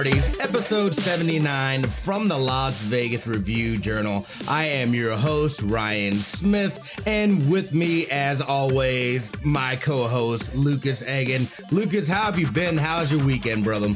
Parties, 0.00 0.40
episode 0.40 0.94
79 0.94 1.82
from 1.82 2.26
the 2.26 2.38
Las 2.38 2.80
Vegas 2.80 3.26
Review 3.26 3.76
Journal. 3.76 4.24
I 4.48 4.64
am 4.64 4.94
your 4.94 5.14
host, 5.14 5.60
Ryan 5.60 6.14
Smith, 6.14 7.02
and 7.06 7.50
with 7.50 7.74
me, 7.74 8.06
as 8.10 8.40
always, 8.40 9.30
my 9.44 9.76
co 9.76 10.08
host, 10.08 10.54
Lucas 10.54 11.06
Egan. 11.06 11.46
Lucas, 11.70 12.08
how 12.08 12.22
have 12.22 12.38
you 12.38 12.50
been? 12.50 12.78
How's 12.78 13.12
your 13.12 13.22
weekend, 13.22 13.62
brother? 13.62 13.94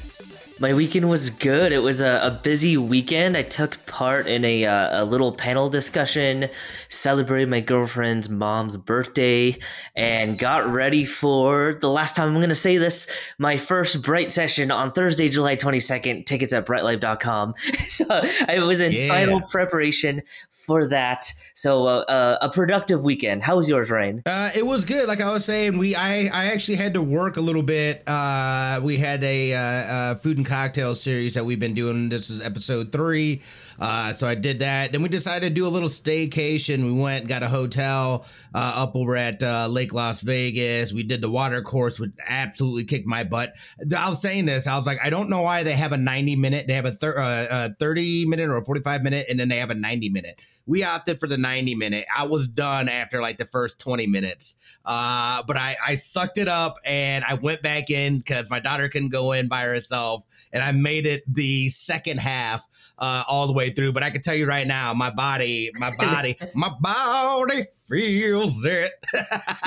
My 0.60 0.72
weekend 0.72 1.10
was 1.10 1.30
good. 1.30 1.72
It 1.72 1.82
was 1.82 2.00
a, 2.00 2.20
a 2.22 2.30
busy 2.30 2.76
weekend. 2.76 3.36
I 3.36 3.42
took 3.42 3.84
part 3.86 4.28
in 4.28 4.44
a, 4.44 4.64
uh, 4.64 5.02
a 5.02 5.04
little 5.04 5.32
panel 5.32 5.68
discussion, 5.68 6.48
celebrated 6.88 7.48
my 7.48 7.60
girlfriend's 7.60 8.28
mom's 8.28 8.76
birthday, 8.76 9.58
and 9.96 10.38
got 10.38 10.70
ready 10.70 11.04
for 11.04 11.76
the 11.80 11.90
last 11.90 12.14
time 12.14 12.28
I'm 12.28 12.34
going 12.34 12.50
to 12.50 12.54
say 12.54 12.76
this 12.76 13.10
my 13.36 13.58
first 13.58 14.02
Bright 14.02 14.30
session 14.30 14.70
on 14.70 14.92
Thursday, 14.92 15.28
July 15.28 15.56
22nd. 15.56 16.24
Tickets 16.24 16.52
at 16.52 16.66
brightlife.com. 16.66 17.54
so 17.88 18.04
I 18.46 18.60
was 18.60 18.80
in 18.80 18.92
yeah. 18.92 19.08
final 19.08 19.40
preparation 19.40 20.22
for 20.64 20.88
that. 20.88 21.32
So 21.54 21.86
uh, 21.86 22.00
uh, 22.00 22.38
a 22.40 22.48
productive 22.50 23.02
weekend. 23.02 23.42
How 23.42 23.56
was 23.56 23.68
yours, 23.68 23.90
Ryan? 23.90 24.22
Uh, 24.26 24.50
it 24.54 24.64
was 24.64 24.84
good. 24.84 25.06
Like 25.06 25.20
I 25.20 25.32
was 25.32 25.44
saying, 25.44 25.78
we 25.78 25.94
I 25.94 26.30
I 26.32 26.46
actually 26.46 26.76
had 26.76 26.94
to 26.94 27.02
work 27.02 27.36
a 27.36 27.40
little 27.40 27.62
bit. 27.62 28.02
Uh, 28.06 28.80
we 28.82 28.96
had 28.96 29.22
a, 29.22 29.52
a, 29.52 29.58
uh, 29.58 30.14
food 30.16 30.36
and 30.36 30.46
cocktail 30.46 30.94
series 30.94 31.34
that 31.34 31.44
we've 31.44 31.60
been 31.60 31.74
doing. 31.74 32.08
This 32.08 32.30
is 32.30 32.40
episode 32.40 32.92
three. 32.92 33.42
Uh, 33.78 34.12
so 34.12 34.26
I 34.26 34.34
did 34.34 34.60
that. 34.60 34.92
Then 34.92 35.02
we 35.02 35.08
decided 35.08 35.48
to 35.48 35.54
do 35.54 35.66
a 35.66 35.68
little 35.68 35.88
staycation. 35.88 36.84
We 36.84 37.00
went, 37.00 37.28
got 37.28 37.42
a 37.42 37.48
hotel 37.48 38.26
up 38.54 38.94
over 38.94 39.16
at 39.16 39.42
Lake 39.70 39.92
Las 39.92 40.22
Vegas. 40.22 40.92
We 40.92 41.02
did 41.02 41.20
the 41.20 41.30
water 41.30 41.62
course, 41.62 41.98
which 41.98 42.12
absolutely 42.26 42.84
kicked 42.84 43.06
my 43.06 43.24
butt. 43.24 43.54
I 43.96 44.08
was 44.08 44.20
saying 44.20 44.46
this. 44.46 44.66
I 44.66 44.76
was 44.76 44.86
like, 44.86 44.98
I 45.02 45.10
don't 45.10 45.28
know 45.28 45.42
why 45.42 45.62
they 45.62 45.72
have 45.72 45.92
a 45.92 45.96
90 45.96 46.36
minute. 46.36 46.66
They 46.66 46.74
have 46.74 46.86
a, 46.86 46.92
thir- 46.92 47.18
a 47.18 47.74
30 47.78 48.26
minute 48.26 48.48
or 48.48 48.56
a 48.56 48.64
45 48.64 49.02
minute, 49.02 49.26
and 49.28 49.38
then 49.38 49.48
they 49.48 49.58
have 49.58 49.70
a 49.70 49.74
90 49.74 50.10
minute 50.10 50.40
we 50.66 50.82
opted 50.82 51.20
for 51.20 51.26
the 51.26 51.36
90 51.36 51.74
minute. 51.74 52.06
I 52.14 52.26
was 52.26 52.48
done 52.48 52.88
after 52.88 53.20
like 53.20 53.36
the 53.36 53.44
first 53.44 53.78
20 53.80 54.06
minutes. 54.06 54.56
Uh, 54.84 55.42
but 55.46 55.56
I, 55.56 55.76
I 55.86 55.94
sucked 55.96 56.38
it 56.38 56.48
up 56.48 56.78
and 56.84 57.24
I 57.24 57.34
went 57.34 57.62
back 57.62 57.90
in 57.90 58.18
because 58.18 58.48
my 58.50 58.60
daughter 58.60 58.88
couldn't 58.88 59.10
go 59.10 59.32
in 59.32 59.48
by 59.48 59.62
herself. 59.62 60.24
And 60.52 60.62
I 60.62 60.72
made 60.72 61.06
it 61.06 61.22
the 61.32 61.68
second 61.68 62.20
half 62.20 62.66
uh, 62.98 63.24
all 63.28 63.46
the 63.46 63.52
way 63.52 63.70
through. 63.70 63.92
But 63.92 64.02
I 64.02 64.10
can 64.10 64.22
tell 64.22 64.34
you 64.34 64.46
right 64.46 64.66
now, 64.66 64.94
my 64.94 65.10
body, 65.10 65.70
my 65.74 65.94
body, 65.96 66.36
my 66.54 66.72
body 66.80 67.64
feels 67.86 68.64
it. 68.64 68.92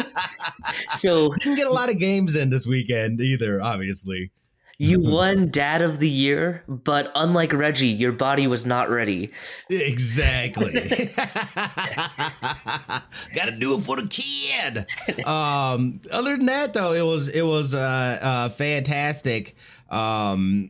so 0.89 1.33
didn't 1.35 1.57
get 1.57 1.67
a 1.67 1.73
lot 1.73 1.89
of 1.89 1.97
games 1.97 2.35
in 2.35 2.49
this 2.49 2.67
weekend 2.67 3.21
either, 3.21 3.61
obviously. 3.61 4.31
You 4.79 5.01
won 5.11 5.49
Dad 5.49 5.81
of 5.81 5.97
the 5.99 6.09
Year, 6.09 6.63
but 6.67 7.11
unlike 7.15 7.51
Reggie, 7.51 7.87
your 7.87 8.11
body 8.11 8.45
was 8.47 8.65
not 8.65 8.89
ready. 8.89 9.31
Exactly. 9.69 10.73
Got 13.33 13.45
to 13.45 13.55
do 13.57 13.75
it 13.75 13.81
for 13.81 13.99
the 13.99 14.07
kid. 14.07 14.85
Um, 15.25 15.99
other 16.11 16.37
than 16.37 16.45
that, 16.45 16.73
though, 16.73 16.93
it 16.93 17.03
was 17.03 17.27
it 17.29 17.41
was 17.41 17.73
uh, 17.73 18.19
uh, 18.21 18.49
fantastic. 18.49 19.55
Um, 19.89 20.69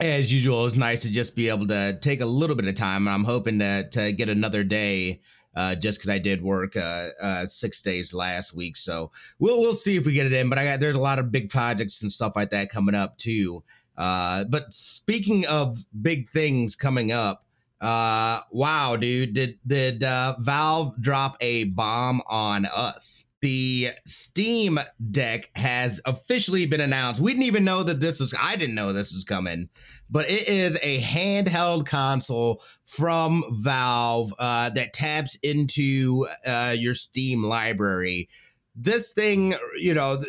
as 0.00 0.32
usual, 0.32 0.66
it's 0.66 0.76
nice 0.76 1.02
to 1.02 1.10
just 1.10 1.36
be 1.36 1.48
able 1.48 1.66
to 1.66 1.98
take 2.00 2.20
a 2.20 2.26
little 2.26 2.56
bit 2.56 2.66
of 2.66 2.74
time. 2.74 3.06
I'm 3.06 3.24
hoping 3.24 3.58
to 3.58 3.88
to 3.90 4.12
get 4.12 4.28
another 4.28 4.64
day 4.64 5.20
uh, 5.54 5.74
just 5.74 5.98
because 5.98 6.10
I 6.10 6.18
did 6.18 6.42
work 6.42 6.76
uh, 6.76 7.08
uh, 7.20 7.46
six 7.46 7.82
days 7.82 8.14
last 8.14 8.54
week. 8.54 8.76
So 8.76 9.10
we'll 9.38 9.60
we'll 9.60 9.74
see 9.74 9.96
if 9.96 10.06
we 10.06 10.12
get 10.12 10.26
it 10.26 10.32
in. 10.32 10.48
But 10.48 10.58
I 10.58 10.64
got 10.64 10.80
there's 10.80 10.96
a 10.96 11.00
lot 11.00 11.18
of 11.18 11.30
big 11.30 11.50
projects 11.50 12.02
and 12.02 12.10
stuff 12.10 12.34
like 12.34 12.50
that 12.50 12.70
coming 12.70 12.94
up 12.94 13.18
too. 13.18 13.62
Uh, 13.96 14.44
but 14.44 14.72
speaking 14.72 15.46
of 15.46 15.74
big 16.00 16.28
things 16.28 16.74
coming 16.74 17.12
up, 17.12 17.44
uh, 17.80 18.40
wow, 18.50 18.96
dude, 18.96 19.34
did 19.34 19.58
did 19.66 20.02
uh, 20.02 20.36
Valve 20.38 21.00
drop 21.00 21.36
a 21.40 21.64
bomb 21.64 22.22
on 22.26 22.66
us? 22.66 23.26
The 23.40 23.90
Steam 24.04 24.78
Deck 25.10 25.50
has 25.56 26.00
officially 26.04 26.66
been 26.66 26.80
announced. 26.80 27.20
We 27.20 27.32
didn't 27.32 27.44
even 27.44 27.64
know 27.64 27.82
that 27.82 28.00
this 28.00 28.20
was, 28.20 28.34
I 28.38 28.56
didn't 28.56 28.74
know 28.74 28.92
this 28.92 29.14
was 29.14 29.24
coming, 29.24 29.68
but 30.10 30.28
it 30.30 30.48
is 30.48 30.78
a 30.82 31.00
handheld 31.00 31.86
console 31.86 32.62
from 32.84 33.44
Valve 33.50 34.32
uh, 34.38 34.70
that 34.70 34.92
taps 34.92 35.36
into 35.42 36.26
uh, 36.46 36.74
your 36.76 36.94
Steam 36.94 37.42
library. 37.42 38.28
This 38.74 39.12
thing, 39.12 39.54
you 39.76 39.94
know, 39.94 40.22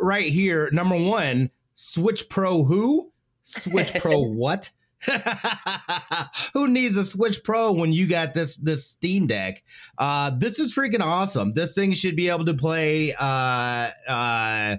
right 0.00 0.26
here, 0.26 0.68
number 0.72 0.96
one, 0.96 1.50
Switch 1.74 2.28
Pro 2.28 2.64
who? 2.64 3.12
Switch 3.42 3.94
Pro 3.94 4.20
what? 4.22 4.70
Who 6.54 6.68
needs 6.68 6.96
a 6.96 7.04
Switch 7.04 7.42
Pro 7.44 7.72
when 7.72 7.92
you 7.92 8.08
got 8.08 8.34
this 8.34 8.56
this 8.56 8.86
Steam 8.86 9.26
Deck? 9.26 9.62
Uh, 9.98 10.30
this 10.36 10.58
is 10.58 10.74
freaking 10.74 11.00
awesome. 11.00 11.52
This 11.52 11.74
thing 11.74 11.92
should 11.92 12.16
be 12.16 12.28
able 12.28 12.44
to 12.44 12.54
play 12.54 13.14
uh, 13.18 13.90
uh, 14.08 14.76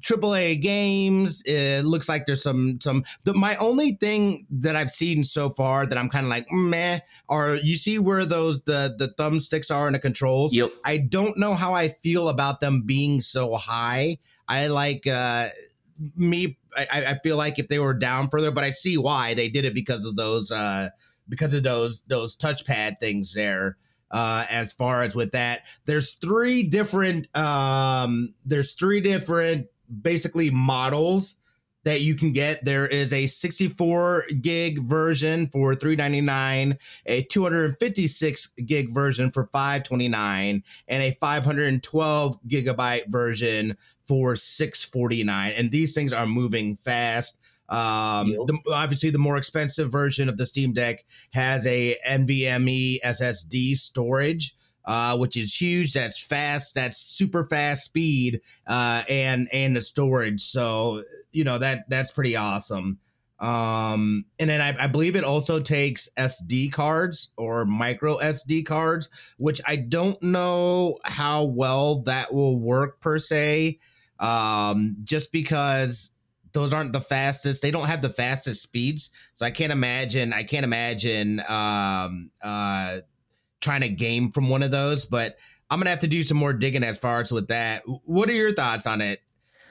AAA 0.00 0.60
games. 0.60 1.42
It 1.44 1.84
looks 1.84 2.08
like 2.08 2.26
there's 2.26 2.42
some 2.42 2.78
some. 2.80 3.04
The, 3.24 3.34
my 3.34 3.56
only 3.56 3.92
thing 3.92 4.46
that 4.50 4.76
I've 4.76 4.90
seen 4.90 5.24
so 5.24 5.50
far 5.50 5.86
that 5.86 5.96
I'm 5.96 6.08
kind 6.08 6.26
of 6.26 6.30
like 6.30 6.46
meh 6.50 7.00
are 7.28 7.56
you 7.56 7.76
see 7.76 7.98
where 7.98 8.24
those 8.24 8.60
the 8.62 8.94
the 8.98 9.08
thumbsticks 9.18 9.74
are 9.74 9.86
in 9.86 9.92
the 9.92 9.98
controls. 9.98 10.52
Yep. 10.54 10.70
I 10.84 10.98
don't 10.98 11.38
know 11.38 11.54
how 11.54 11.74
I 11.74 11.90
feel 12.02 12.28
about 12.28 12.60
them 12.60 12.82
being 12.82 13.20
so 13.20 13.54
high. 13.56 14.18
I 14.48 14.66
like 14.66 15.06
uh, 15.06 15.48
me 16.16 16.58
I, 16.76 17.04
I 17.08 17.14
feel 17.18 17.36
like 17.36 17.58
if 17.58 17.68
they 17.68 17.78
were 17.78 17.94
down 17.94 18.28
further, 18.28 18.50
but 18.50 18.64
I 18.64 18.70
see 18.70 18.96
why 18.96 19.34
they 19.34 19.48
did 19.48 19.64
it 19.64 19.74
because 19.74 20.04
of 20.04 20.16
those 20.16 20.52
uh 20.52 20.90
because 21.28 21.54
of 21.54 21.62
those 21.62 22.02
those 22.02 22.36
touchpad 22.36 23.00
things 23.00 23.34
there. 23.34 23.76
Uh, 24.12 24.44
as 24.50 24.72
far 24.72 25.04
as 25.04 25.14
with 25.14 25.30
that, 25.30 25.64
there's 25.84 26.14
three 26.14 26.64
different 26.64 27.34
um, 27.36 28.34
there's 28.44 28.72
three 28.72 29.00
different 29.00 29.68
basically 30.02 30.50
models 30.50 31.36
that 31.84 32.00
you 32.00 32.14
can 32.14 32.32
get. 32.32 32.64
There 32.64 32.86
is 32.86 33.12
a 33.12 33.26
64 33.26 34.24
gig 34.40 34.82
version 34.82 35.48
for 35.48 35.74
399, 35.74 36.78
a 37.06 37.22
256 37.22 38.46
gig 38.66 38.94
version 38.94 39.30
for 39.30 39.48
529, 39.52 40.62
and 40.88 41.02
a 41.02 41.12
512 41.20 42.42
gigabyte 42.48 43.08
version 43.08 43.76
for 44.06 44.34
649 44.34 45.52
and 45.56 45.70
these 45.70 45.94
things 45.94 46.12
are 46.12 46.26
moving 46.26 46.76
fast. 46.78 47.36
Um, 47.68 48.30
the, 48.30 48.58
obviously, 48.72 49.10
the 49.10 49.20
more 49.20 49.36
expensive 49.36 49.92
version 49.92 50.28
of 50.28 50.36
the 50.36 50.46
Steam 50.46 50.72
Deck 50.72 51.04
has 51.32 51.64
a 51.66 51.96
NVMe 52.08 52.98
SSD 53.04 53.76
storage, 53.76 54.56
uh, 54.84 55.16
which 55.16 55.36
is 55.36 55.54
huge. 55.54 55.92
That's 55.92 56.24
fast. 56.24 56.74
That's 56.74 56.98
super 56.98 57.44
fast 57.44 57.84
speed, 57.84 58.40
uh, 58.66 59.02
and 59.08 59.48
and 59.52 59.76
the 59.76 59.82
storage. 59.82 60.40
So 60.40 61.04
you 61.32 61.44
know 61.44 61.58
that 61.58 61.88
that's 61.88 62.12
pretty 62.12 62.36
awesome. 62.36 62.98
Um, 63.40 64.26
and 64.38 64.50
then 64.50 64.60
I, 64.60 64.84
I, 64.84 64.86
believe 64.86 65.16
it 65.16 65.24
also 65.24 65.60
takes 65.60 66.10
SD 66.18 66.72
cards 66.72 67.32
or 67.38 67.64
micro 67.64 68.18
SD 68.18 68.66
cards, 68.66 69.08
which 69.38 69.62
I 69.66 69.76
don't 69.76 70.22
know 70.22 70.98
how 71.04 71.44
well 71.44 72.00
that 72.02 72.34
will 72.34 72.58
work 72.58 73.00
per 73.00 73.18
se 73.18 73.78
um, 74.18 74.96
just 75.04 75.32
because 75.32 76.10
those 76.52 76.72
aren't 76.72 76.92
the 76.92 77.00
fastest. 77.00 77.62
They 77.62 77.70
don't 77.70 77.86
have 77.86 78.02
the 78.02 78.10
fastest 78.10 78.62
speeds, 78.62 79.10
so 79.36 79.46
I 79.46 79.50
can't 79.50 79.72
imagine. 79.72 80.32
I 80.32 80.42
can't 80.42 80.64
imagine 80.64 81.40
um, 81.48 82.30
uh, 82.42 82.98
trying 83.60 83.82
to 83.82 83.88
game 83.88 84.30
from 84.32 84.48
one 84.48 84.62
of 84.62 84.70
those. 84.70 85.04
But 85.04 85.36
I'm 85.70 85.78
gonna 85.78 85.90
have 85.90 86.00
to 86.00 86.08
do 86.08 86.22
some 86.22 86.36
more 86.36 86.52
digging 86.52 86.84
as 86.84 86.98
far 86.98 87.20
as 87.20 87.32
with 87.32 87.48
that. 87.48 87.82
What 88.04 88.28
are 88.28 88.34
your 88.34 88.52
thoughts 88.52 88.86
on 88.86 89.00
it 89.00 89.22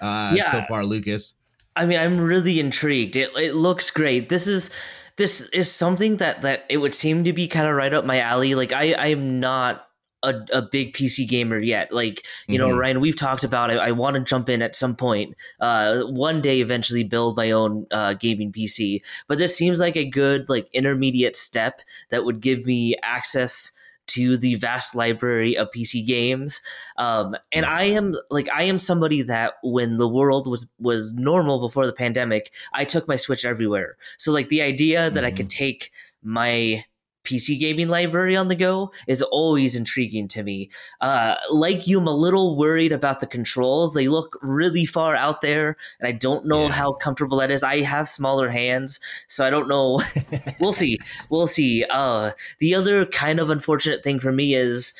uh, 0.01 0.33
yeah. 0.36 0.51
so 0.51 0.62
far, 0.63 0.86
Lucas? 0.86 1.36
I 1.75 1.86
mean, 1.86 2.00
I'm 2.00 2.19
really 2.19 2.59
intrigued. 2.59 3.15
It 3.15 3.36
it 3.36 3.56
looks 3.56 3.91
great. 3.91 4.30
This 4.30 4.47
is 4.47 4.69
this 5.18 5.41
is 5.50 5.71
something 5.71 6.18
that 6.18 6.41
that 6.41 6.65
it 6.69 6.77
would 6.77 6.95
seem 6.95 7.24
to 7.25 7.33
be 7.33 7.47
kind 7.47 7.68
of 7.68 7.75
right 7.75 7.94
up 7.94 8.06
my 8.06 8.19
alley. 8.19 8.56
Like 8.56 8.74
I 8.74 8.94
I 8.94 9.07
am 9.07 9.39
not 9.39 9.86
a, 10.24 10.33
a 10.51 10.62
big 10.62 10.94
PC 10.94 11.27
gamer 11.27 11.59
yet. 11.59 11.91
Like, 11.91 12.25
you 12.47 12.59
mm-hmm. 12.59 12.69
know, 12.69 12.77
Ryan, 12.77 13.00
we've 13.00 13.15
talked 13.15 13.44
about 13.44 13.71
I, 13.71 13.75
I 13.75 13.91
want 13.91 14.15
to 14.15 14.21
jump 14.21 14.50
in 14.50 14.62
at 14.62 14.75
some 14.75 14.95
point, 14.95 15.36
uh, 15.59 16.01
one 16.01 16.41
day 16.41 16.62
eventually 16.62 17.03
build 17.03 17.38
my 17.38 17.51
own 17.51 17.88
uh, 17.91 18.13
gaming 18.13 18.51
PC. 18.51 19.01
But 19.27 19.38
this 19.38 19.56
seems 19.56 19.80
like 19.80 19.95
a 19.95 20.06
good, 20.06 20.50
like, 20.50 20.68
intermediate 20.74 21.36
step 21.36 21.81
that 22.09 22.25
would 22.25 22.41
give 22.41 22.65
me 22.65 22.95
access 23.01 23.71
to 24.09 24.38
the 24.38 24.56
vast 24.56 24.95
library 24.95 25.57
of 25.57 25.71
PC 25.71 26.06
games. 26.06 26.61
Um, 26.97 27.35
and 27.51 27.65
I 27.65 27.83
am 27.83 28.15
like 28.29 28.47
I 28.53 28.63
am 28.63 28.79
somebody 28.79 29.21
that 29.23 29.53
when 29.63 29.97
the 29.97 30.07
world 30.07 30.47
was 30.47 30.67
was 30.79 31.13
normal 31.13 31.59
before 31.59 31.85
the 31.85 31.94
pandemic, 31.94 32.51
I 32.73 32.85
took 32.85 33.07
my 33.07 33.15
Switch 33.15 33.45
everywhere. 33.45 33.97
So 34.17 34.31
like 34.31 34.50
the 34.50 34.61
idea 34.61 35.09
that 35.09 35.19
mm-hmm. 35.19 35.25
I 35.25 35.31
could 35.31 35.50
take 35.50 35.91
my 36.21 36.85
PC 37.29 37.59
gaming 37.59 37.87
library 37.87 38.35
on 38.35 38.47
the 38.47 38.55
go 38.55 38.91
is 39.07 39.21
always 39.21 39.75
intriguing 39.75 40.27
to 40.29 40.43
me. 40.43 40.69
Uh, 40.99 41.35
like 41.51 41.85
you, 41.85 41.99
I'm 41.99 42.07
a 42.07 42.15
little 42.15 42.57
worried 42.57 42.91
about 42.91 43.19
the 43.19 43.27
controls. 43.27 43.93
They 43.93 44.07
look 44.07 44.37
really 44.41 44.85
far 44.85 45.15
out 45.15 45.41
there, 45.41 45.77
and 45.99 46.07
I 46.07 46.11
don't 46.11 46.45
know 46.45 46.63
yeah. 46.63 46.71
how 46.71 46.93
comfortable 46.93 47.37
that 47.37 47.51
is. 47.51 47.61
I 47.61 47.81
have 47.81 48.09
smaller 48.09 48.49
hands, 48.49 48.99
so 49.27 49.45
I 49.45 49.49
don't 49.49 49.67
know. 49.67 50.01
we'll 50.59 50.73
see. 50.73 50.97
We'll 51.29 51.47
see. 51.47 51.85
Uh, 51.89 52.31
the 52.57 52.73
other 52.73 53.05
kind 53.05 53.39
of 53.39 53.49
unfortunate 53.49 54.03
thing 54.03 54.19
for 54.19 54.31
me 54.31 54.55
is 54.55 54.93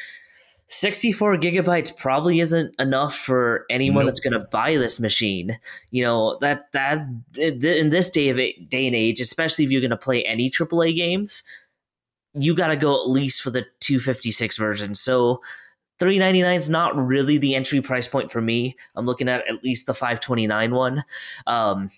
64 0.68 1.38
gigabytes 1.38 1.96
probably 1.98 2.40
isn't 2.40 2.80
enough 2.80 3.16
for 3.16 3.66
anyone 3.72 4.06
nope. 4.06 4.14
that's 4.14 4.20
going 4.20 4.40
to 4.40 4.48
buy 4.52 4.76
this 4.76 5.00
machine. 5.00 5.58
You 5.90 6.04
know, 6.04 6.38
that 6.42 6.72
that 6.74 7.08
in 7.36 7.90
this 7.90 8.10
day 8.12 8.30
of 8.30 8.38
day 8.70 8.86
and 8.86 8.96
age, 8.96 9.20
especially 9.20 9.66
if 9.66 9.72
you're 9.72 9.82
going 9.82 9.90
to 9.90 9.98
play 9.98 10.24
any 10.24 10.52
AAA 10.52 10.96
games, 10.96 11.44
you 12.34 12.56
got 12.56 12.68
to 12.68 12.76
go 12.76 13.02
at 13.02 13.10
least 13.10 13.42
for 13.42 13.50
the 13.50 13.66
256 13.80 14.58
version. 14.58 14.96
So 14.96 15.42
399 16.00 16.58
is 16.58 16.70
not 16.70 16.96
really 16.96 17.38
the 17.38 17.56
entry 17.56 17.82
price 17.82 18.08
point 18.08 18.32
for 18.32 18.42
me. 18.42 18.76
I'm 18.96 19.06
looking 19.06 19.28
at 19.28 19.48
at 19.48 19.64
least 19.64 19.86
the 19.86 19.94
529 19.94 20.74
one. 20.74 21.04
Um, 21.48 21.90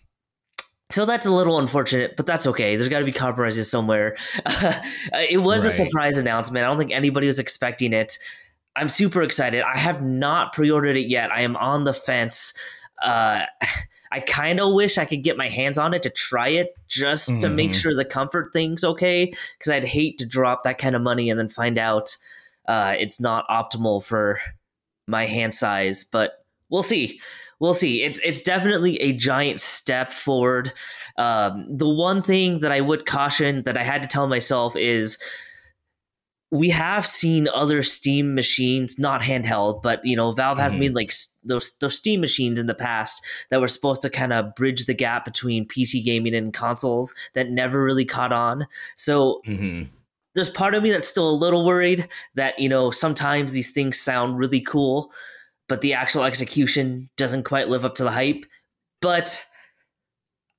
so 0.90 1.06
that's 1.06 1.26
a 1.26 1.32
little 1.32 1.58
unfortunate, 1.58 2.18
but 2.18 2.26
that's 2.26 2.46
okay. 2.48 2.76
There's 2.76 2.90
got 2.90 3.00
to 3.00 3.06
be 3.06 3.14
compromises 3.14 3.70
somewhere. 3.72 4.18
it 5.14 5.42
was 5.42 5.64
right. 5.64 5.72
a 5.72 5.76
surprise 5.76 6.18
announcement. 6.18 6.66
I 6.66 6.70
don't 6.70 6.78
think 6.78 6.92
anybody 6.92 7.28
was 7.28 7.40
expecting 7.40 7.94
it. 7.94 8.18
I'm 8.76 8.90
super 8.90 9.22
excited. 9.22 9.64
I 9.64 9.78
have 9.78 10.02
not 10.02 10.54
pre-ordered 10.54 10.98
it 10.98 11.08
yet. 11.08 11.32
I 11.32 11.42
am 11.42 11.56
on 11.56 11.86
the 11.86 11.94
fence. 11.94 12.54
Uh, 13.02 13.46
I 14.12 14.20
kind 14.20 14.60
of 14.60 14.74
wish 14.74 14.98
I 14.98 15.06
could 15.06 15.24
get 15.24 15.38
my 15.38 15.48
hands 15.48 15.78
on 15.78 15.94
it 15.94 16.04
to 16.04 16.10
try 16.10 16.50
it 16.50 16.76
just 16.88 17.30
mm-hmm. 17.30 17.40
to 17.40 17.50
make 17.50 17.72
mm-hmm. 17.72 17.80
sure 17.80 17.96
the 17.96 18.06
comfort 18.06 18.52
thing's 18.52 18.84
okay. 18.84 19.32
Because 19.58 19.72
I'd 19.72 19.86
hate 19.86 20.18
to 20.18 20.26
drop 20.26 20.64
that 20.64 20.78
kind 20.78 20.96
of 20.96 21.02
money 21.02 21.30
and 21.30 21.40
then 21.40 21.50
find 21.50 21.78
out 21.78 22.18
uh, 22.68 22.96
it's 23.00 23.20
not 23.20 23.48
optimal 23.48 24.04
for 24.04 24.40
my 25.08 25.26
hand 25.26 25.56
size. 25.56 26.04
But 26.04 26.44
we'll 26.70 26.84
see. 26.84 27.22
We'll 27.60 27.74
see. 27.76 28.04
It's 28.04 28.20
it's 28.20 28.42
definitely 28.42 29.00
a 29.02 29.14
giant 29.14 29.62
step 29.62 30.12
forward. 30.12 30.74
Um, 31.18 31.66
the 31.70 31.88
one 31.88 32.24
thing 32.24 32.62
that 32.62 32.72
I 32.72 32.82
would 32.82 33.06
caution 33.06 33.64
that 33.64 33.78
I 33.78 33.84
had 33.84 34.02
to 34.02 34.10
tell 34.10 34.28
myself 34.28 34.76
is 34.76 35.20
we 36.52 36.70
have 36.70 37.08
seen 37.08 37.48
other 37.48 37.82
Steam 37.82 38.36
machines, 38.36 39.00
not 39.00 39.22
handheld, 39.22 39.82
but 39.82 40.04
you 40.04 40.18
know, 40.18 40.34
Valve 40.34 40.58
has 40.58 40.74
mm-hmm. 40.74 40.82
made 40.82 40.96
like 40.96 41.14
those 41.46 41.76
those 41.78 41.96
Steam 41.96 42.20
machines 42.20 42.60
in 42.60 42.68
the 42.68 42.76
past 42.76 43.26
that 43.50 43.62
were 43.62 43.70
supposed 43.70 44.02
to 44.02 44.10
kind 44.10 44.34
of 44.34 44.54
bridge 44.56 44.86
the 44.86 44.94
gap 44.94 45.24
between 45.24 45.68
PC 45.68 46.04
gaming 46.04 46.36
and 46.36 46.54
consoles 46.54 47.16
that 47.34 47.50
never 47.50 47.82
really 47.82 48.04
caught 48.04 48.34
on. 48.34 48.68
So 48.98 49.42
mm-hmm. 49.48 49.84
there's 50.36 50.50
part 50.50 50.76
of 50.76 50.84
me 50.84 50.92
that's 50.92 51.08
still 51.08 51.30
a 51.30 51.32
little 51.32 51.66
worried 51.66 52.10
that 52.36 52.60
you 52.60 52.68
know 52.68 52.92
sometimes 52.92 53.54
these 53.54 53.72
things 53.72 53.98
sound 53.98 54.38
really 54.38 54.62
cool, 54.62 55.14
but 55.70 55.80
the 55.80 55.94
actual 55.94 56.26
execution 56.26 57.10
doesn't 57.16 57.44
quite 57.44 57.70
live 57.70 57.86
up 57.86 57.94
to 57.96 58.04
the 58.04 58.12
hype. 58.12 58.46
But 59.02 59.46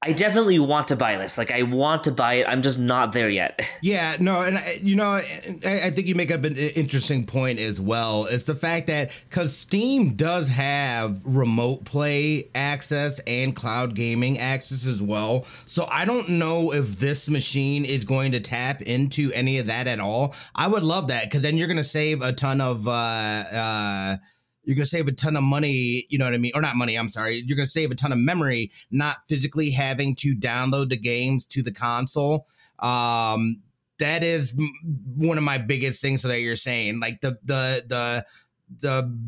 I 0.04 0.12
definitely 0.12 0.58
want 0.58 0.88
to 0.88 0.96
buy 0.96 1.16
this. 1.16 1.38
Like 1.38 1.52
I 1.52 1.62
want 1.62 2.04
to 2.04 2.10
buy 2.10 2.34
it. 2.34 2.46
I'm 2.48 2.62
just 2.62 2.78
not 2.78 3.12
there 3.12 3.28
yet. 3.28 3.60
Yeah, 3.84 4.16
no, 4.20 4.42
and 4.42 4.58
I, 4.58 4.78
you 4.80 4.94
know, 4.94 5.08
I, 5.08 5.22
I 5.64 5.90
think 5.90 6.06
you 6.06 6.14
make 6.14 6.30
up 6.30 6.44
an 6.44 6.56
interesting 6.56 7.24
point 7.24 7.58
as 7.58 7.80
well. 7.80 8.26
It's 8.26 8.44
the 8.44 8.54
fact 8.54 8.86
that 8.86 9.10
because 9.28 9.56
Steam 9.56 10.14
does 10.14 10.48
have 10.48 11.20
remote 11.26 11.84
play 11.84 12.48
access 12.54 13.18
and 13.20 13.56
cloud 13.56 13.96
gaming 13.96 14.38
access 14.38 14.86
as 14.86 15.02
well. 15.02 15.46
So 15.66 15.86
I 15.90 16.04
don't 16.04 16.28
know 16.28 16.72
if 16.72 17.00
this 17.00 17.28
machine 17.28 17.84
is 17.84 18.04
going 18.04 18.32
to 18.32 18.40
tap 18.40 18.82
into 18.82 19.32
any 19.32 19.58
of 19.58 19.66
that 19.66 19.88
at 19.88 19.98
all. 19.98 20.34
I 20.54 20.68
would 20.68 20.84
love 20.84 21.08
that 21.08 21.24
because 21.24 21.42
then 21.42 21.56
you're 21.56 21.68
going 21.68 21.76
to 21.78 21.82
save 21.82 22.22
a 22.22 22.32
ton 22.32 22.60
of. 22.60 22.86
Uh, 22.86 22.90
uh, 23.52 24.16
you're 24.64 24.76
going 24.76 24.84
to 24.84 24.88
save 24.88 25.08
a 25.08 25.12
ton 25.12 25.36
of 25.36 25.42
money, 25.42 26.06
you 26.08 26.18
know 26.18 26.24
what 26.24 26.34
I 26.34 26.38
mean? 26.38 26.52
Or 26.54 26.60
not 26.60 26.76
money, 26.76 26.96
I'm 26.96 27.08
sorry. 27.08 27.42
You're 27.46 27.56
going 27.56 27.66
to 27.66 27.70
save 27.70 27.90
a 27.90 27.94
ton 27.94 28.12
of 28.12 28.18
memory 28.18 28.70
not 28.90 29.18
physically 29.28 29.70
having 29.70 30.14
to 30.16 30.34
download 30.36 30.90
the 30.90 30.96
games 30.96 31.46
to 31.48 31.62
the 31.62 31.72
console. 31.72 32.46
Um, 32.78 33.62
that 33.98 34.22
is 34.22 34.54
one 35.16 35.38
of 35.38 35.44
my 35.44 35.58
biggest 35.58 36.02
things 36.02 36.22
that 36.22 36.40
you're 36.40 36.56
saying. 36.56 37.00
Like 37.00 37.20
the 37.20 37.38
the 37.44 37.84
the 37.86 38.24
the 38.80 39.18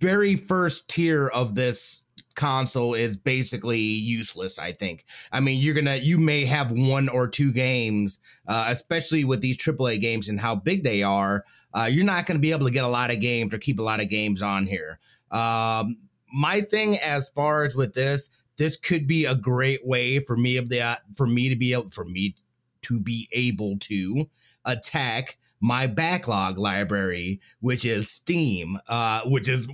very 0.00 0.36
first 0.36 0.88
tier 0.88 1.28
of 1.28 1.54
this 1.54 2.04
console 2.34 2.94
is 2.94 3.16
basically 3.16 3.78
useless 3.78 4.58
i 4.58 4.72
think 4.72 5.04
i 5.30 5.38
mean 5.38 5.60
you're 5.60 5.74
gonna 5.74 5.94
you 5.96 6.18
may 6.18 6.44
have 6.44 6.72
one 6.72 7.08
or 7.08 7.28
two 7.28 7.52
games 7.52 8.18
uh, 8.48 8.66
especially 8.68 9.24
with 9.24 9.40
these 9.40 9.56
aaa 9.56 10.00
games 10.00 10.28
and 10.28 10.40
how 10.40 10.52
big 10.52 10.82
they 10.82 11.00
are 11.02 11.44
uh, 11.74 11.88
you're 11.90 12.04
not 12.04 12.26
going 12.26 12.36
to 12.36 12.42
be 12.42 12.52
able 12.52 12.66
to 12.66 12.72
get 12.72 12.84
a 12.84 12.88
lot 12.88 13.10
of 13.10 13.20
games 13.20 13.52
or 13.52 13.58
keep 13.58 13.78
a 13.78 13.82
lot 13.82 14.00
of 14.00 14.08
games 14.08 14.40
on 14.40 14.66
here. 14.66 14.98
Um, 15.30 15.98
my 16.32 16.60
thing, 16.60 16.96
as 16.98 17.28
far 17.30 17.64
as 17.64 17.76
with 17.76 17.94
this, 17.94 18.30
this 18.56 18.76
could 18.76 19.06
be 19.06 19.24
a 19.24 19.34
great 19.34 19.86
way 19.86 20.20
for 20.20 20.36
me 20.36 20.56
of 20.56 20.68
the 20.68 20.98
for 21.16 21.26
me 21.26 21.48
to 21.48 21.56
be 21.56 21.72
able 21.72 21.90
for 21.90 22.04
me 22.04 22.36
to 22.82 23.00
be 23.00 23.28
able 23.32 23.76
to 23.80 24.28
attack 24.64 25.36
my 25.60 25.86
backlog 25.86 26.58
library, 26.58 27.40
which 27.60 27.84
is 27.84 28.10
Steam, 28.10 28.78
uh, 28.86 29.22
which 29.22 29.48
is 29.48 29.66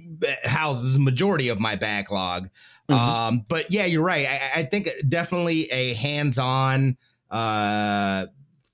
houses 0.45 0.99
majority 0.99 1.49
of 1.49 1.59
my 1.59 1.75
backlog. 1.75 2.49
Mm-hmm. 2.89 2.95
Um, 2.95 3.45
but 3.49 3.73
yeah, 3.73 3.87
you're 3.87 4.05
right. 4.05 4.27
I, 4.27 4.61
I 4.61 4.63
think 4.63 4.89
definitely 5.09 5.65
a 5.73 5.95
hands-on 5.95 6.97
uh, 7.31 8.27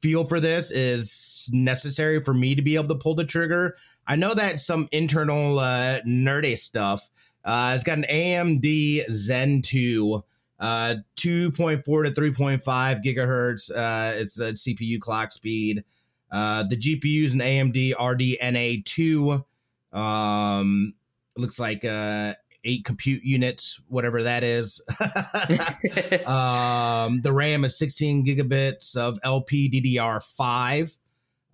feel 0.02 0.24
for 0.24 0.40
this 0.40 0.70
is 0.70 1.48
necessary 1.52 2.22
for 2.22 2.34
me 2.34 2.54
to 2.54 2.62
be 2.62 2.76
able 2.76 2.88
to 2.88 2.94
pull 2.94 3.14
the 3.14 3.24
trigger. 3.24 3.76
I 4.06 4.16
know 4.16 4.34
that 4.34 4.60
some 4.60 4.88
internal 4.92 5.58
uh, 5.58 6.00
nerdy 6.06 6.56
stuff. 6.56 7.08
Uh, 7.44 7.72
it's 7.74 7.84
got 7.84 7.98
an 7.98 8.04
AMD 8.10 9.04
Zen 9.10 9.62
2, 9.62 10.22
uh, 10.58 10.94
2.4 11.16 11.84
to 11.84 12.20
3.5 12.20 13.04
gigahertz 13.04 13.70
uh, 13.70 14.16
is 14.16 14.34
the 14.34 14.52
CPU 14.52 15.00
clock 15.00 15.30
speed. 15.30 15.84
Uh, 16.30 16.64
the 16.64 16.76
GPU 16.76 17.24
is 17.24 17.34
an 17.34 17.40
AMD 17.40 17.94
RDNA 17.94 18.84
2. 18.84 19.44
Um, 19.92 20.94
looks 21.36 21.58
like 21.58 21.84
uh, 21.84 22.34
eight 22.66 22.84
compute 22.84 23.22
units, 23.22 23.80
whatever 23.88 24.22
that 24.24 24.42
is. 24.42 24.82
um, 26.26 27.22
the 27.22 27.32
RAM 27.32 27.64
is 27.64 27.78
16 27.78 28.26
gigabits 28.26 28.96
of 28.96 29.18
LPDDR5 29.22 30.98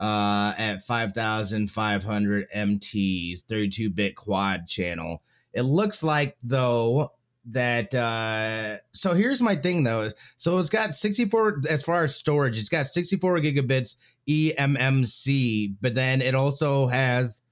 uh, 0.01 0.55
at 0.59 0.83
5,500 0.83 2.47
MTs, 2.51 3.43
32 3.43 3.91
bit 3.91 4.17
quad 4.17 4.67
channel. 4.67 5.23
It 5.53 5.63
looks 5.63 6.03
like, 6.03 6.37
though, 6.43 7.13
that 7.45 7.93
uh 7.93 8.77
so 8.93 9.15
here's 9.15 9.43
my 9.43 9.57
thing 9.57 9.83
though 9.83 10.09
so 10.37 10.59
it's 10.59 10.69
got 10.69 10.95
64 10.95 11.63
as 11.69 11.83
far 11.83 12.05
as 12.05 12.15
storage 12.15 12.57
it's 12.57 12.69
got 12.69 12.87
64 12.87 13.41
gigabits 13.41 13.97
eMMC 14.29 15.75
but 15.81 15.95
then 15.97 16.23
it 16.23 16.37
also 16.37 16.87
has 16.87 17.43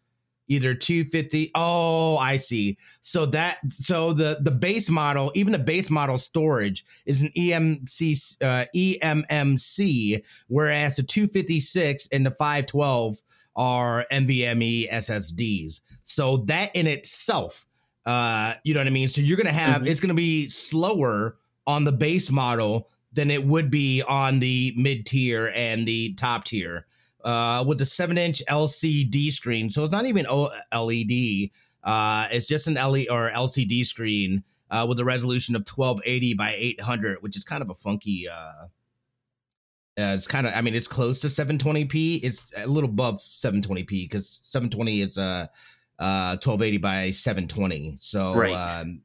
either 0.50 0.74
250 0.74 1.52
oh 1.54 2.18
i 2.18 2.36
see. 2.36 2.76
So 3.00 3.24
that 3.26 3.58
so 3.68 4.12
the 4.12 4.38
the 4.42 4.50
base 4.50 4.90
model 4.90 5.32
even 5.34 5.52
the 5.52 5.58
base 5.58 5.88
model 5.88 6.18
storage 6.18 6.84
is 7.06 7.22
an 7.22 7.30
emc 7.36 8.36
uh, 8.42 8.66
emmc 8.74 10.24
whereas 10.48 10.96
the 10.96 11.02
256 11.02 12.08
and 12.12 12.26
the 12.26 12.30
512 12.30 13.18
are 13.56 14.06
nvme 14.12 14.90
ssds 14.90 15.80
so 16.04 16.38
that 16.38 16.74
in 16.74 16.86
itself 16.86 17.64
uh 18.06 18.54
you 18.64 18.74
know 18.74 18.80
what 18.80 18.86
i 18.86 18.90
mean? 18.90 19.08
So 19.08 19.20
you're 19.20 19.36
gonna 19.36 19.52
have 19.52 19.82
mm-hmm. 19.82 19.86
it's 19.86 20.00
gonna 20.00 20.14
be 20.14 20.48
slower 20.48 21.36
on 21.66 21.84
the 21.84 21.92
base 21.92 22.30
model 22.30 22.88
than 23.12 23.30
it 23.30 23.44
would 23.44 23.70
be 23.70 24.02
on 24.02 24.38
the 24.40 24.72
mid 24.76 25.06
tier 25.06 25.52
and 25.54 25.86
the 25.86 26.14
top 26.14 26.44
tier 26.44 26.86
uh, 27.24 27.64
with 27.66 27.80
a 27.80 27.84
seven 27.84 28.18
inch 28.18 28.42
LCD 28.48 29.30
screen. 29.30 29.70
So 29.70 29.84
it's 29.84 29.92
not 29.92 30.06
even 30.06 30.26
OLED. 30.26 31.50
Uh, 31.82 32.28
it's 32.30 32.46
just 32.46 32.66
an 32.66 32.74
LE 32.74 33.06
or 33.10 33.30
LCD 33.30 33.84
screen 33.86 34.44
uh, 34.70 34.86
with 34.88 35.00
a 35.00 35.04
resolution 35.04 35.56
of 35.56 35.60
1280 35.66 36.34
by 36.34 36.54
800, 36.56 37.18
which 37.22 37.36
is 37.36 37.44
kind 37.44 37.62
of 37.62 37.70
a 37.70 37.74
funky. 37.74 38.28
Uh, 38.28 38.66
uh, 39.98 40.14
it's 40.14 40.26
kind 40.26 40.46
of, 40.46 40.54
I 40.54 40.60
mean, 40.60 40.74
it's 40.74 40.88
close 40.88 41.20
to 41.20 41.26
720p. 41.26 42.20
It's 42.22 42.52
a 42.56 42.66
little 42.66 42.88
above 42.88 43.16
720p 43.16 43.88
because 43.88 44.40
720 44.44 45.00
is 45.00 45.18
uh, 45.18 45.46
uh, 45.98 46.36
1280 46.42 46.78
by 46.78 47.10
720. 47.10 47.96
So, 47.98 48.34
right. 48.34 48.52
um, 48.52 49.02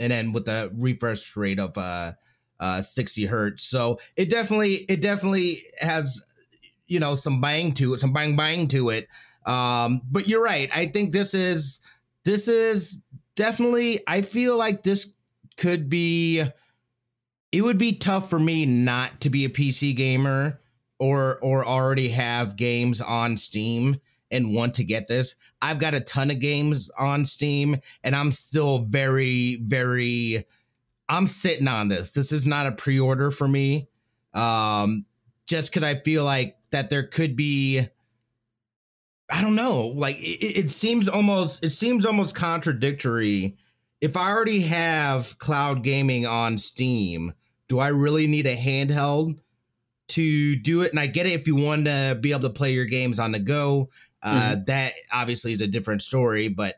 and 0.00 0.10
then 0.10 0.32
with 0.32 0.46
the 0.46 0.72
refresh 0.74 1.36
rate 1.36 1.60
of 1.60 1.76
uh, 1.78 2.12
uh, 2.58 2.82
60 2.82 3.26
hertz. 3.26 3.64
So 3.64 4.00
it 4.16 4.30
definitely, 4.30 4.86
it 4.88 5.00
definitely 5.00 5.58
has 5.80 6.33
you 6.86 7.00
know 7.00 7.14
some 7.14 7.40
bang 7.40 7.72
to 7.74 7.94
it, 7.94 8.00
some 8.00 8.12
bang 8.12 8.36
bang 8.36 8.68
to 8.68 8.90
it. 8.90 9.08
Um, 9.46 10.02
but 10.10 10.28
you're 10.28 10.42
right. 10.42 10.70
I 10.74 10.86
think 10.86 11.12
this 11.12 11.34
is 11.34 11.80
this 12.24 12.48
is 12.48 13.00
definitely. 13.36 14.00
I 14.06 14.22
feel 14.22 14.56
like 14.56 14.82
this 14.82 15.12
could 15.56 15.88
be. 15.88 16.42
It 17.52 17.62
would 17.62 17.78
be 17.78 17.92
tough 17.92 18.28
for 18.28 18.38
me 18.38 18.66
not 18.66 19.20
to 19.20 19.30
be 19.30 19.44
a 19.44 19.48
PC 19.48 19.94
gamer 19.94 20.60
or 20.98 21.38
or 21.40 21.64
already 21.64 22.08
have 22.08 22.56
games 22.56 23.00
on 23.00 23.36
Steam 23.36 24.00
and 24.30 24.54
want 24.54 24.74
to 24.74 24.84
get 24.84 25.06
this, 25.06 25.36
I've 25.62 25.78
got 25.78 25.94
a 25.94 26.00
ton 26.00 26.30
of 26.30 26.40
games 26.40 26.90
on 26.98 27.24
Steam 27.24 27.76
and 28.02 28.16
I'm 28.16 28.32
still 28.32 28.78
very 28.78 29.56
very 29.62 30.44
I'm 31.08 31.26
sitting 31.26 31.68
on 31.68 31.88
this. 31.88 32.14
This 32.14 32.32
is 32.32 32.46
not 32.46 32.66
a 32.66 32.72
pre-order 32.72 33.30
for 33.30 33.46
me. 33.46 33.88
Um 34.32 35.06
just 35.46 35.72
cuz 35.72 35.82
I 35.82 35.96
feel 35.96 36.24
like 36.24 36.56
that 36.74 36.90
there 36.90 37.04
could 37.04 37.36
be 37.36 37.86
I 39.30 39.40
don't 39.40 39.54
know, 39.54 39.86
like 39.86 40.18
it, 40.18 40.64
it 40.64 40.70
seems 40.70 41.08
almost 41.08 41.64
it 41.64 41.70
seems 41.70 42.04
almost 42.04 42.34
contradictory 42.34 43.56
if 44.04 44.18
I 44.18 44.30
already 44.30 44.60
have 44.60 45.38
cloud 45.38 45.82
gaming 45.82 46.26
on 46.26 46.58
Steam, 46.58 47.32
do 47.68 47.78
I 47.78 47.88
really 47.88 48.26
need 48.26 48.46
a 48.46 48.54
handheld 48.54 49.38
to 50.08 50.56
do 50.56 50.82
it? 50.82 50.90
And 50.90 51.00
I 51.00 51.06
get 51.06 51.24
it 51.24 51.32
if 51.32 51.46
you 51.46 51.56
want 51.56 51.86
to 51.86 52.18
be 52.20 52.32
able 52.32 52.42
to 52.42 52.50
play 52.50 52.74
your 52.74 52.84
games 52.84 53.18
on 53.18 53.32
the 53.32 53.38
go. 53.38 53.88
Uh, 54.22 54.52
mm-hmm. 54.52 54.64
That 54.64 54.92
obviously 55.10 55.52
is 55.52 55.62
a 55.62 55.66
different 55.66 56.02
story. 56.02 56.48
But 56.48 56.74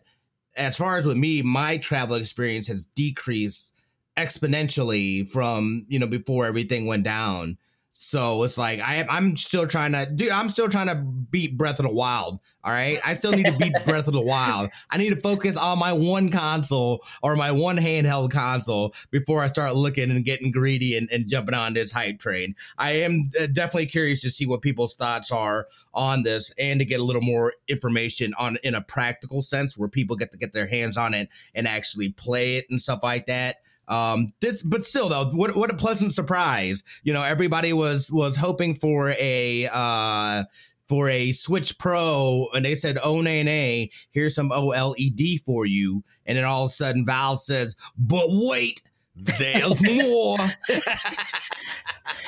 as 0.57 0.77
far 0.77 0.99
as 0.99 1.05
with 1.05 1.17
me, 1.17 1.43
my 1.43 1.79
travel 1.79 2.15
experience 2.15 2.69
has 2.69 2.85
decreased 2.85 3.75
exponentially 4.17 5.29
from 5.29 5.85
you 5.89 5.99
know 5.99 6.07
before 6.07 6.47
everything 6.47 6.87
went 6.87 7.03
down. 7.03 7.59
So 7.99 8.43
it's 8.43 8.59
like 8.59 8.79
I 8.81 9.07
I'm 9.09 9.39
still 9.39 9.67
trying 9.67 9.93
to 9.93 10.05
dude, 10.07 10.31
I'm 10.31 10.51
still 10.51 10.69
trying 10.69 10.89
to 10.89 10.97
beat 10.97 11.57
Breath 11.57 11.79
of 11.79 11.87
the 11.87 11.93
Wild. 11.93 12.41
All 12.63 12.73
right. 12.73 12.99
I 13.07 13.15
still 13.15 13.33
need 13.33 13.47
to 13.47 13.57
beat 13.57 13.73
Breath 13.87 14.07
of 14.07 14.13
the 14.13 14.21
Wild. 14.21 14.71
I 14.91 14.99
need 14.99 15.11
to 15.11 15.21
focus 15.21 15.57
on 15.57 15.79
my 15.79 15.95
one 15.95 16.29
console 16.31 17.03
or 17.23 17.37
my 17.37 17.53
one 17.53 17.79
handheld 17.79 18.33
console 18.33 18.95
before 19.11 19.41
I 19.41 19.47
start 19.47 19.77
looking 19.77 20.11
and 20.11 20.25
getting 20.27 20.51
greedy 20.51 20.95
and, 20.95 21.09
and 21.11 21.27
jumping 21.27 21.55
on 21.55 21.73
this 21.73 21.91
hype 21.91 22.19
train. 22.19 22.55
I 22.77 22.93
am 22.93 23.31
uh, 23.41 23.47
definitely 23.47 23.87
curious 23.87 24.21
to 24.23 24.31
see 24.31 24.47
what 24.47 24.61
people's 24.61 24.95
thoughts 24.95 25.33
are 25.33 25.67
on 25.95 26.23
this 26.23 26.53
and 26.59 26.81
to 26.81 26.85
get 26.85 27.01
a 27.01 27.05
little 27.05 27.23
more 27.23 27.55
information 27.67 28.35
on 28.39 28.59
in 28.63 28.75
a 28.75 28.83
practical 28.83 29.41
sense 29.41 29.79
where 29.79 29.89
people 29.89 30.17
get 30.17 30.33
to 30.33 30.39
get 30.39 30.53
their 30.53 30.67
hands 30.67 30.99
on 30.99 31.15
it 31.15 31.31
and 31.55 31.67
actually 31.67 32.11
play 32.11 32.57
it 32.57 32.67
and 32.69 32.81
stuff 32.81 33.01
like 33.03 33.27
that. 33.27 33.57
Um, 33.89 34.33
this, 34.41 34.63
but 34.63 34.85
still 34.85 35.09
though, 35.09 35.29
what 35.33 35.57
what 35.57 35.71
a 35.71 35.75
pleasant 35.75 36.13
surprise! 36.13 36.83
You 37.03 37.13
know, 37.13 37.23
everybody 37.23 37.73
was 37.73 38.11
was 38.11 38.37
hoping 38.37 38.75
for 38.75 39.11
a 39.13 39.69
uh 39.73 40.45
for 40.89 41.09
a 41.09 41.33
Switch 41.33 41.79
Pro, 41.79 42.47
and 42.55 42.65
they 42.65 42.75
said, 42.75 42.99
"Oh 43.03 43.21
nay 43.21 43.43
nay, 43.43 43.91
here's 44.11 44.35
some 44.35 44.51
OLED 44.51 45.43
for 45.45 45.67
you," 45.67 46.05
and 46.25 46.37
then 46.37 46.45
all 46.45 46.65
of 46.65 46.71
a 46.71 46.73
sudden 46.73 47.07
Valve 47.07 47.41
says, 47.41 47.77
"But 47.97 48.27
wait." 48.29 48.83
There's 49.17 49.83
more. 49.83 50.39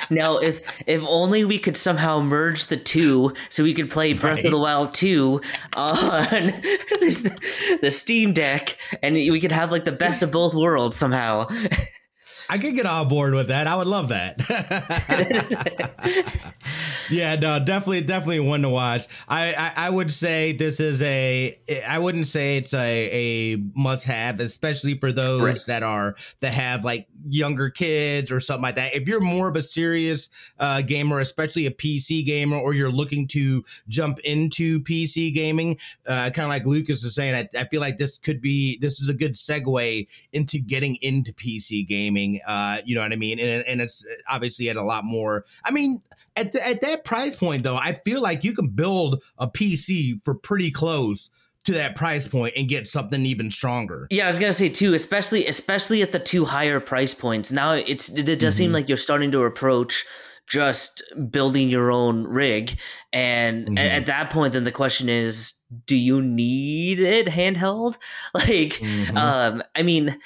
now, 0.09 0.37
if 0.37 0.61
if 0.87 1.01
only 1.03 1.45
we 1.45 1.59
could 1.59 1.77
somehow 1.77 2.19
merge 2.19 2.67
the 2.67 2.77
two, 2.77 3.33
so 3.49 3.63
we 3.63 3.73
could 3.73 3.91
play 3.91 4.13
Breath 4.13 4.37
right. 4.37 4.45
of 4.45 4.51
the 4.51 4.57
Wild 4.57 4.93
two 4.93 5.41
on 5.75 6.25
this, 6.99 7.29
the 7.81 7.91
Steam 7.91 8.33
Deck, 8.33 8.77
and 9.03 9.15
we 9.15 9.39
could 9.39 9.51
have 9.51 9.71
like 9.71 9.83
the 9.83 9.91
best 9.91 10.23
of 10.23 10.31
both 10.31 10.53
worlds 10.55 10.97
somehow. 10.97 11.47
I 12.49 12.57
could 12.57 12.75
get 12.75 12.87
on 12.87 13.07
board 13.07 13.35
with 13.35 13.49
that. 13.49 13.67
I 13.67 13.75
would 13.75 13.85
love 13.85 14.09
that. 14.09 14.39
yeah, 17.11 17.35
no, 17.35 17.59
definitely, 17.63 18.01
definitely 18.01 18.39
one 18.39 18.63
to 18.63 18.69
watch. 18.69 19.05
I, 19.27 19.53
I, 19.53 19.85
I, 19.85 19.89
would 19.91 20.11
say 20.11 20.53
this 20.53 20.79
is 20.79 21.03
a. 21.03 21.55
I 21.87 21.99
wouldn't 21.99 22.25
say 22.25 22.57
it's 22.57 22.73
a, 22.73 23.53
a 23.53 23.57
must 23.75 24.05
have, 24.05 24.39
especially 24.39 24.97
for 24.97 25.11
those 25.11 25.41
right. 25.41 25.59
that 25.67 25.83
are 25.83 26.15
that 26.39 26.53
have 26.53 26.83
like 26.83 27.07
younger 27.27 27.69
kids 27.69 28.31
or 28.31 28.39
something 28.39 28.63
like 28.63 28.75
that. 28.75 28.95
If 28.95 29.07
you're 29.07 29.21
more 29.21 29.49
of 29.49 29.55
a 29.55 29.61
serious 29.61 30.29
uh, 30.59 30.81
gamer, 30.81 31.19
especially 31.19 31.65
a 31.65 31.71
PC 31.71 32.25
gamer, 32.25 32.57
or 32.57 32.73
you're 32.73 32.91
looking 32.91 33.27
to 33.27 33.63
jump 33.87 34.19
into 34.19 34.79
PC 34.81 35.33
gaming, 35.33 35.77
uh, 36.07 36.29
kind 36.29 36.45
of 36.45 36.49
like 36.49 36.65
Lucas 36.65 37.03
is 37.03 37.15
saying, 37.15 37.35
I, 37.35 37.47
I 37.59 37.65
feel 37.65 37.81
like 37.81 37.97
this 37.97 38.17
could 38.17 38.41
be 38.41 38.77
this 38.79 38.99
is 38.99 39.09
a 39.09 39.13
good 39.13 39.33
segue 39.33 40.07
into 40.33 40.59
getting 40.59 40.97
into 41.01 41.33
PC 41.33 41.87
gaming 41.87 42.39
uh, 42.47 42.77
you 42.83 42.95
know 42.95 43.01
what 43.01 43.13
I 43.13 43.15
mean? 43.15 43.39
And, 43.39 43.65
and 43.65 43.81
it's 43.81 44.05
obviously 44.27 44.69
at 44.69 44.75
a 44.75 44.83
lot 44.83 45.05
more. 45.05 45.45
I 45.63 45.71
mean, 45.71 46.01
at 46.35 46.51
the, 46.51 46.67
at 46.67 46.81
that 46.81 47.03
price 47.03 47.35
point 47.35 47.63
though, 47.63 47.75
I 47.75 47.93
feel 47.93 48.21
like 48.21 48.43
you 48.43 48.53
can 48.53 48.67
build 48.67 49.23
a 49.37 49.47
PC 49.47 50.23
for 50.23 50.35
pretty 50.35 50.71
close 50.71 51.29
to 51.65 51.73
that 51.73 51.95
price 51.95 52.27
point 52.27 52.53
and 52.55 52.67
get 52.67 52.87
something 52.87 53.25
even 53.25 53.51
stronger. 53.51 54.07
Yeah, 54.09 54.25
I 54.25 54.27
was 54.27 54.39
gonna 54.39 54.53
say 54.53 54.69
too, 54.69 54.93
especially 54.93 55.45
especially 55.47 56.01
at 56.01 56.11
the 56.11 56.19
two 56.19 56.45
higher 56.45 56.79
price 56.79 57.13
points. 57.13 57.51
Now 57.51 57.73
it's 57.73 58.09
it 58.09 58.25
does 58.25 58.37
mm-hmm. 58.37 58.49
seem 58.49 58.71
like 58.71 58.87
you're 58.87 58.97
starting 58.97 59.31
to 59.31 59.43
approach 59.43 60.05
just 60.47 61.03
building 61.29 61.69
your 61.69 61.91
own 61.91 62.23
rig, 62.23 62.79
and 63.13 63.67
mm-hmm. 63.67 63.77
at, 63.77 63.91
at, 63.91 64.05
that 64.07 64.29
point, 64.31 64.53
then 64.53 64.63
the 64.63 64.71
question 64.71 65.07
is, 65.07 65.53
do 65.85 65.95
you 65.95 66.21
need 66.21 66.99
it 66.99 67.27
handheld? 67.27 67.97
Like, 68.33 68.73
mm-hmm. 68.73 69.17
um, 69.17 69.63
I 69.75 69.83
mean 69.83 70.17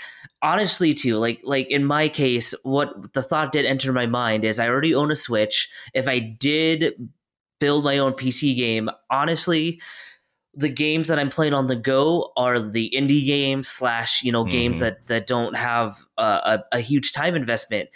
honestly 0.44 0.94
too 0.94 1.18
like 1.18 1.40
like 1.46 1.68
in 1.72 1.86
my 1.86 2.10
case 2.10 2.54
what 2.63 3.13
the 3.13 3.24
thought 3.24 3.54
did 3.54 3.66
enter 3.66 3.94
my 3.94 4.06
mind 4.06 4.44
is 4.44 4.60
i 4.60 4.68
already 4.68 4.94
own 4.94 5.10
a 5.10 5.16
switch 5.16 5.70
if 5.94 6.06
i 6.06 6.20
did 6.20 7.10
build 7.62 7.86
my 7.86 7.98
own 7.98 8.12
pc 8.12 8.54
game 8.54 8.90
honestly 9.10 9.80
the 10.55 10.69
games 10.69 11.07
that 11.07 11.17
i'm 11.19 11.29
playing 11.29 11.53
on 11.53 11.67
the 11.67 11.75
go 11.75 12.31
are 12.38 12.60
the 12.60 12.91
indie 12.95 13.25
games 13.25 13.67
slash 13.67 14.24
you 14.24 14.31
know 14.31 14.43
mm-hmm. 14.43 14.51
games 14.51 14.79
that 14.79 15.05
that 15.07 15.27
don't 15.27 15.55
have 15.55 16.03
a, 16.17 16.63
a, 16.72 16.79
huge 16.79 17.12
time 17.12 17.36
investment. 17.36 17.89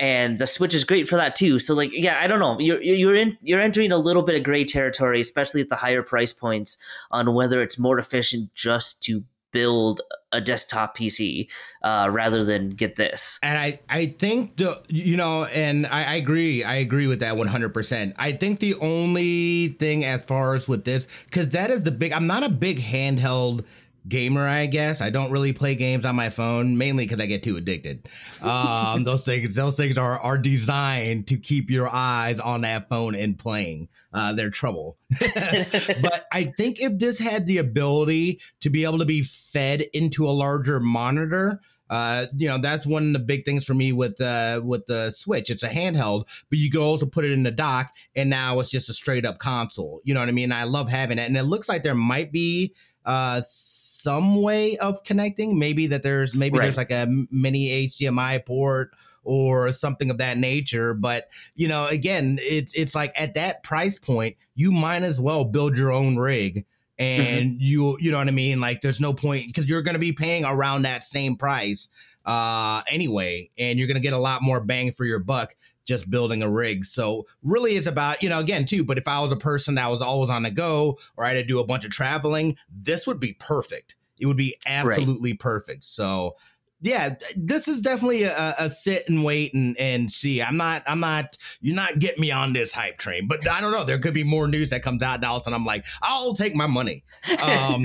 And 0.00 0.38
the 0.38 0.46
switch 0.46 0.74
is 0.74 0.84
great 0.84 1.08
for 1.08 1.16
that 1.16 1.34
too. 1.34 1.58
So 1.58 1.74
like 1.74 1.90
yeah 1.92 2.20
i 2.20 2.26
don't 2.26 2.38
know. 2.38 2.58
You're 2.60 2.80
you're 2.80 3.16
in 3.16 3.36
you're 3.42 3.60
entering 3.60 3.92
a 3.92 3.96
little 3.96 4.22
bit 4.22 4.36
of 4.36 4.44
gray 4.44 4.64
territory 4.64 5.20
especially 5.20 5.60
at 5.60 5.68
the 5.68 5.76
higher 5.76 6.02
price 6.02 6.32
points 6.32 6.78
on 7.10 7.34
whether 7.34 7.60
it's 7.60 7.78
more 7.78 7.98
efficient 7.98 8.54
just 8.54 9.02
to 9.04 9.24
build 9.52 10.00
a 10.30 10.40
desktop 10.40 10.96
PC 10.96 11.48
uh, 11.82 12.08
rather 12.12 12.44
than 12.44 12.70
get 12.70 12.96
this. 12.96 13.38
And 13.42 13.58
I, 13.58 13.78
I 13.88 14.06
think 14.06 14.56
the 14.56 14.80
you 14.88 15.16
know, 15.16 15.44
and 15.46 15.86
I, 15.86 16.04
I 16.04 16.14
agree, 16.16 16.62
I 16.64 16.74
agree 16.76 17.06
with 17.06 17.20
that 17.20 17.36
one 17.36 17.46
hundred 17.46 17.72
percent. 17.72 18.14
I 18.18 18.32
think 18.32 18.60
the 18.60 18.74
only 18.74 19.68
thing 19.68 20.04
as 20.04 20.24
far 20.24 20.54
as 20.54 20.68
with 20.68 20.84
this, 20.84 21.06
because 21.24 21.48
that 21.50 21.70
is 21.70 21.84
the 21.84 21.90
big. 21.90 22.12
I'm 22.12 22.26
not 22.26 22.42
a 22.42 22.50
big 22.50 22.78
handheld 22.78 23.64
gamer, 24.08 24.46
I 24.46 24.66
guess. 24.66 25.00
I 25.00 25.10
don't 25.10 25.30
really 25.30 25.52
play 25.52 25.74
games 25.74 26.04
on 26.04 26.16
my 26.16 26.30
phone, 26.30 26.78
mainly 26.78 27.04
because 27.04 27.20
I 27.20 27.26
get 27.26 27.42
too 27.42 27.56
addicted. 27.56 28.08
Um, 28.42 29.04
those 29.04 29.24
things, 29.24 29.54
those 29.54 29.76
things 29.76 29.98
are 29.98 30.18
are 30.20 30.38
designed 30.38 31.26
to 31.28 31.36
keep 31.36 31.70
your 31.70 31.88
eyes 31.88 32.40
on 32.40 32.62
that 32.62 32.88
phone 32.88 33.14
and 33.14 33.38
playing. 33.38 33.88
Uh, 34.12 34.32
they're 34.32 34.50
trouble. 34.50 34.98
but 35.20 36.26
I 36.32 36.52
think 36.56 36.80
if 36.80 36.98
this 36.98 37.18
had 37.18 37.46
the 37.46 37.58
ability 37.58 38.40
to 38.60 38.70
be 38.70 38.84
able 38.84 38.98
to 38.98 39.04
be 39.04 39.22
fed 39.22 39.82
into 39.92 40.26
a 40.26 40.30
larger 40.30 40.80
monitor. 40.80 41.60
Uh, 41.90 42.26
you 42.36 42.46
know 42.46 42.58
that's 42.58 42.84
one 42.84 43.06
of 43.06 43.12
the 43.14 43.18
big 43.18 43.46
things 43.46 43.64
for 43.64 43.72
me 43.72 43.92
with 43.92 44.20
uh 44.20 44.60
with 44.62 44.84
the 44.88 45.10
Switch. 45.10 45.48
It's 45.48 45.62
a 45.62 45.70
handheld, 45.70 46.24
but 46.50 46.58
you 46.58 46.70
can 46.70 46.82
also 46.82 47.06
put 47.06 47.24
it 47.24 47.30
in 47.30 47.44
the 47.44 47.50
dock, 47.50 47.94
and 48.14 48.28
now 48.28 48.60
it's 48.60 48.68
just 48.68 48.90
a 48.90 48.92
straight 48.92 49.24
up 49.24 49.38
console. 49.38 49.98
You 50.04 50.12
know 50.12 50.20
what 50.20 50.28
I 50.28 50.32
mean? 50.32 50.52
I 50.52 50.64
love 50.64 50.90
having 50.90 51.18
it, 51.18 51.26
and 51.26 51.36
it 51.38 51.44
looks 51.44 51.66
like 51.66 51.82
there 51.82 51.94
might 51.94 52.30
be 52.30 52.74
uh, 53.04 53.40
some 53.44 54.42
way 54.42 54.76
of 54.78 55.02
connecting. 55.04 55.58
Maybe 55.58 55.86
that 55.88 56.02
there's 56.02 56.34
maybe 56.34 56.58
right. 56.58 56.64
there's 56.64 56.76
like 56.76 56.90
a 56.90 57.06
mini 57.30 57.88
HDMI 57.88 58.44
port 58.44 58.90
or 59.24 59.72
something 59.72 60.10
of 60.10 60.18
that 60.18 60.38
nature. 60.38 60.94
But 60.94 61.28
you 61.54 61.68
know, 61.68 61.86
again, 61.88 62.38
it's 62.40 62.72
it's 62.74 62.94
like 62.94 63.12
at 63.16 63.34
that 63.34 63.62
price 63.62 63.98
point, 63.98 64.36
you 64.54 64.72
might 64.72 65.02
as 65.02 65.20
well 65.20 65.44
build 65.44 65.76
your 65.76 65.92
own 65.92 66.16
rig. 66.16 66.66
Mm-hmm. 66.98 67.22
And 67.22 67.50
mm-hmm. 67.52 67.60
you, 67.60 67.96
you 68.00 68.10
know 68.10 68.18
what 68.18 68.26
I 68.26 68.32
mean? 68.32 68.60
Like, 68.60 68.80
there's 68.80 69.00
no 69.00 69.14
point 69.14 69.46
because 69.46 69.68
you're 69.68 69.82
going 69.82 69.94
to 69.94 70.00
be 70.00 70.12
paying 70.12 70.44
around 70.44 70.82
that 70.82 71.04
same 71.04 71.36
price 71.36 71.88
uh, 72.28 72.82
anyway, 72.86 73.50
and 73.58 73.78
you're 73.78 73.88
going 73.88 73.96
to 73.96 74.02
get 74.02 74.12
a 74.12 74.18
lot 74.18 74.42
more 74.42 74.60
bang 74.60 74.92
for 74.92 75.06
your 75.06 75.18
buck 75.18 75.54
just 75.86 76.10
building 76.10 76.42
a 76.42 76.50
rig. 76.50 76.84
So 76.84 77.24
really 77.42 77.72
it's 77.72 77.86
about, 77.86 78.22
you 78.22 78.28
know, 78.28 78.38
again, 78.38 78.66
too, 78.66 78.84
but 78.84 78.98
if 78.98 79.08
I 79.08 79.22
was 79.22 79.32
a 79.32 79.36
person 79.36 79.76
that 79.76 79.90
was 79.90 80.02
always 80.02 80.28
on 80.28 80.42
the 80.42 80.50
go 80.50 80.98
or 81.16 81.24
I 81.24 81.28
had 81.28 81.34
to 81.34 81.42
do 81.42 81.58
a 81.58 81.66
bunch 81.66 81.86
of 81.86 81.90
traveling, 81.90 82.58
this 82.70 83.06
would 83.06 83.18
be 83.18 83.32
perfect. 83.32 83.96
It 84.18 84.26
would 84.26 84.36
be 84.36 84.54
absolutely 84.66 85.30
right. 85.32 85.40
perfect. 85.40 85.84
So 85.84 86.36
yeah, 86.80 87.16
this 87.36 87.66
is 87.66 87.80
definitely 87.80 88.22
a, 88.22 88.54
a, 88.58 88.70
sit 88.70 89.08
and 89.08 89.24
wait 89.24 89.52
and, 89.52 89.76
and 89.78 90.10
see. 90.10 90.40
I'm 90.40 90.56
not, 90.56 90.84
I'm 90.86 91.00
not, 91.00 91.36
you're 91.60 91.74
not 91.74 91.98
getting 91.98 92.20
me 92.20 92.30
on 92.30 92.52
this 92.52 92.72
hype 92.72 92.98
train, 92.98 93.26
but 93.26 93.48
I 93.48 93.60
don't 93.60 93.72
know. 93.72 93.84
There 93.84 93.98
could 93.98 94.14
be 94.14 94.22
more 94.22 94.46
news 94.46 94.70
that 94.70 94.82
comes 94.82 95.02
out 95.02 95.20
now, 95.20 95.40
and 95.44 95.54
I'm 95.54 95.64
like, 95.64 95.84
I'll 96.02 96.34
take 96.34 96.54
my 96.54 96.68
money. 96.68 97.02
Um, 97.42 97.84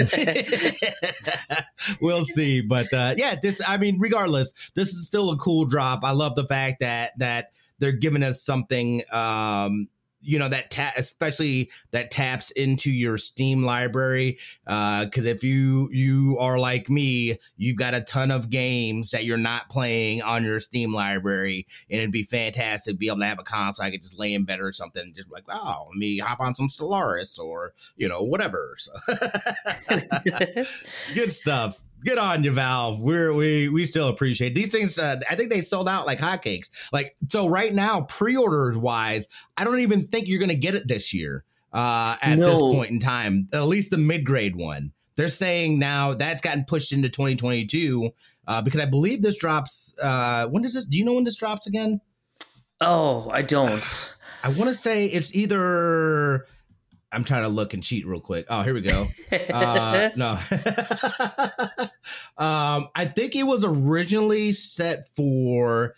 we'll 2.01 2.25
see. 2.25 2.61
But 2.61 2.93
uh, 2.93 3.15
yeah, 3.17 3.35
this, 3.41 3.61
I 3.67 3.77
mean, 3.77 3.97
regardless, 3.99 4.71
this 4.75 4.89
is 4.89 5.07
still 5.07 5.31
a 5.31 5.37
cool 5.37 5.65
drop. 5.65 6.01
I 6.03 6.11
love 6.11 6.35
the 6.35 6.45
fact 6.45 6.81
that, 6.81 7.17
that 7.17 7.51
they're 7.79 7.91
giving 7.93 8.21
us 8.21 8.43
something, 8.43 9.01
um, 9.11 9.87
you 10.23 10.39
know 10.39 10.47
that 10.47 10.71
ta- 10.71 10.93
especially 10.97 11.69
that 11.91 12.11
taps 12.11 12.51
into 12.51 12.91
your 12.91 13.17
steam 13.17 13.63
library 13.63 14.37
because 14.65 15.25
uh, 15.25 15.29
if 15.29 15.43
you 15.43 15.89
you 15.91 16.37
are 16.39 16.57
like 16.57 16.89
me 16.89 17.37
you've 17.57 17.77
got 17.77 17.93
a 17.93 18.01
ton 18.01 18.31
of 18.31 18.49
games 18.49 19.11
that 19.11 19.25
you're 19.25 19.37
not 19.37 19.69
playing 19.69 20.21
on 20.21 20.43
your 20.43 20.59
steam 20.59 20.93
library 20.93 21.67
and 21.89 21.99
it'd 21.99 22.11
be 22.11 22.23
fantastic 22.23 22.93
to 22.93 22.97
be 22.97 23.07
able 23.07 23.19
to 23.19 23.25
have 23.25 23.39
a 23.39 23.43
console 23.43 23.85
i 23.85 23.91
could 23.91 24.01
just 24.01 24.17
lay 24.17 24.33
in 24.33 24.43
bed 24.43 24.59
or 24.59 24.71
something 24.71 25.03
and 25.03 25.15
just 25.15 25.31
like 25.31 25.43
oh 25.49 25.85
let 25.89 25.97
me 25.97 26.17
hop 26.17 26.39
on 26.39 26.55
some 26.55 26.67
stellaris 26.67 27.37
or 27.39 27.73
you 27.95 28.07
know 28.07 28.21
whatever. 28.21 28.75
So 28.77 28.91
good 31.15 31.31
stuff 31.31 31.81
good 32.03 32.17
on 32.17 32.43
you, 32.43 32.51
Valve. 32.51 33.01
We're 33.01 33.33
we 33.33 33.69
we 33.69 33.85
still 33.85 34.07
appreciate 34.07 34.55
these 34.55 34.71
things. 34.71 34.97
Uh, 34.97 35.19
I 35.29 35.35
think 35.35 35.49
they 35.49 35.61
sold 35.61 35.89
out 35.89 36.05
like 36.05 36.19
hotcakes. 36.19 36.69
Like 36.91 37.15
so, 37.27 37.47
right 37.47 37.73
now, 37.73 38.01
pre-orders 38.01 38.77
wise, 38.77 39.27
I 39.57 39.63
don't 39.63 39.79
even 39.79 40.03
think 40.03 40.27
you're 40.27 40.39
gonna 40.39 40.55
get 40.55 40.75
it 40.75 40.87
this 40.87 41.13
year. 41.13 41.43
Uh, 41.71 42.15
at 42.21 42.37
no. 42.37 42.45
this 42.45 42.59
point 42.59 42.91
in 42.91 42.99
time, 42.99 43.47
at 43.51 43.65
least 43.65 43.89
the 43.89 43.97
mid-grade 43.97 44.55
one. 44.55 44.91
They're 45.15 45.27
saying 45.27 45.79
now 45.79 46.13
that's 46.13 46.41
gotten 46.41 46.65
pushed 46.65 46.91
into 46.91 47.09
2022 47.09 48.11
uh, 48.47 48.61
because 48.61 48.79
I 48.79 48.85
believe 48.85 49.21
this 49.21 49.37
drops. 49.37 49.95
Uh, 50.01 50.47
when 50.47 50.63
does 50.63 50.73
this? 50.73 50.85
Do 50.85 50.97
you 50.97 51.05
know 51.05 51.13
when 51.13 51.23
this 51.23 51.37
drops 51.37 51.67
again? 51.67 52.01
Oh, 52.81 53.29
I 53.31 53.41
don't. 53.41 54.13
I 54.43 54.49
want 54.49 54.69
to 54.69 54.75
say 54.75 55.05
it's 55.05 55.33
either 55.33 56.47
I'm 57.13 57.23
trying 57.23 57.43
to 57.43 57.49
look 57.49 57.73
and 57.73 57.83
cheat 57.83 58.05
real 58.07 58.19
quick. 58.19 58.47
Oh, 58.49 58.61
here 58.63 58.73
we 58.73 58.81
go. 58.81 59.07
Uh, 59.53 60.09
no, 60.15 60.31
um, 62.37 62.87
I 62.95 63.05
think 63.05 63.35
it 63.35 63.43
was 63.43 63.63
originally 63.63 64.51
set 64.51 65.07
for. 65.07 65.95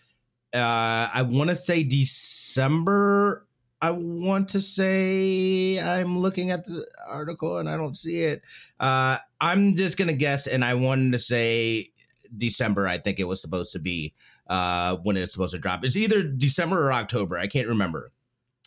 Uh, 0.54 1.08
I 1.12 1.22
want 1.28 1.50
to 1.50 1.56
say 1.56 1.82
December. 1.82 3.46
I 3.80 3.90
want 3.90 4.50
to 4.50 4.60
say 4.60 5.78
I'm 5.78 6.18
looking 6.18 6.50
at 6.50 6.64
the 6.64 6.86
article 7.06 7.58
and 7.58 7.68
I 7.68 7.76
don't 7.76 7.96
see 7.96 8.22
it. 8.22 8.42
Uh, 8.80 9.18
I'm 9.40 9.74
just 9.74 9.98
gonna 9.98 10.14
guess, 10.14 10.46
and 10.46 10.64
I 10.64 10.74
wanted 10.74 11.12
to 11.12 11.18
say 11.18 11.90
December. 12.34 12.86
I 12.86 12.98
think 12.98 13.20
it 13.20 13.24
was 13.24 13.40
supposed 13.42 13.72
to 13.72 13.78
be 13.78 14.14
uh, 14.46 14.96
when 15.02 15.16
it's 15.16 15.32
supposed 15.32 15.54
to 15.54 15.60
drop. 15.60 15.84
It's 15.84 15.96
either 15.96 16.22
December 16.22 16.86
or 16.86 16.92
October. 16.92 17.36
I 17.36 17.46
can't 17.48 17.68
remember 17.68 18.12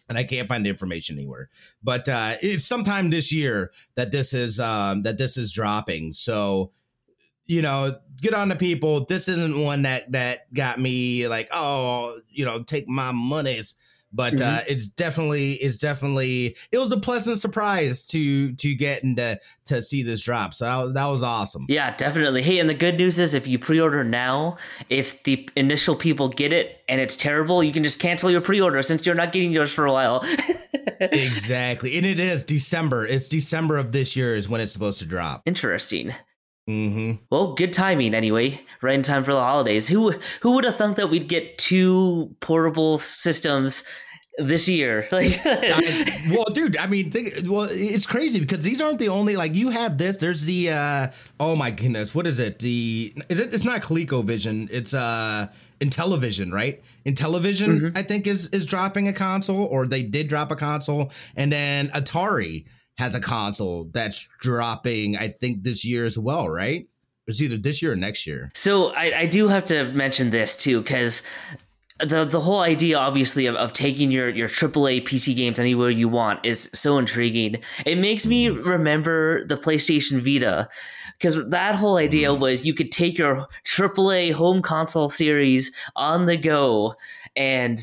and 0.09 0.17
I 0.17 0.23
can't 0.23 0.49
find 0.49 0.65
the 0.65 0.69
information 0.69 1.17
anywhere. 1.17 1.49
But 1.81 2.09
uh, 2.09 2.35
it's 2.41 2.65
sometime 2.65 3.11
this 3.11 3.31
year 3.31 3.71
that 3.95 4.11
this 4.11 4.33
is 4.33 4.59
um, 4.59 5.03
that 5.03 5.17
this 5.17 5.37
is 5.37 5.53
dropping. 5.53 6.13
So 6.13 6.71
you 7.49 7.63
know, 7.63 7.95
get 8.21 8.35
on 8.35 8.49
the 8.49 8.55
people. 8.55 9.05
This 9.05 9.27
isn't 9.27 9.63
one 9.63 9.81
that 9.81 10.11
that 10.11 10.53
got 10.53 10.79
me 10.79 11.27
like, 11.27 11.49
oh, 11.51 12.19
you 12.29 12.45
know, 12.45 12.61
take 12.61 12.87
my 12.87 13.11
monies 13.11 13.73
but 14.11 14.33
mm-hmm. 14.33 14.57
uh, 14.57 14.61
it's 14.67 14.87
definitely 14.87 15.53
it's 15.53 15.77
definitely 15.77 16.55
it 16.71 16.77
was 16.77 16.91
a 16.91 16.99
pleasant 16.99 17.39
surprise 17.39 18.05
to 18.07 18.53
to 18.53 18.75
get 18.75 19.03
into 19.03 19.39
to 19.65 19.81
see 19.81 20.03
this 20.03 20.23
drop. 20.23 20.53
So 20.53 20.87
that 20.87 20.93
that 20.93 21.07
was 21.07 21.23
awesome. 21.23 21.65
Yeah 21.69 21.95
definitely. 21.95 22.41
Hey 22.41 22.59
and 22.59 22.69
the 22.69 22.73
good 22.73 22.97
news 22.97 23.19
is 23.19 23.33
if 23.33 23.47
you 23.47 23.59
pre-order 23.59 24.03
now 24.03 24.57
if 24.89 25.23
the 25.23 25.49
initial 25.55 25.95
people 25.95 26.29
get 26.29 26.53
it 26.53 26.81
and 26.87 26.99
it's 26.99 27.15
terrible 27.15 27.63
you 27.63 27.71
can 27.71 27.83
just 27.83 27.99
cancel 27.99 28.31
your 28.31 28.41
pre-order 28.41 28.81
since 28.81 29.05
you're 29.05 29.15
not 29.15 29.31
getting 29.31 29.51
yours 29.51 29.71
for 29.71 29.85
a 29.85 29.91
while. 29.91 30.25
Exactly. 31.01 31.95
And 31.95 32.05
it 32.05 32.19
is 32.19 32.43
december. 32.43 33.07
It's 33.07 33.29
december 33.29 33.77
of 33.77 33.93
this 33.93 34.17
year 34.17 34.35
is 34.35 34.49
when 34.49 34.59
it's 34.59 34.73
supposed 34.73 34.99
to 34.99 35.05
drop. 35.05 35.43
Interesting 35.45 36.13
Mm-hmm. 36.69 37.23
Well, 37.31 37.53
good 37.53 37.73
timing 37.73 38.13
anyway. 38.13 38.61
Right 38.81 38.93
in 38.93 39.01
time 39.01 39.23
for 39.23 39.33
the 39.33 39.41
holidays. 39.41 39.88
Who 39.88 40.11
who 40.41 40.53
would 40.53 40.65
have 40.65 40.75
thunk 40.75 40.97
that 40.97 41.09
we'd 41.09 41.27
get 41.27 41.57
two 41.57 42.35
portable 42.41 42.99
systems 42.99 43.83
this 44.38 44.69
year? 44.69 45.07
Like, 45.11 45.41
I, 45.43 46.27
well, 46.31 46.45
dude, 46.45 46.77
I 46.77 46.85
mean, 46.85 47.09
think, 47.09 47.33
well, 47.45 47.67
it's 47.71 48.05
crazy 48.05 48.39
because 48.39 48.59
these 48.59 48.79
aren't 48.81 48.99
the 48.99 49.09
only. 49.09 49.35
Like, 49.35 49.55
you 49.55 49.71
have 49.71 49.97
this. 49.97 50.17
There's 50.17 50.45
the. 50.45 50.69
uh 50.69 51.07
Oh 51.39 51.55
my 51.55 51.71
goodness, 51.71 52.13
what 52.13 52.27
is 52.27 52.39
it? 52.39 52.59
The 52.59 53.13
is 53.29 53.39
it? 53.39 53.51
It's 53.51 53.65
not 53.65 53.81
ColecoVision. 53.81 54.69
It's 54.71 54.93
uh 54.93 55.47
Intellivision, 55.79 56.51
right? 56.51 56.83
Intellivision, 57.05 57.67
mm-hmm. 57.67 57.97
I 57.97 58.03
think 58.03 58.27
is 58.27 58.47
is 58.49 58.67
dropping 58.67 59.07
a 59.07 59.13
console, 59.13 59.65
or 59.65 59.88
they 59.88 60.03
did 60.03 60.27
drop 60.27 60.51
a 60.51 60.55
console, 60.55 61.11
and 61.35 61.51
then 61.51 61.88
Atari 61.88 62.65
has 63.00 63.15
a 63.15 63.20
console 63.20 63.86
that's 63.94 64.27
dropping, 64.41 65.18
I 65.18 65.29
think, 65.29 65.63
this 65.63 65.86
year 65.86 66.06
as 66.06 66.20
well, 66.20 66.50
right? 66.50 66.88
It's 67.27 67.41
either 67.41 67.58
this 67.58 67.82
year 67.82 67.94
or 67.94 67.96
next 67.96 68.27
year. 68.27 68.51
So 68.56 68.88
I, 68.88 69.20
I 69.20 69.25
do 69.25 69.48
have 69.48 69.64
to 69.66 69.85
mention 69.94 70.31
this 70.31 70.55
too, 70.55 70.81
because 70.81 71.24
the 72.00 72.25
the 72.25 72.40
whole 72.40 72.59
idea 72.59 72.98
obviously 72.98 73.46
of, 73.46 73.55
of 73.55 73.72
taking 73.72 74.12
your 74.12 74.29
your 74.29 74.50
AAA 74.50 75.03
PC 75.03 75.35
games 75.35 75.59
anywhere 75.59 75.90
you 75.90 76.09
want 76.09 76.46
is 76.46 76.70
so 76.74 76.98
intriguing. 76.98 77.57
It 77.85 78.00
makes 78.00 78.25
me 78.25 78.48
mm-hmm. 78.48 78.68
remember 78.68 79.46
the 79.46 79.57
PlayStation 79.57 80.20
Vita 80.20 80.68
because 81.18 81.50
that 81.50 81.75
whole 81.75 81.98
idea 81.98 82.29
mm-hmm. 82.29 82.42
was 82.42 82.66
you 82.66 82.74
could 82.74 82.92
take 82.92 83.18
your 83.18 83.48
AAA 83.66 84.33
home 84.33 84.62
console 84.62 85.09
series 85.09 85.74
on 85.96 86.25
the 86.25 86.38
go 86.38 86.96
and 87.35 87.79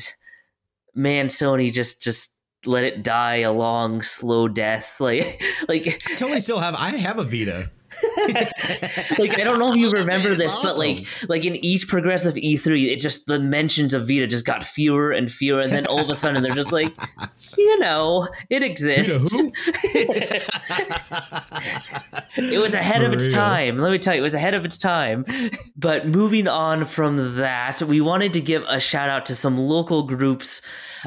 man 0.93 1.27
Sony 1.27 1.71
just 1.71 2.03
just 2.03 2.36
let 2.67 2.83
it 2.83 3.03
die 3.03 3.37
a 3.37 3.51
long, 3.51 4.01
slow 4.01 4.47
death. 4.47 4.97
Like, 5.07 5.41
like 5.69 6.03
I 6.09 6.15
totally 6.15 6.41
still 6.41 6.59
have. 6.59 6.75
I 6.75 6.89
have 6.89 7.17
a 7.17 7.23
Vita. 7.23 7.71
like 9.17 9.39
I 9.39 9.43
don't 9.43 9.59
know 9.59 9.71
if 9.73 9.77
you 9.77 9.89
remember 9.97 10.35
this, 10.35 10.53
awesome. 10.53 10.69
but 10.69 10.77
like 10.77 11.05
like 11.29 11.45
in 11.45 11.55
each 11.57 11.87
progressive 11.87 12.35
E3, 12.35 12.91
it 12.91 12.99
just 12.99 13.25
the 13.27 13.39
mentions 13.39 13.93
of 13.93 14.07
Vita 14.07 14.27
just 14.27 14.45
got 14.45 14.65
fewer 14.65 15.11
and 15.11 15.31
fewer, 15.31 15.61
and 15.61 15.71
then 15.71 15.87
all 15.87 15.99
of 15.99 16.09
a 16.09 16.15
sudden 16.15 16.43
they're 16.43 16.53
just 16.53 16.71
like, 16.71 16.93
you 17.57 17.79
know, 17.79 18.27
it 18.49 18.63
exists. 18.63 19.41
it 22.37 22.59
was 22.61 22.73
ahead 22.73 23.01
For 23.01 23.07
of 23.07 23.13
its 23.13 23.25
real. 23.25 23.35
time. 23.35 23.77
Let 23.79 23.91
me 23.91 23.99
tell 23.99 24.13
you, 24.15 24.21
it 24.21 24.23
was 24.23 24.33
ahead 24.33 24.53
of 24.53 24.65
its 24.65 24.77
time. 24.77 25.25
But 25.75 26.07
moving 26.07 26.47
on 26.47 26.85
from 26.85 27.37
that, 27.37 27.81
we 27.81 28.01
wanted 28.01 28.33
to 28.33 28.41
give 28.41 28.63
a 28.67 28.79
shout 28.79 29.09
out 29.09 29.25
to 29.27 29.35
some 29.35 29.57
local 29.57 30.03
groups 30.03 30.61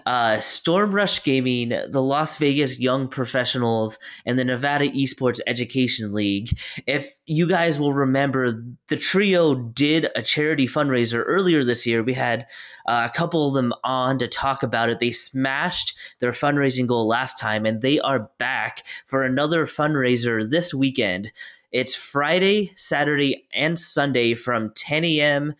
uh, 0.06 0.40
Storm 0.40 0.92
Rush 0.92 1.22
Gaming, 1.22 1.68
the 1.68 2.02
Las 2.02 2.36
Vegas 2.36 2.78
Young 2.78 3.08
Professionals, 3.08 3.98
and 4.24 4.38
the 4.38 4.44
Nevada 4.44 4.88
Esports 4.88 5.40
Education 5.46 6.12
League. 6.12 6.58
If 6.86 7.12
you 7.26 7.48
guys 7.48 7.78
will 7.78 7.92
remember, 7.92 8.52
the 8.88 8.96
trio 8.96 9.54
did 9.54 10.08
a 10.14 10.22
charity 10.22 10.66
fundraiser 10.66 11.22
earlier 11.26 11.64
this 11.64 11.86
year. 11.86 12.02
We 12.02 12.14
had 12.14 12.46
uh, 12.90 13.06
a 13.08 13.16
couple 13.16 13.46
of 13.46 13.54
them 13.54 13.72
on 13.84 14.18
to 14.18 14.26
talk 14.26 14.64
about 14.64 14.90
it. 14.90 14.98
They 14.98 15.12
smashed 15.12 15.96
their 16.18 16.32
fundraising 16.32 16.88
goal 16.88 17.06
last 17.06 17.38
time, 17.38 17.64
and 17.64 17.80
they 17.80 18.00
are 18.00 18.30
back 18.38 18.84
for 19.06 19.22
another 19.22 19.64
fundraiser 19.64 20.50
this 20.50 20.74
weekend. 20.74 21.30
It's 21.70 21.94
Friday, 21.94 22.72
Saturday, 22.74 23.46
and 23.54 23.78
Sunday 23.78 24.34
from 24.34 24.72
10 24.74 25.04
a.m 25.04 25.54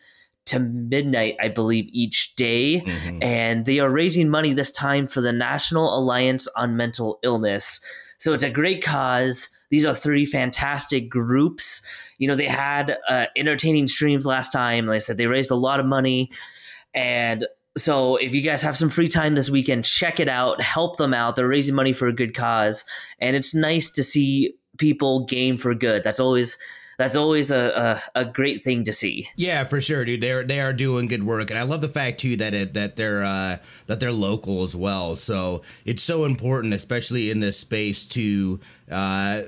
to 0.47 0.59
midnight, 0.59 1.37
I 1.41 1.47
believe, 1.47 1.87
each 1.93 2.35
day. 2.35 2.81
Mm-hmm. 2.81 3.23
And 3.23 3.67
they 3.67 3.79
are 3.79 3.91
raising 3.91 4.29
money 4.29 4.53
this 4.53 4.73
time 4.73 5.07
for 5.07 5.21
the 5.21 5.33
National 5.33 5.97
Alliance 5.97 6.49
on 6.57 6.77
Mental 6.77 7.21
Illness. 7.23 7.81
So 8.19 8.33
it's 8.33 8.43
a 8.43 8.51
great 8.51 8.83
cause. 8.83 9.49
These 9.71 9.87
are 9.87 9.95
three 9.95 10.27
fantastic 10.27 11.09
groups. 11.09 11.87
You 12.19 12.27
know, 12.27 12.35
they 12.35 12.47
had 12.47 12.99
uh, 13.09 13.27
entertaining 13.37 13.87
streams 13.87 14.27
last 14.27 14.51
time. 14.51 14.87
Like 14.87 14.97
I 14.97 14.99
said, 14.99 15.19
they 15.19 15.29
raised 15.29 15.53
a 15.53 15.57
lot 15.57 15.79
of 15.79 15.87
money. 15.87 16.33
And 16.95 17.47
so 17.77 18.17
if 18.17 18.35
you 18.35 18.43
guys 18.43 18.63
have 18.63 18.77
some 18.77 18.91
free 18.91 19.09
time 19.09 19.35
this 19.35 19.51
weekend, 19.51 19.85
check 19.85 20.21
it 20.21 20.29
out, 20.29 20.61
help 20.61 20.97
them 20.97 21.15
out. 21.15 21.37
They're 21.37 21.49
raising 21.49 21.75
money 21.75 21.93
for 21.93 22.09
a 22.09 22.13
good 22.13 22.35
cause. 22.35 22.85
And 23.21 23.37
it's 23.37 23.55
nice 23.55 23.91
to 23.91 24.03
see 24.03 24.55
people 24.79 25.25
game 25.27 25.57
for 25.57 25.75
good. 25.75 26.03
That's 26.03 26.21
always 26.21 26.59
that's 27.01 27.17
always 27.17 27.51
a, 27.51 28.03
a, 28.15 28.21
a 28.21 28.25
great 28.27 28.63
thing 28.63 28.85
to 28.85 28.93
see. 28.93 29.27
Yeah, 29.35 29.65
for 29.65 29.81
sure, 29.81 30.05
dude. 30.05 30.21
They're 30.21 30.45
they 30.45 30.61
are 30.61 30.75
doing 30.75 31.09
good 31.09 31.23
work, 31.23 31.49
and 31.49 31.59
I 31.59 31.63
love 31.63 31.81
the 31.81 31.89
fact 31.89 32.21
too 32.21 32.37
that 32.37 32.53
it 32.53 32.75
that 32.75 32.97
they're 32.97 33.23
uh, 33.23 33.57
that 33.87 34.01
they're 34.01 34.13
local 34.13 34.63
as 34.63 34.77
well. 34.77 35.17
So 35.17 35.63
it's 35.87 36.03
so 36.03 36.27
important, 36.27 36.75
especially 36.75 37.31
in 37.31 37.41
this 37.41 37.59
space, 37.59 38.05
to 38.09 38.61
uh, 38.91 39.43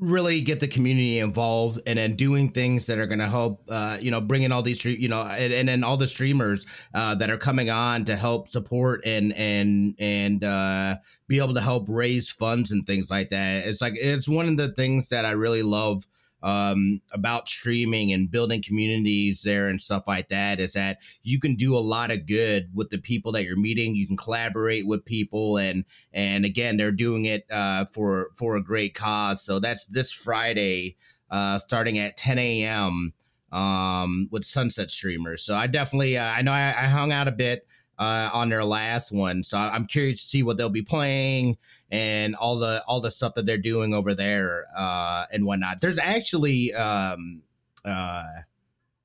really 0.00 0.40
get 0.40 0.60
the 0.60 0.68
community 0.68 1.18
involved 1.18 1.80
and 1.86 1.98
then 1.98 2.14
doing 2.14 2.50
things 2.50 2.86
that 2.86 2.98
are 2.98 3.06
going 3.06 3.18
to 3.18 3.26
help 3.26 3.62
uh, 3.68 3.96
you 4.00 4.10
know 4.10 4.20
bring 4.20 4.42
in 4.42 4.52
all 4.52 4.62
these 4.62 4.84
you 4.84 5.08
know 5.08 5.22
and, 5.22 5.52
and 5.52 5.68
then 5.68 5.84
all 5.84 5.96
the 5.96 6.06
streamers 6.06 6.66
uh, 6.94 7.14
that 7.14 7.30
are 7.30 7.38
coming 7.38 7.70
on 7.70 8.04
to 8.04 8.16
help 8.16 8.48
support 8.48 9.04
and 9.04 9.32
and 9.34 9.94
and 9.98 10.44
uh, 10.44 10.96
be 11.26 11.38
able 11.38 11.54
to 11.54 11.60
help 11.60 11.86
raise 11.88 12.30
funds 12.30 12.72
and 12.72 12.86
things 12.86 13.10
like 13.10 13.30
that. 13.30 13.66
It's 13.66 13.80
like 13.80 13.94
it's 13.96 14.28
one 14.28 14.48
of 14.48 14.56
the 14.56 14.68
things 14.72 15.08
that 15.08 15.24
i 15.24 15.32
really 15.32 15.62
love 15.62 16.06
um, 16.42 17.00
about 17.12 17.48
streaming 17.48 18.12
and 18.12 18.30
building 18.30 18.62
communities 18.62 19.42
there 19.42 19.68
and 19.68 19.80
stuff 19.80 20.04
like 20.06 20.28
that 20.28 20.60
is 20.60 20.74
that 20.74 20.98
you 21.22 21.40
can 21.40 21.54
do 21.54 21.76
a 21.76 21.78
lot 21.78 22.10
of 22.10 22.26
good 22.26 22.70
with 22.74 22.90
the 22.90 22.98
people 22.98 23.32
that 23.32 23.44
you're 23.44 23.56
meeting. 23.56 23.94
You 23.94 24.06
can 24.06 24.16
collaborate 24.16 24.86
with 24.86 25.04
people, 25.04 25.56
and 25.58 25.84
and 26.12 26.44
again, 26.44 26.76
they're 26.76 26.92
doing 26.92 27.24
it 27.24 27.44
uh, 27.50 27.86
for 27.86 28.30
for 28.34 28.56
a 28.56 28.62
great 28.62 28.94
cause. 28.94 29.42
So 29.44 29.58
that's 29.58 29.86
this 29.86 30.12
Friday, 30.12 30.96
uh, 31.30 31.58
starting 31.58 31.98
at 31.98 32.16
10 32.16 32.38
a.m. 32.38 33.12
Um, 33.50 34.28
with 34.30 34.44
Sunset 34.44 34.90
Streamers. 34.90 35.42
So 35.42 35.54
I 35.54 35.68
definitely, 35.68 36.18
uh, 36.18 36.30
I 36.30 36.42
know 36.42 36.52
I, 36.52 36.68
I 36.68 36.84
hung 36.84 37.12
out 37.12 37.28
a 37.28 37.32
bit 37.32 37.66
uh, 37.98 38.30
on 38.32 38.48
their 38.48 38.64
last 38.64 39.12
one. 39.12 39.42
So 39.42 39.58
I'm 39.58 39.86
curious 39.86 40.22
to 40.22 40.28
see 40.28 40.42
what 40.42 40.56
they'll 40.56 40.68
be 40.68 40.82
playing 40.82 41.58
and 41.90 42.36
all 42.36 42.58
the 42.58 42.82
all 42.86 43.00
the 43.00 43.10
stuff 43.10 43.34
that 43.34 43.46
they're 43.46 43.58
doing 43.58 43.94
over 43.94 44.14
there 44.14 44.66
uh, 44.76 45.24
and 45.32 45.44
whatnot. 45.44 45.80
There's 45.80 45.98
actually, 45.98 46.72
um, 46.74 47.42
uh, 47.84 48.26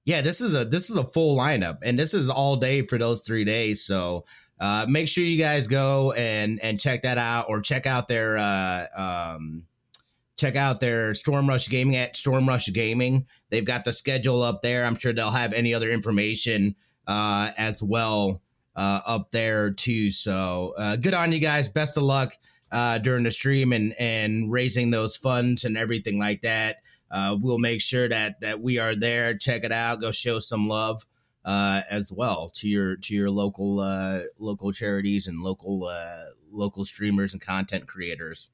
yeah, 0.06 0.22
this 0.22 0.42
is 0.42 0.54
a 0.54 0.66
this 0.66 0.90
is 0.90 0.98
a 0.98 1.04
full 1.04 1.38
lineup, 1.38 1.80
and 1.82 1.98
this 1.98 2.14
is 2.14 2.30
all 2.30 2.56
day 2.56 2.86
for 2.86 2.98
those 2.98 3.22
three 3.22 3.44
days. 3.44 3.84
So 3.84 4.26
uh, 4.60 4.86
make 4.88 5.08
sure 5.08 5.24
you 5.24 5.40
guys 5.40 5.68
go 5.68 6.12
and 6.14 6.60
and 6.62 6.80
check 6.80 7.02
that 7.04 7.18
out, 7.18 7.46
or 7.50 7.62
check 7.62 7.88
out 7.88 8.08
their 8.08 8.38
uh, 8.38 8.86
um, 8.96 9.66
check 10.36 10.56
out 10.56 10.80
their 10.80 11.16
Storm 11.16 11.48
Rush 11.48 11.68
Gaming 11.68 11.96
at 11.96 12.16
Storm 12.16 12.48
Rush 12.48 12.72
Gaming. 12.72 13.26
They've 13.50 13.66
got 13.66 13.86
the 13.86 13.94
schedule 13.94 14.44
up 14.44 14.62
there. 14.62 14.86
I'm 14.86 14.96
sure 14.96 15.14
they'll 15.14 15.32
have 15.32 15.54
any 15.54 15.74
other 15.74 15.90
information 15.90 16.76
uh, 17.08 17.52
as 17.58 17.82
well 17.82 18.43
uh, 18.76 19.02
up 19.06 19.32
there 19.32 19.72
too. 19.72 20.12
So 20.12 20.74
uh, 20.78 20.96
good 20.96 21.14
on 21.14 21.32
you 21.32 21.40
guys. 21.40 21.70
Best 21.70 21.98
of 21.98 22.04
luck 22.04 22.34
uh, 22.72 22.98
during 22.98 23.24
the 23.24 23.32
stream 23.32 23.74
and 23.74 23.94
and 24.00 24.52
raising 24.52 24.92
those 24.92 25.18
funds 25.18 25.64
and 25.64 25.78
everything 25.78 26.20
like 26.20 26.42
that. 26.42 26.78
Uh, 27.12 27.38
we'll 27.40 27.60
make 27.60 27.82
sure 27.82 28.10
that 28.10 28.42
that 28.42 28.62
we 28.62 28.80
are 28.80 28.96
there. 28.96 29.36
Check 29.36 29.64
it 29.64 29.72
out. 29.72 30.02
Go 30.02 30.12
show 30.12 30.40
some 30.40 30.68
love 30.68 31.06
uh, 31.46 31.82
as 31.90 32.12
well 32.12 32.50
to 32.56 32.68
your 32.68 32.96
to 32.98 33.14
your 33.14 33.30
local 33.30 33.80
uh, 33.80 34.22
local 34.40 34.72
charities 34.72 35.28
and 35.28 35.42
local 35.42 35.90
local 36.52 36.86
streamers 36.86 37.34
and 37.34 37.42
content 37.42 37.88
creators. 37.88 38.50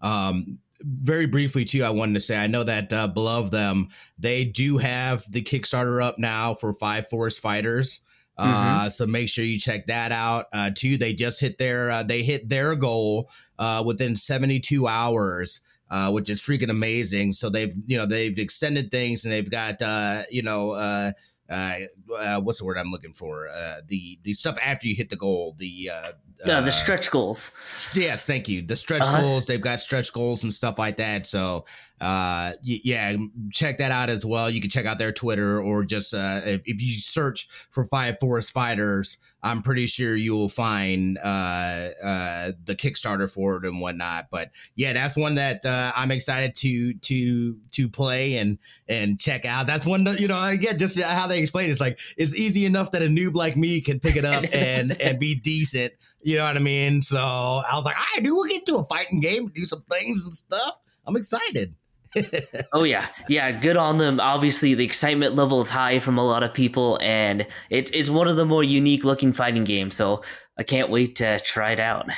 Um, 0.00 0.58
very 0.82 1.26
briefly 1.26 1.64
too, 1.64 1.82
I 1.82 1.90
wanted 1.90 2.14
to 2.14 2.20
say 2.20 2.42
I 2.42 2.46
know 2.46 2.64
that 2.64 2.92
uh, 2.92 3.08
below 3.08 3.42
them 3.42 3.88
they 4.18 4.44
do 4.44 4.78
have 4.78 5.30
the 5.30 5.42
Kickstarter 5.42 6.02
up 6.02 6.18
now 6.18 6.54
for 6.54 6.72
Five 6.72 7.08
Force 7.08 7.38
Fighters. 7.38 8.00
Uh, 8.40 8.80
mm-hmm. 8.80 8.88
so 8.88 9.06
make 9.06 9.28
sure 9.28 9.44
you 9.44 9.58
check 9.58 9.86
that 9.86 10.12
out. 10.12 10.46
Uh, 10.52 10.70
too, 10.74 10.96
they 10.96 11.12
just 11.12 11.40
hit 11.40 11.58
their 11.58 11.90
uh, 11.90 12.02
they 12.02 12.22
hit 12.22 12.48
their 12.48 12.74
goal 12.74 13.30
uh, 13.58 13.82
within 13.84 14.16
72 14.16 14.88
hours, 14.88 15.60
uh, 15.90 16.10
which 16.10 16.30
is 16.30 16.40
freaking 16.40 16.70
amazing. 16.70 17.32
So 17.32 17.50
they've 17.50 17.72
you 17.86 17.98
know 17.98 18.06
they've 18.06 18.38
extended 18.38 18.90
things 18.90 19.24
and 19.24 19.32
they've 19.32 19.50
got 19.50 19.82
uh, 19.82 20.22
you 20.30 20.42
know 20.42 20.70
uh, 20.70 21.12
uh, 21.50 21.74
uh, 22.16 22.40
what's 22.40 22.60
the 22.60 22.64
word 22.64 22.78
I'm 22.78 22.90
looking 22.90 23.12
for? 23.12 23.48
Uh, 23.48 23.76
the 23.86 24.18
the 24.22 24.32
stuff 24.32 24.56
after 24.64 24.86
you 24.86 24.94
hit 24.94 25.10
the 25.10 25.16
goal, 25.16 25.54
the 25.58 25.90
uh, 25.92 26.12
uh, 26.46 26.60
the 26.60 26.70
stretch 26.70 27.10
goals. 27.10 27.52
Yes, 27.94 28.26
thank 28.26 28.48
you. 28.48 28.62
The 28.62 28.76
stretch 28.76 29.02
uh-huh. 29.02 29.20
goals. 29.20 29.46
They've 29.46 29.60
got 29.60 29.80
stretch 29.80 30.12
goals 30.12 30.42
and 30.42 30.52
stuff 30.52 30.78
like 30.78 30.96
that. 30.96 31.26
So 31.26 31.64
uh, 32.00 32.52
yeah, 32.62 33.14
check 33.52 33.78
that 33.78 33.92
out 33.92 34.08
as 34.08 34.24
well. 34.24 34.48
You 34.48 34.60
can 34.60 34.70
check 34.70 34.86
out 34.86 34.98
their 34.98 35.12
Twitter 35.12 35.60
or 35.60 35.84
just 35.84 36.14
uh, 36.14 36.40
if, 36.44 36.62
if 36.64 36.80
you 36.80 36.94
search 36.94 37.46
for 37.70 37.84
Five 37.84 38.18
Force 38.20 38.50
Fighters, 38.50 39.18
I'm 39.42 39.60
pretty 39.60 39.86
sure 39.86 40.16
you 40.16 40.32
will 40.32 40.48
find 40.48 41.18
uh, 41.18 41.88
uh, 42.02 42.52
the 42.64 42.74
Kickstarter 42.74 43.32
for 43.32 43.56
it 43.56 43.66
and 43.66 43.82
whatnot. 43.82 44.28
But 44.30 44.50
yeah, 44.76 44.94
that's 44.94 45.16
one 45.16 45.34
that 45.34 45.64
uh, 45.66 45.92
I'm 45.94 46.10
excited 46.10 46.56
to 46.56 46.94
to 46.94 47.58
to 47.72 47.88
play 47.88 48.38
and 48.38 48.58
and 48.88 49.20
check 49.20 49.44
out. 49.44 49.66
That's 49.66 49.86
one 49.86 50.04
that 50.04 50.20
you 50.20 50.28
know 50.28 50.42
again 50.48 50.78
just 50.78 50.98
how 50.98 51.26
they 51.26 51.40
explain 51.40 51.68
it, 51.68 51.72
it's 51.72 51.80
like 51.82 51.98
it's 52.16 52.34
easy 52.34 52.64
enough 52.64 52.90
that 52.92 53.02
a 53.02 53.06
noob 53.06 53.34
like 53.34 53.56
me 53.56 53.80
can 53.80 54.00
pick 54.00 54.16
it 54.16 54.24
up 54.24 54.44
and 54.52 55.00
and 55.00 55.18
be 55.18 55.34
decent. 55.34 55.92
You 56.22 56.36
know 56.36 56.44
what 56.44 56.56
I 56.56 56.60
mean? 56.60 57.02
So 57.02 57.16
I 57.18 57.74
was 57.74 57.84
like, 57.84 57.96
I 57.96 58.20
do. 58.20 58.36
We'll 58.36 58.48
get 58.48 58.66
to 58.66 58.76
a 58.76 58.84
fighting 58.86 59.20
game, 59.20 59.48
do 59.54 59.62
some 59.62 59.82
things 59.90 60.24
and 60.24 60.34
stuff. 60.34 60.78
I'm 61.06 61.16
excited. 61.16 61.74
oh 62.72 62.84
yeah, 62.84 63.06
yeah. 63.28 63.52
Good 63.52 63.76
on 63.76 63.98
them. 63.98 64.20
Obviously, 64.20 64.74
the 64.74 64.84
excitement 64.84 65.34
level 65.34 65.60
is 65.60 65.68
high 65.68 66.00
from 66.00 66.18
a 66.18 66.26
lot 66.26 66.42
of 66.42 66.52
people, 66.52 66.98
and 67.00 67.46
it, 67.70 67.94
it's 67.94 68.10
one 68.10 68.26
of 68.26 68.36
the 68.36 68.44
more 68.44 68.64
unique 68.64 69.04
looking 69.04 69.32
fighting 69.32 69.64
games. 69.64 69.94
So 69.94 70.22
I 70.58 70.62
can't 70.62 70.90
wait 70.90 71.16
to 71.16 71.38
try 71.40 71.72
it 71.72 71.80
out. 71.80 72.10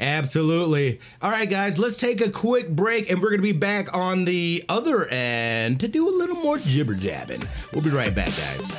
Absolutely. 0.00 0.98
All 1.20 1.30
right, 1.30 1.48
guys, 1.48 1.78
let's 1.78 1.96
take 1.96 2.22
a 2.22 2.30
quick 2.30 2.70
break, 2.70 3.10
and 3.10 3.20
we're 3.20 3.28
going 3.28 3.42
to 3.42 3.42
be 3.42 3.52
back 3.52 3.94
on 3.94 4.24
the 4.24 4.64
other 4.68 5.06
end 5.08 5.80
to 5.80 5.88
do 5.88 6.08
a 6.08 6.16
little 6.16 6.36
more 6.36 6.56
jibber 6.58 6.94
jabbing. 6.94 7.42
We'll 7.72 7.82
be 7.82 7.90
right 7.90 8.14
back, 8.14 8.28
guys. 8.28 8.70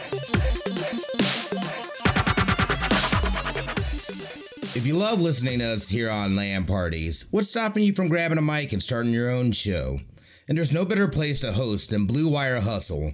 If 4.73 4.88
you 4.88 4.95
love 4.95 5.21
listening 5.21 5.60
to 5.60 5.65
us 5.65 5.88
here 5.89 6.10
on 6.10 6.36
LAN 6.36 6.65
Parties, 6.65 7.25
what's 7.29 7.49
stopping 7.49 7.84
you 7.84 7.93
from 7.93 8.07
grabbing 8.07 8.39
a 8.39 8.41
mic 8.41 8.73
and 8.73 8.81
starting 8.81 9.13
your 9.13 9.29
own 9.29 9.51
show? 9.51 9.99
And 10.47 10.57
there's 10.57 10.73
no 10.73 10.86
better 10.86 11.07
place 11.07 11.39
to 11.41 11.51
host 11.51 11.91
than 11.91 12.07
Blue 12.07 12.29
Wire 12.29 12.62
Hustle. 12.62 13.13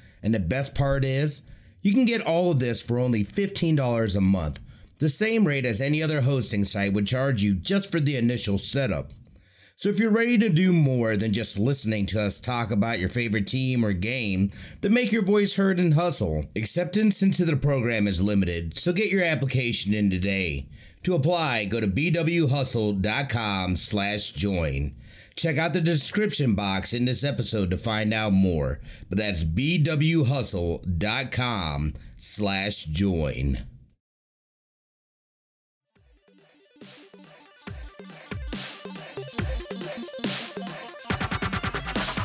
And 0.23 0.33
the 0.33 0.39
best 0.39 0.75
part 0.75 1.03
is, 1.03 1.41
you 1.81 1.93
can 1.93 2.05
get 2.05 2.21
all 2.21 2.51
of 2.51 2.59
this 2.59 2.83
for 2.83 2.99
only 2.99 3.23
$15 3.23 4.15
a 4.15 4.21
month, 4.21 4.59
the 4.99 5.09
same 5.09 5.47
rate 5.47 5.65
as 5.65 5.81
any 5.81 6.03
other 6.03 6.21
hosting 6.21 6.63
site 6.63 6.93
would 6.93 7.07
charge 7.07 7.41
you 7.41 7.55
just 7.55 7.91
for 7.91 7.99
the 7.99 8.15
initial 8.15 8.59
setup. 8.59 9.09
So 9.75 9.89
if 9.89 9.99
you're 9.99 10.11
ready 10.11 10.37
to 10.37 10.47
do 10.47 10.71
more 10.71 11.17
than 11.17 11.33
just 11.33 11.57
listening 11.57 12.05
to 12.05 12.21
us 12.21 12.39
talk 12.39 12.69
about 12.69 12.99
your 12.99 13.09
favorite 13.09 13.47
team 13.47 13.83
or 13.83 13.93
game, 13.93 14.51
then 14.81 14.93
make 14.93 15.11
your 15.11 15.25
voice 15.25 15.55
heard 15.55 15.79
and 15.79 15.95
hustle. 15.95 16.45
Acceptance 16.55 17.23
into 17.23 17.45
the 17.45 17.57
program 17.57 18.07
is 18.07 18.21
limited, 18.21 18.77
so 18.77 18.93
get 18.93 19.09
your 19.11 19.23
application 19.23 19.91
in 19.95 20.11
today. 20.11 20.67
To 21.01 21.15
apply, 21.15 21.65
go 21.65 21.79
to 21.79 21.87
bwhustle.com 21.87 23.75
slash 23.75 24.31
join. 24.33 24.93
Check 25.35 25.57
out 25.57 25.73
the 25.73 25.81
description 25.81 26.55
box 26.55 26.93
in 26.93 27.05
this 27.05 27.23
episode 27.23 27.71
to 27.71 27.77
find 27.77 28.13
out 28.13 28.33
more. 28.33 28.79
But 29.09 29.17
that's 29.17 29.43
bwhustle.com 29.43 31.93
slash 32.17 32.83
join. 32.85 33.57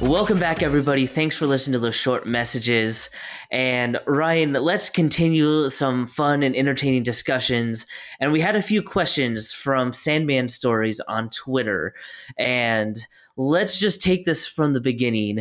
Welcome 0.06 0.38
back, 0.38 0.62
everybody. 0.62 1.04
Thanks 1.06 1.36
for 1.36 1.48
listening 1.48 1.72
to 1.72 1.80
those 1.80 1.96
short 1.96 2.26
messages. 2.26 3.10
And 3.50 3.98
Ryan, 4.06 4.52
let's 4.52 4.88
continue 4.88 5.68
some 5.68 6.06
fun 6.06 6.44
and 6.44 6.54
entertaining 6.54 7.02
discussions. 7.02 7.86
And 8.20 8.30
we 8.30 8.40
had 8.40 8.54
a 8.54 8.62
few 8.62 8.82
questions 8.82 9.50
from 9.50 9.92
Sandman 9.92 10.48
Stories 10.48 11.00
on 11.00 11.28
Twitter. 11.30 11.92
And 12.38 12.96
let's 13.36 13.78
just 13.78 14.00
take 14.00 14.24
this 14.24 14.46
from 14.46 14.74
the 14.74 14.80
beginning. 14.80 15.40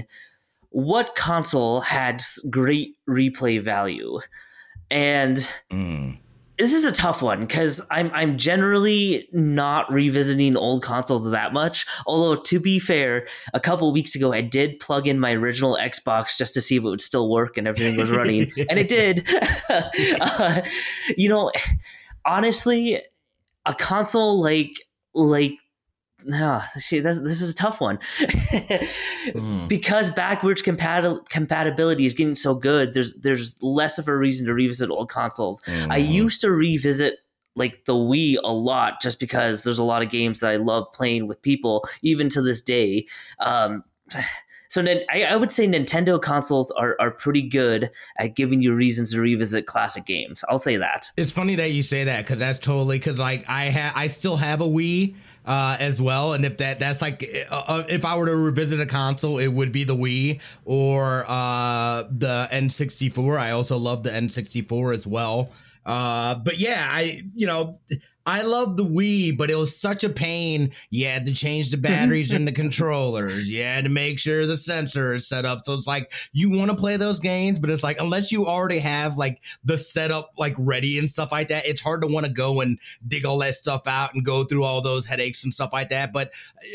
What 0.70 1.16
console 1.16 1.82
had 1.82 2.24
great 2.50 2.96
replay 3.08 3.62
value? 3.62 4.20
And 4.90 5.38
mm 5.72 6.18
this 6.58 6.74
is 6.74 6.86
a 6.86 6.92
tough 6.92 7.22
one 7.22 7.42
because 7.42 7.86
I'm 7.92 8.10
I'm 8.14 8.38
generally 8.38 9.28
not 9.32 9.92
revisiting 9.92 10.56
old 10.56 10.84
consoles 10.84 11.30
that 11.30 11.54
much. 11.54 11.86
Although 12.06 12.42
to 12.42 12.60
be 12.60 12.80
fair, 12.80 13.28
a 13.54 13.60
couple 13.60 13.92
weeks 13.92 14.16
ago 14.16 14.32
I 14.32 14.42
did 14.42 14.80
plug 14.80 15.08
in 15.08 15.20
my 15.20 15.34
original 15.34 15.78
Xbox 15.80 16.38
just 16.38 16.54
to 16.54 16.62
see 16.62 16.78
if 16.78 16.84
it 16.84 16.88
would 16.88 17.02
still 17.02 17.30
work 17.30 17.58
and 17.58 17.68
everything 17.68 17.98
was 17.98 18.10
running, 18.10 18.52
and 18.70 18.80
it 18.80 18.88
did. 18.88 19.28
uh, 20.22 20.62
you 21.18 21.28
know, 21.28 21.52
honestly, 22.26 23.02
a 23.66 23.74
console 23.74 24.42
like 24.42 24.82
like 25.14 25.58
no, 26.26 26.62
see, 26.76 27.00
this, 27.00 27.20
this 27.20 27.42
is 27.42 27.52
a 27.52 27.56
tough 27.56 27.80
one 27.80 27.98
mm. 27.98 29.68
because 29.68 30.10
backwards 30.10 30.62
compat- 30.62 31.30
compatibility 31.30 32.06
is 32.06 32.14
getting 32.14 32.36
so 32.36 32.56
good. 32.56 32.94
There's 32.94 33.16
there's 33.16 33.62
less 33.62 33.98
of 33.98 34.08
a 34.08 34.18
reason 34.18 34.48
to 34.48 34.54
revisit 34.54 34.90
old 34.90 35.10
consoles. 35.10 35.62
Mm. 35.62 35.92
I 35.92 35.98
used 35.98 36.42
to 36.42 36.52
revisit 36.52 37.20
like 37.56 37.86
the 37.86 37.94
Wii 37.94 38.38
a 38.44 38.52
lot 38.52 39.02
just 39.02 39.20
because 39.20 39.64
there's 39.64 39.78
a 39.78 39.84
lot 39.84 40.02
of 40.02 40.10
games 40.10 40.40
that 40.42 40.52
I 40.52 40.58
love 40.58 40.92
playing 40.94 41.28
with 41.28 41.42
people, 41.42 41.86
even 42.02 42.28
to 42.30 42.42
this 42.42 42.62
day. 42.62 43.08
Um, 43.40 43.84
so 44.68 44.84
I, 44.84 45.24
I, 45.24 45.36
would 45.36 45.52
say 45.52 45.68
Nintendo 45.68 46.22
consoles 46.22 46.72
are, 46.72 46.98
are 47.00 47.12
pretty 47.12 47.44
good 47.44 47.90
at 48.18 48.36
giving 48.36 48.62
you 48.62 48.74
reasons 48.74 49.14
to 49.14 49.22
revisit 49.22 49.68
classic 49.68 50.06
games. 50.06 50.44
I'll 50.50 50.60
say 50.60 50.76
that. 50.78 51.12
It's 51.16 51.32
funny 51.32 51.56
that 51.56 51.72
you 51.72 51.82
say 51.82 52.04
that 52.04 52.26
because 52.26 52.40
that's 52.40 52.60
totally 52.60 52.98
because 52.98 53.20
like 53.20 53.48
I 53.48 53.66
have 53.66 53.94
I 53.96 54.08
still 54.08 54.36
have 54.36 54.60
a 54.62 54.68
Wii 54.68 55.16
uh, 55.46 55.78
as 55.80 56.02
well. 56.02 56.34
And 56.34 56.46
if 56.46 56.58
that 56.58 56.80
that's 56.80 57.02
like 57.02 57.24
uh, 57.52 57.64
uh, 57.68 57.84
if 57.90 58.06
I 58.06 58.18
were 58.18 58.26
to 58.26 58.36
revisit 58.36 58.80
a 58.80 58.86
console, 58.86 59.38
it 59.38 59.48
would 59.48 59.72
be 59.72 59.84
the 59.84 59.96
Wii 59.96 60.42
or 60.66 61.26
uh, 61.28 62.04
the 62.10 62.48
N64. 62.52 63.38
I 63.38 63.52
also 63.52 63.78
love 63.78 64.04
the 64.04 64.12
N64 64.12 64.94
as 64.94 65.08
well. 65.08 65.52
Uh, 65.86 66.36
but 66.36 66.60
yeah, 66.60 66.88
I 66.90 67.22
you 67.34 67.46
know 67.46 67.80
I 68.26 68.42
love 68.42 68.76
the 68.76 68.84
Wii, 68.84 69.38
but 69.38 69.52
it 69.52 69.56
was 69.56 69.78
such 69.78 70.04
a 70.04 70.10
pain. 70.10 70.72
You 70.90 71.06
had 71.06 71.28
to 71.28 71.34
change 71.34 71.70
the 71.70 71.78
batteries 71.78 72.34
in 72.34 72.46
the 72.46 72.52
controllers. 72.64 73.48
You 73.48 73.62
had 73.62 73.84
to 73.84 73.90
make 73.90 74.18
sure 74.18 74.48
the 74.48 74.58
sensor 74.58 75.14
is 75.14 75.28
set 75.28 75.46
up. 75.46 75.64
So 75.64 75.74
it's 75.74 75.86
like 75.86 76.12
you 76.34 76.50
want 76.50 76.72
to 76.72 76.78
play 76.78 76.98
those 76.98 77.20
games, 77.20 77.60
but 77.60 77.70
it's 77.70 77.84
like 77.84 78.00
unless 78.00 78.32
you 78.32 78.48
already 78.48 78.80
have 78.80 79.18
like 79.18 79.44
the 79.64 79.78
setup 79.78 80.32
like 80.40 80.56
ready 80.58 80.98
and 80.98 81.10
stuff 81.10 81.32
like 81.32 81.50
that, 81.50 81.68
it's 81.68 81.82
hard 81.82 82.02
to 82.02 82.08
want 82.08 82.26
to 82.26 82.32
go 82.32 82.62
and 82.62 82.80
dig 83.08 83.26
all 83.26 83.38
that 83.40 83.54
stuff 83.54 83.84
out 83.86 84.16
and 84.16 84.26
go 84.26 84.44
through 84.44 84.64
all 84.64 84.82
those 84.82 85.06
headaches 85.06 85.44
and 85.44 85.54
stuff 85.54 85.72
like 85.72 85.90
that. 85.90 86.12
But 86.12 86.32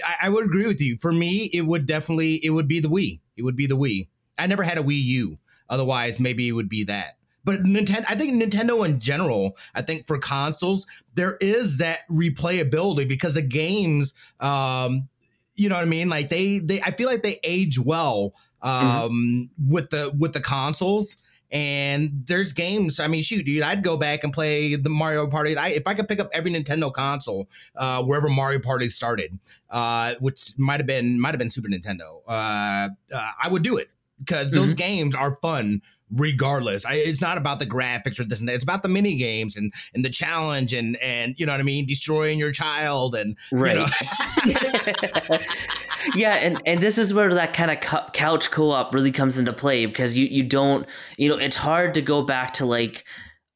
I, 0.07 0.27
I 0.27 0.29
would 0.29 0.45
agree 0.45 0.69
with 0.69 0.81
you. 0.81 0.99
For 1.01 1.13
me, 1.13 1.51
it 1.53 1.63
would 1.63 1.85
definitely 1.85 2.45
it 2.45 2.51
would 2.51 2.69
be 2.69 2.79
the 2.79 2.89
Wii. 2.89 3.19
It 3.37 3.43
would 3.43 3.57
be 3.57 3.67
the 3.67 3.77
Wii. 3.77 4.07
I 4.39 4.47
never 4.47 4.63
had 4.63 4.79
a 4.79 4.83
Wii 4.83 5.03
U. 5.03 5.39
Otherwise, 5.69 6.21
maybe 6.21 6.49
it 6.49 6.53
would 6.53 6.69
be 6.69 6.85
that. 6.85 7.17
But 7.45 7.63
Nintendo, 7.63 8.05
I 8.09 8.15
think 8.15 8.43
Nintendo 8.43 8.85
in 8.87 9.01
general, 9.01 9.57
I 9.75 9.83
think 9.83 10.07
for 10.07 10.19
consoles, 10.19 10.87
there 11.15 11.37
is 11.41 11.79
that 11.79 12.01
replayability 12.11 13.09
because 13.09 13.35
the 13.35 13.43
games, 13.43 14.15
um, 14.41 15.09
you 15.55 15.69
know 15.69 15.77
what 15.77 15.83
I 15.83 15.87
mean? 15.87 16.09
Like 16.09 16.29
they, 16.29 16.59
they, 16.59 16.81
I 16.83 16.91
feel 16.91 17.09
like 17.09 17.23
they 17.23 17.39
age 17.43 17.79
well 17.79 18.35
um, 18.63 18.73
mm-hmm. 18.73 19.73
with 19.73 19.91
the 19.91 20.15
with 20.19 20.33
the 20.33 20.41
consoles. 20.41 21.17
And 21.53 22.23
there's 22.27 22.53
games. 22.53 23.01
I 23.01 23.09
mean, 23.09 23.23
shoot, 23.23 23.45
dude, 23.45 23.63
I'd 23.63 23.83
go 23.83 23.97
back 23.97 24.23
and 24.23 24.33
play 24.33 24.77
the 24.77 24.89
Mario 24.89 25.27
Party. 25.27 25.57
I, 25.57 25.71
if 25.71 25.85
I 25.85 25.95
could 25.95 26.07
pick 26.07 26.21
up 26.21 26.29
every 26.33 26.53
Nintendo 26.53 26.93
console, 26.93 27.49
uh, 27.75 28.05
wherever 28.05 28.29
Mario 28.29 28.61
Party 28.61 28.87
started, 28.87 29.37
uh, 29.69 30.15
which 30.21 30.53
might 30.57 30.79
have 30.79 30.87
been 30.87 31.21
might 31.21 31.31
have 31.31 31.41
been 31.41 31.51
Super 31.51 31.69
Nintendo, 31.69 32.23
uh, 32.29 32.91
uh 33.13 33.31
I 33.43 33.49
would 33.49 33.65
do 33.65 33.79
it 33.79 33.91
because 34.21 34.49
mm-hmm. 34.49 34.57
those 34.57 34.75
games 34.75 35.15
are 35.15 35.35
fun 35.43 35.83
regardless. 36.13 36.85
I, 36.85 36.95
it's 36.95 37.21
not 37.21 37.39
about 37.39 37.59
the 37.59 37.67
graphics 37.67 38.19
or 38.21 38.25
this 38.25 38.41
and 38.41 38.49
that. 38.49 38.55
It's 38.55 38.65
about 38.65 38.83
the 38.83 38.89
mini 38.89 39.17
games 39.17 39.57
and 39.57 39.73
and 39.95 40.05
the 40.05 40.11
challenge 40.11 40.73
and 40.73 40.97
and 41.03 41.35
you 41.39 41.47
know 41.47 41.53
what 41.53 41.61
I 41.61 41.65
mean, 41.65 41.87
destroying 41.87 42.39
your 42.39 42.53
child 42.53 43.15
and 43.15 43.37
right. 43.53 43.77
You 44.45 44.55
know. 44.55 45.39
yeah, 46.15 46.35
and 46.35 46.61
and 46.67 46.81
this 46.81 46.99
is 46.99 47.13
where 47.15 47.33
that 47.35 47.55
kind 47.55 47.71
of 47.71 48.13
couch 48.13 48.51
co-op 48.51 48.95
really 48.95 49.13
comes 49.13 49.39
into 49.39 49.53
play 49.53 49.87
because 49.87 50.17
you 50.17 50.27
you 50.27 50.43
don't 50.43 50.87
you 51.17 51.29
know 51.29 51.37
it's 51.37 51.57
hard 51.57 51.95
to 51.95 52.03
go 52.03 52.23
back 52.23 52.53
to 52.55 52.67
like 52.67 53.05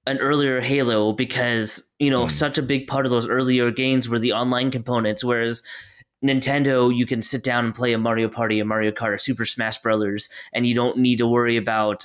an 0.07 0.19
earlier 0.19 0.61
Halo 0.61 1.12
because 1.12 1.95
you 1.99 2.11
know 2.11 2.25
mm. 2.25 2.31
such 2.31 2.59
a 2.59 2.62
big 2.62 2.87
part 2.87 3.07
of 3.07 3.11
those 3.11 3.29
earlier 3.29 3.71
games 3.71 4.09
were 4.09 4.19
the 4.19 4.33
online 4.33 4.71
components, 4.71 5.25
whereas 5.25 5.62
Nintendo, 6.25 6.95
you 6.95 7.05
can 7.05 7.21
sit 7.21 7.45
down 7.45 7.67
and 7.67 7.75
play 7.75 7.93
a 7.93 7.99
Mario 7.99 8.29
Party, 8.29 8.59
a 8.59 8.64
Mario 8.64 8.90
Kart, 8.90 9.12
or 9.12 9.19
Super 9.19 9.45
Smash 9.45 9.79
Brothers, 9.79 10.31
and 10.55 10.67
you 10.67 10.75
don't 10.75 10.97
need 10.97 11.19
to 11.19 11.27
worry 11.27 11.57
about 11.57 12.05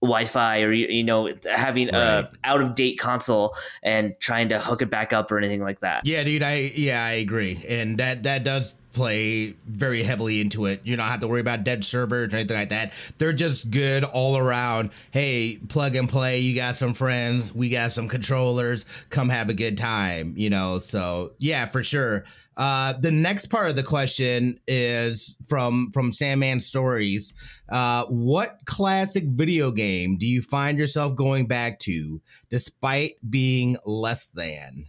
Wi-Fi 0.00 0.62
or 0.62 0.72
you 0.72 1.02
know 1.02 1.32
having 1.52 1.88
right. 1.88 1.94
a 1.94 2.30
out 2.44 2.60
of 2.60 2.74
date 2.74 2.98
console 2.98 3.54
and 3.82 4.14
trying 4.20 4.48
to 4.48 4.58
hook 4.58 4.80
it 4.80 4.90
back 4.90 5.12
up 5.12 5.30
or 5.32 5.38
anything 5.38 5.62
like 5.62 5.80
that. 5.80 6.06
Yeah, 6.06 6.22
dude, 6.22 6.42
I 6.42 6.70
yeah 6.74 7.04
I 7.04 7.12
agree, 7.12 7.62
and 7.68 7.98
that 7.98 8.22
that 8.22 8.44
does 8.44 8.76
play 8.92 9.54
very 9.66 10.02
heavily 10.02 10.40
into 10.40 10.66
it. 10.66 10.80
You 10.84 10.96
don't 10.96 11.06
have 11.06 11.20
to 11.20 11.28
worry 11.28 11.40
about 11.40 11.64
dead 11.64 11.84
servers 11.84 12.32
or 12.32 12.36
anything 12.36 12.56
like 12.56 12.70
that. 12.70 12.92
They're 13.18 13.32
just 13.32 13.70
good 13.70 14.04
all 14.04 14.36
around. 14.36 14.90
Hey, 15.10 15.58
plug 15.68 15.96
and 15.96 16.08
play. 16.08 16.40
You 16.40 16.54
got 16.54 16.76
some 16.76 16.94
friends. 16.94 17.54
We 17.54 17.68
got 17.68 17.92
some 17.92 18.08
controllers. 18.08 18.84
Come 19.10 19.28
have 19.28 19.48
a 19.48 19.54
good 19.54 19.78
time. 19.78 20.34
You 20.36 20.50
know. 20.50 20.78
So 20.78 21.32
yeah, 21.38 21.66
for 21.66 21.82
sure. 21.82 22.24
Uh, 22.56 22.92
the 22.94 23.12
next 23.12 23.46
part 23.46 23.70
of 23.70 23.76
the 23.76 23.84
question 23.84 24.58
is 24.66 25.36
from 25.46 25.92
from 25.92 26.10
Sandman 26.10 26.58
Stories. 26.58 27.32
Uh, 27.68 28.04
what 28.06 28.58
classic 28.64 29.24
video 29.24 29.70
game 29.70 30.18
do 30.18 30.26
you 30.26 30.42
find 30.42 30.76
yourself 30.76 31.14
going 31.14 31.46
back 31.46 31.78
to, 31.80 32.20
despite 32.50 33.14
being 33.30 33.76
less 33.84 34.30
than? 34.30 34.86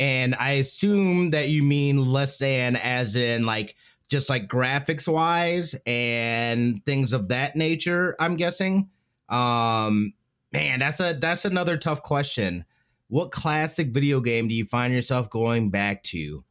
And 0.00 0.34
I 0.36 0.52
assume 0.52 1.30
that 1.30 1.48
you 1.48 1.62
mean 1.62 2.04
less 2.04 2.38
than, 2.38 2.76
as 2.76 3.16
in 3.16 3.46
like 3.46 3.74
just 4.08 4.30
like 4.30 4.48
graphics 4.48 5.12
wise 5.12 5.74
and 5.86 6.84
things 6.84 7.12
of 7.12 7.28
that 7.28 7.56
nature. 7.56 8.16
I'm 8.20 8.36
guessing. 8.36 8.90
Um, 9.28 10.14
man, 10.52 10.80
that's 10.80 11.00
a 11.00 11.14
that's 11.14 11.44
another 11.44 11.76
tough 11.76 12.02
question. 12.02 12.64
What 13.08 13.30
classic 13.30 13.88
video 13.88 14.20
game 14.20 14.48
do 14.48 14.54
you 14.54 14.64
find 14.64 14.92
yourself 14.92 15.30
going 15.30 15.70
back 15.70 16.02
to? 16.04 16.44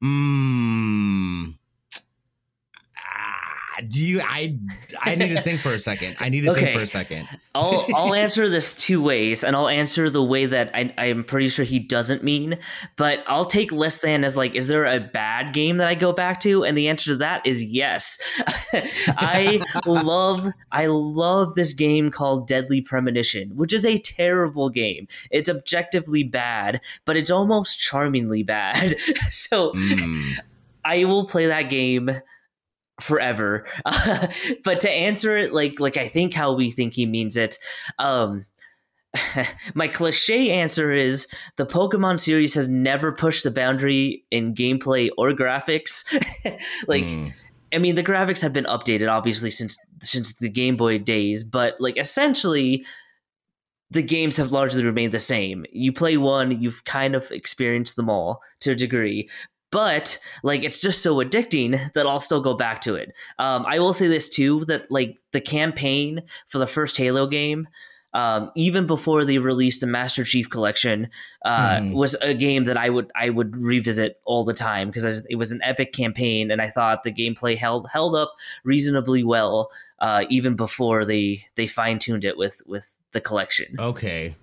Hmm 0.00 1.50
do 3.88 4.02
you 4.02 4.20
i 4.22 4.56
i 5.02 5.14
need 5.14 5.34
to 5.34 5.42
think 5.42 5.60
for 5.60 5.72
a 5.72 5.78
second. 5.78 6.16
I 6.20 6.28
need 6.28 6.42
to 6.42 6.50
okay. 6.52 6.60
think 6.60 6.76
for 6.76 6.82
a 6.82 6.86
second. 6.86 7.28
I'll 7.54 7.86
i'll 7.94 8.14
answer 8.14 8.48
this 8.48 8.74
two 8.74 9.02
ways 9.02 9.44
and 9.44 9.54
i'll 9.56 9.68
answer 9.68 10.08
the 10.10 10.22
way 10.22 10.46
that 10.46 10.70
i 10.74 10.92
i'm 10.98 11.24
pretty 11.24 11.48
sure 11.48 11.64
he 11.64 11.78
doesn't 11.78 12.22
mean 12.22 12.58
but 12.96 13.22
i'll 13.26 13.44
take 13.44 13.72
less 13.72 13.98
than 13.98 14.24
as 14.24 14.36
like 14.36 14.54
is 14.54 14.68
there 14.68 14.84
a 14.84 15.00
bad 15.00 15.52
game 15.52 15.78
that 15.78 15.88
i 15.88 15.94
go 15.94 16.12
back 16.12 16.40
to? 16.40 16.64
And 16.64 16.76
the 16.76 16.88
answer 16.88 17.10
to 17.12 17.16
that 17.16 17.46
is 17.46 17.62
yes. 17.62 18.18
I 19.08 19.60
love 19.86 20.52
i 20.72 20.86
love 20.86 21.54
this 21.54 21.72
game 21.72 22.10
called 22.10 22.46
deadly 22.46 22.80
premonition 22.80 23.56
which 23.56 23.72
is 23.72 23.84
a 23.84 23.98
terrible 23.98 24.68
game. 24.68 25.08
It's 25.30 25.48
objectively 25.48 26.24
bad 26.24 26.80
but 27.04 27.16
it's 27.16 27.30
almost 27.30 27.78
charmingly 27.78 28.42
bad. 28.42 28.96
So 29.30 29.72
mm. 29.72 30.34
i 30.84 31.04
will 31.04 31.26
play 31.26 31.46
that 31.46 31.68
game 31.68 32.10
forever. 33.00 33.66
But 34.64 34.80
to 34.80 34.90
answer 34.90 35.36
it 35.36 35.52
like 35.52 35.80
like 35.80 35.96
I 35.96 36.08
think 36.08 36.34
how 36.34 36.52
we 36.52 36.70
think 36.70 36.94
he 36.94 37.06
means 37.06 37.36
it, 37.36 37.58
um, 37.98 38.46
my 39.74 39.88
cliche 39.88 40.50
answer 40.50 40.92
is 40.92 41.26
the 41.56 41.66
Pokemon 41.66 42.20
series 42.20 42.54
has 42.54 42.68
never 42.68 43.12
pushed 43.12 43.44
the 43.44 43.50
boundary 43.50 44.24
in 44.30 44.54
gameplay 44.54 45.10
or 45.16 45.32
graphics. 45.32 46.04
like 46.88 47.04
mm. 47.04 47.32
I 47.72 47.78
mean 47.78 47.94
the 47.94 48.04
graphics 48.04 48.40
have 48.42 48.52
been 48.52 48.64
updated 48.64 49.10
obviously 49.10 49.50
since 49.50 49.78
since 50.02 50.36
the 50.36 50.50
Game 50.50 50.76
Boy 50.76 50.98
days, 50.98 51.44
but 51.44 51.76
like 51.80 51.98
essentially 51.98 52.84
the 53.90 54.02
games 54.02 54.36
have 54.36 54.50
largely 54.50 54.84
remained 54.84 55.12
the 55.12 55.20
same. 55.20 55.64
You 55.70 55.92
play 55.92 56.16
one, 56.16 56.60
you've 56.60 56.84
kind 56.84 57.14
of 57.14 57.30
experienced 57.30 57.94
them 57.94 58.10
all 58.10 58.42
to 58.60 58.72
a 58.72 58.74
degree, 58.74 59.28
but 59.70 60.18
like 60.42 60.62
it's 60.62 60.80
just 60.80 61.02
so 61.02 61.16
addicting 61.16 61.92
that 61.94 62.06
I'll 62.06 62.20
still 62.20 62.40
go 62.40 62.54
back 62.54 62.80
to 62.82 62.94
it. 62.94 63.12
Um, 63.38 63.64
I 63.66 63.78
will 63.78 63.92
say 63.92 64.08
this 64.08 64.28
too 64.28 64.64
that 64.66 64.90
like 64.90 65.18
the 65.32 65.40
campaign 65.40 66.22
for 66.46 66.58
the 66.58 66.66
first 66.66 66.96
Halo 66.96 67.26
game, 67.26 67.68
um, 68.16 68.50
even 68.56 68.86
before 68.86 69.26
they 69.26 69.36
released 69.36 69.82
the 69.82 69.86
Master 69.86 70.24
Chief 70.24 70.48
Collection, 70.48 71.08
uh, 71.44 71.78
mm. 71.78 71.94
was 71.94 72.14
a 72.22 72.32
game 72.32 72.64
that 72.64 72.78
I 72.78 72.88
would 72.88 73.10
I 73.14 73.28
would 73.28 73.54
revisit 73.54 74.18
all 74.24 74.44
the 74.44 74.54
time 74.54 74.88
because 74.88 75.04
it 75.28 75.36
was 75.36 75.52
an 75.52 75.60
epic 75.62 75.92
campaign, 75.92 76.50
and 76.50 76.62
I 76.62 76.68
thought 76.68 77.02
the 77.02 77.12
gameplay 77.12 77.58
held 77.58 77.88
held 77.92 78.14
up 78.14 78.32
reasonably 78.64 79.22
well, 79.22 79.70
uh, 79.98 80.24
even 80.30 80.56
before 80.56 81.04
they 81.04 81.44
they 81.56 81.66
fine 81.66 81.98
tuned 81.98 82.24
it 82.24 82.38
with 82.38 82.62
with 82.66 82.96
the 83.12 83.20
collection. 83.20 83.76
Okay, 83.78 84.34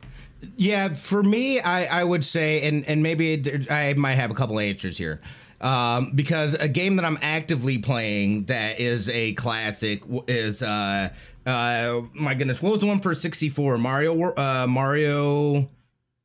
yeah, 0.58 0.90
for 0.90 1.24
me, 1.24 1.60
I, 1.60 2.02
I 2.02 2.04
would 2.04 2.24
say, 2.24 2.68
and 2.68 2.86
and 2.86 3.04
maybe 3.04 3.44
I 3.70 3.94
might 3.96 4.16
have 4.16 4.32
a 4.32 4.34
couple 4.34 4.60
answers 4.60 4.98
here. 4.98 5.22
Um, 5.64 6.12
because 6.14 6.56
a 6.56 6.68
game 6.68 6.98
that 6.98 7.06
I'm 7.06 7.18
actively 7.22 7.78
playing 7.78 8.44
that 8.44 8.82
is 8.82 9.08
a 9.08 9.32
classic 9.34 10.04
is 10.28 10.62
uh 10.62 11.08
uh 11.46 12.02
my 12.14 12.34
goodness, 12.34 12.62
what 12.62 12.72
was 12.72 12.80
the 12.82 12.86
one 12.86 13.00
for 13.00 13.16
64? 13.16 13.78
Mario 13.78 14.34
uh 14.34 14.68
Mario 14.68 15.70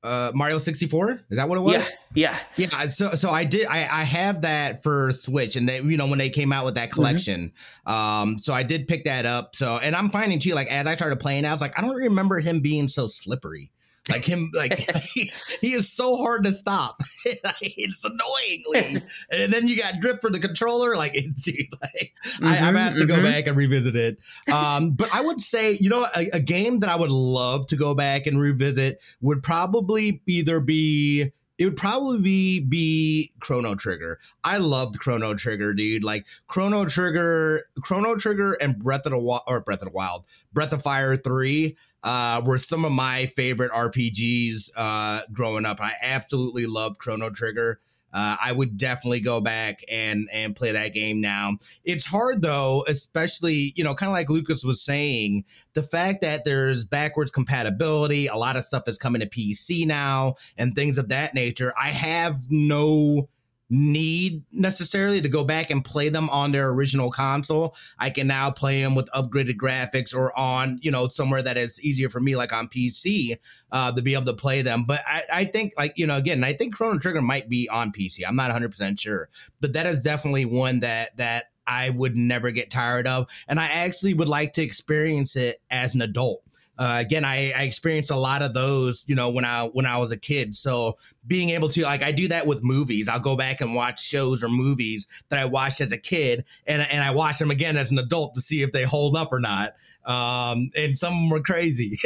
uh 0.02 0.32
Mario 0.34 0.58
64? 0.58 1.22
Is 1.30 1.38
that 1.38 1.48
what 1.48 1.56
it 1.56 1.60
was? 1.60 1.74
Yeah. 2.14 2.38
Yeah. 2.56 2.66
Yeah. 2.66 2.86
So 2.86 3.10
so 3.10 3.30
I 3.30 3.44
did 3.44 3.68
I, 3.68 3.82
I 3.82 4.02
have 4.02 4.42
that 4.42 4.82
for 4.82 5.12
Switch 5.12 5.54
and 5.54 5.68
they 5.68 5.80
you 5.82 5.96
know 5.96 6.08
when 6.08 6.18
they 6.18 6.30
came 6.30 6.52
out 6.52 6.64
with 6.64 6.74
that 6.74 6.88
mm-hmm. 6.88 6.94
collection. 6.94 7.52
Mm-hmm. 7.86 7.92
Um 7.92 8.38
so 8.38 8.52
I 8.52 8.64
did 8.64 8.88
pick 8.88 9.04
that 9.04 9.24
up. 9.24 9.54
So 9.54 9.76
and 9.76 9.94
I'm 9.94 10.10
finding 10.10 10.40
too, 10.40 10.54
like 10.54 10.66
as 10.66 10.88
I 10.88 10.96
started 10.96 11.20
playing, 11.20 11.44
I 11.44 11.52
was 11.52 11.60
like, 11.60 11.78
I 11.78 11.82
don't 11.82 11.94
remember 11.94 12.40
him 12.40 12.58
being 12.58 12.88
so 12.88 13.06
slippery. 13.06 13.70
Like 14.08 14.24
him, 14.24 14.50
like 14.54 14.78
he, 15.02 15.30
he, 15.60 15.72
is 15.72 15.90
so 15.90 16.16
hard 16.16 16.44
to 16.44 16.52
stop. 16.52 17.00
it's 17.24 18.04
annoyingly, 18.04 19.02
and 19.30 19.52
then 19.52 19.68
you 19.68 19.76
got 19.76 20.00
drip 20.00 20.20
for 20.20 20.30
the 20.30 20.38
controller. 20.38 20.96
Like, 20.96 21.12
it's, 21.14 21.46
like 21.46 22.12
mm-hmm, 22.24 22.46
I, 22.46 22.56
am 22.56 22.74
have 22.74 22.94
to 22.94 23.00
mm-hmm. 23.00 23.08
go 23.08 23.22
back 23.22 23.46
and 23.46 23.56
revisit 23.56 23.96
it. 23.96 24.18
Um, 24.52 24.92
but 24.92 25.08
I 25.14 25.20
would 25.20 25.40
say, 25.40 25.72
you 25.72 25.90
know, 25.90 26.06
a, 26.16 26.28
a 26.34 26.40
game 26.40 26.80
that 26.80 26.90
I 26.90 26.96
would 26.96 27.10
love 27.10 27.66
to 27.68 27.76
go 27.76 27.94
back 27.94 28.26
and 28.26 28.40
revisit 28.40 29.00
would 29.20 29.42
probably 29.42 30.22
either 30.26 30.60
be 30.60 31.32
it 31.58 31.64
would 31.64 31.76
probably 31.76 32.20
be, 32.20 32.60
be 32.60 33.32
Chrono 33.40 33.74
Trigger. 33.74 34.20
I 34.44 34.58
loved 34.58 35.00
Chrono 35.00 35.34
Trigger, 35.34 35.74
dude. 35.74 36.04
Like 36.04 36.26
Chrono 36.46 36.84
Trigger, 36.84 37.64
Chrono 37.82 38.14
Trigger, 38.14 38.52
and 38.60 38.78
Breath 38.78 39.04
of 39.06 39.12
the 39.12 39.18
Wild 39.18 39.42
or 39.48 39.60
Breath 39.60 39.82
of 39.82 39.88
the 39.88 39.94
Wild, 39.94 40.24
Breath 40.52 40.72
of 40.72 40.82
Fire 40.82 41.16
three 41.16 41.76
uh, 42.04 42.40
were 42.44 42.58
some 42.58 42.84
of 42.84 42.92
my 42.92 43.26
favorite 43.26 43.72
RPGs 43.72 44.70
uh, 44.76 45.22
growing 45.32 45.66
up. 45.66 45.80
I 45.80 45.94
absolutely 46.00 46.66
loved 46.66 46.98
Chrono 46.98 47.30
Trigger. 47.30 47.80
Uh, 48.12 48.36
I 48.42 48.52
would 48.52 48.76
definitely 48.76 49.20
go 49.20 49.40
back 49.40 49.80
and 49.90 50.28
and 50.32 50.56
play 50.56 50.72
that 50.72 50.94
game 50.94 51.20
now. 51.20 51.58
It's 51.84 52.06
hard 52.06 52.42
though, 52.42 52.84
especially 52.88 53.72
you 53.76 53.84
know, 53.84 53.94
kind 53.94 54.08
of 54.08 54.14
like 54.14 54.30
Lucas 54.30 54.64
was 54.64 54.82
saying, 54.82 55.44
the 55.74 55.82
fact 55.82 56.20
that 56.22 56.44
there's 56.44 56.84
backwards 56.84 57.30
compatibility, 57.30 58.26
a 58.26 58.36
lot 58.36 58.56
of 58.56 58.64
stuff 58.64 58.88
is 58.88 58.98
coming 58.98 59.20
to 59.20 59.28
PC 59.28 59.86
now, 59.86 60.34
and 60.56 60.74
things 60.74 60.98
of 60.98 61.08
that 61.08 61.34
nature. 61.34 61.72
I 61.80 61.90
have 61.90 62.38
no 62.48 63.28
need 63.70 64.42
necessarily 64.52 65.20
to 65.20 65.28
go 65.28 65.44
back 65.44 65.70
and 65.70 65.84
play 65.84 66.08
them 66.08 66.30
on 66.30 66.52
their 66.52 66.70
original 66.70 67.10
console. 67.10 67.74
I 67.98 68.10
can 68.10 68.26
now 68.26 68.50
play 68.50 68.82
them 68.82 68.94
with 68.94 69.10
upgraded 69.10 69.56
graphics 69.56 70.14
or 70.14 70.36
on, 70.38 70.78
you 70.82 70.90
know, 70.90 71.08
somewhere 71.08 71.42
that 71.42 71.56
is 71.56 71.82
easier 71.82 72.08
for 72.08 72.20
me, 72.20 72.36
like 72.36 72.52
on 72.52 72.68
PC, 72.68 73.36
uh, 73.70 73.92
to 73.92 74.02
be 74.02 74.14
able 74.14 74.24
to 74.26 74.34
play 74.34 74.62
them. 74.62 74.84
But 74.84 75.02
I, 75.06 75.24
I 75.32 75.44
think, 75.44 75.74
like, 75.76 75.92
you 75.96 76.06
know, 76.06 76.16
again, 76.16 76.42
I 76.44 76.54
think 76.54 76.74
Chrono 76.74 76.98
Trigger 76.98 77.22
might 77.22 77.48
be 77.48 77.68
on 77.68 77.92
PC. 77.92 78.20
I'm 78.26 78.36
not 78.36 78.50
100% 78.50 78.98
sure, 78.98 79.28
but 79.60 79.74
that 79.74 79.86
is 79.86 80.02
definitely 80.02 80.46
one 80.46 80.80
that, 80.80 81.16
that, 81.16 81.46
I 81.68 81.90
would 81.90 82.16
never 82.16 82.50
get 82.50 82.70
tired 82.70 83.06
of. 83.06 83.28
And 83.46 83.60
I 83.60 83.66
actually 83.66 84.14
would 84.14 84.28
like 84.28 84.54
to 84.54 84.62
experience 84.62 85.36
it 85.36 85.58
as 85.70 85.94
an 85.94 86.00
adult 86.00 86.42
uh, 86.78 86.98
again, 87.00 87.24
I, 87.24 87.52
I 87.56 87.62
experienced 87.62 88.12
a 88.12 88.16
lot 88.16 88.40
of 88.40 88.54
those, 88.54 89.04
you 89.08 89.16
know, 89.16 89.30
when 89.30 89.44
I 89.44 89.64
when 89.64 89.84
I 89.84 89.98
was 89.98 90.12
a 90.12 90.16
kid. 90.16 90.54
So 90.54 90.96
being 91.26 91.50
able 91.50 91.68
to 91.70 91.82
like 91.82 92.04
I 92.04 92.12
do 92.12 92.28
that 92.28 92.46
with 92.46 92.62
movies. 92.62 93.08
I'll 93.08 93.18
go 93.18 93.36
back 93.36 93.60
and 93.60 93.74
watch 93.74 94.00
shows 94.00 94.44
or 94.44 94.48
movies 94.48 95.08
that 95.28 95.40
I 95.40 95.44
watched 95.46 95.80
as 95.80 95.90
a 95.90 95.98
kid, 95.98 96.44
and 96.66 96.80
and 96.82 97.02
I 97.02 97.10
watch 97.10 97.38
them 97.38 97.50
again 97.50 97.76
as 97.76 97.90
an 97.90 97.98
adult 97.98 98.36
to 98.36 98.40
see 98.40 98.62
if 98.62 98.70
they 98.70 98.84
hold 98.84 99.16
up 99.16 99.32
or 99.32 99.40
not. 99.40 99.74
Um, 100.04 100.70
and 100.76 100.96
some 100.96 101.28
were 101.28 101.40
crazy. 101.40 101.96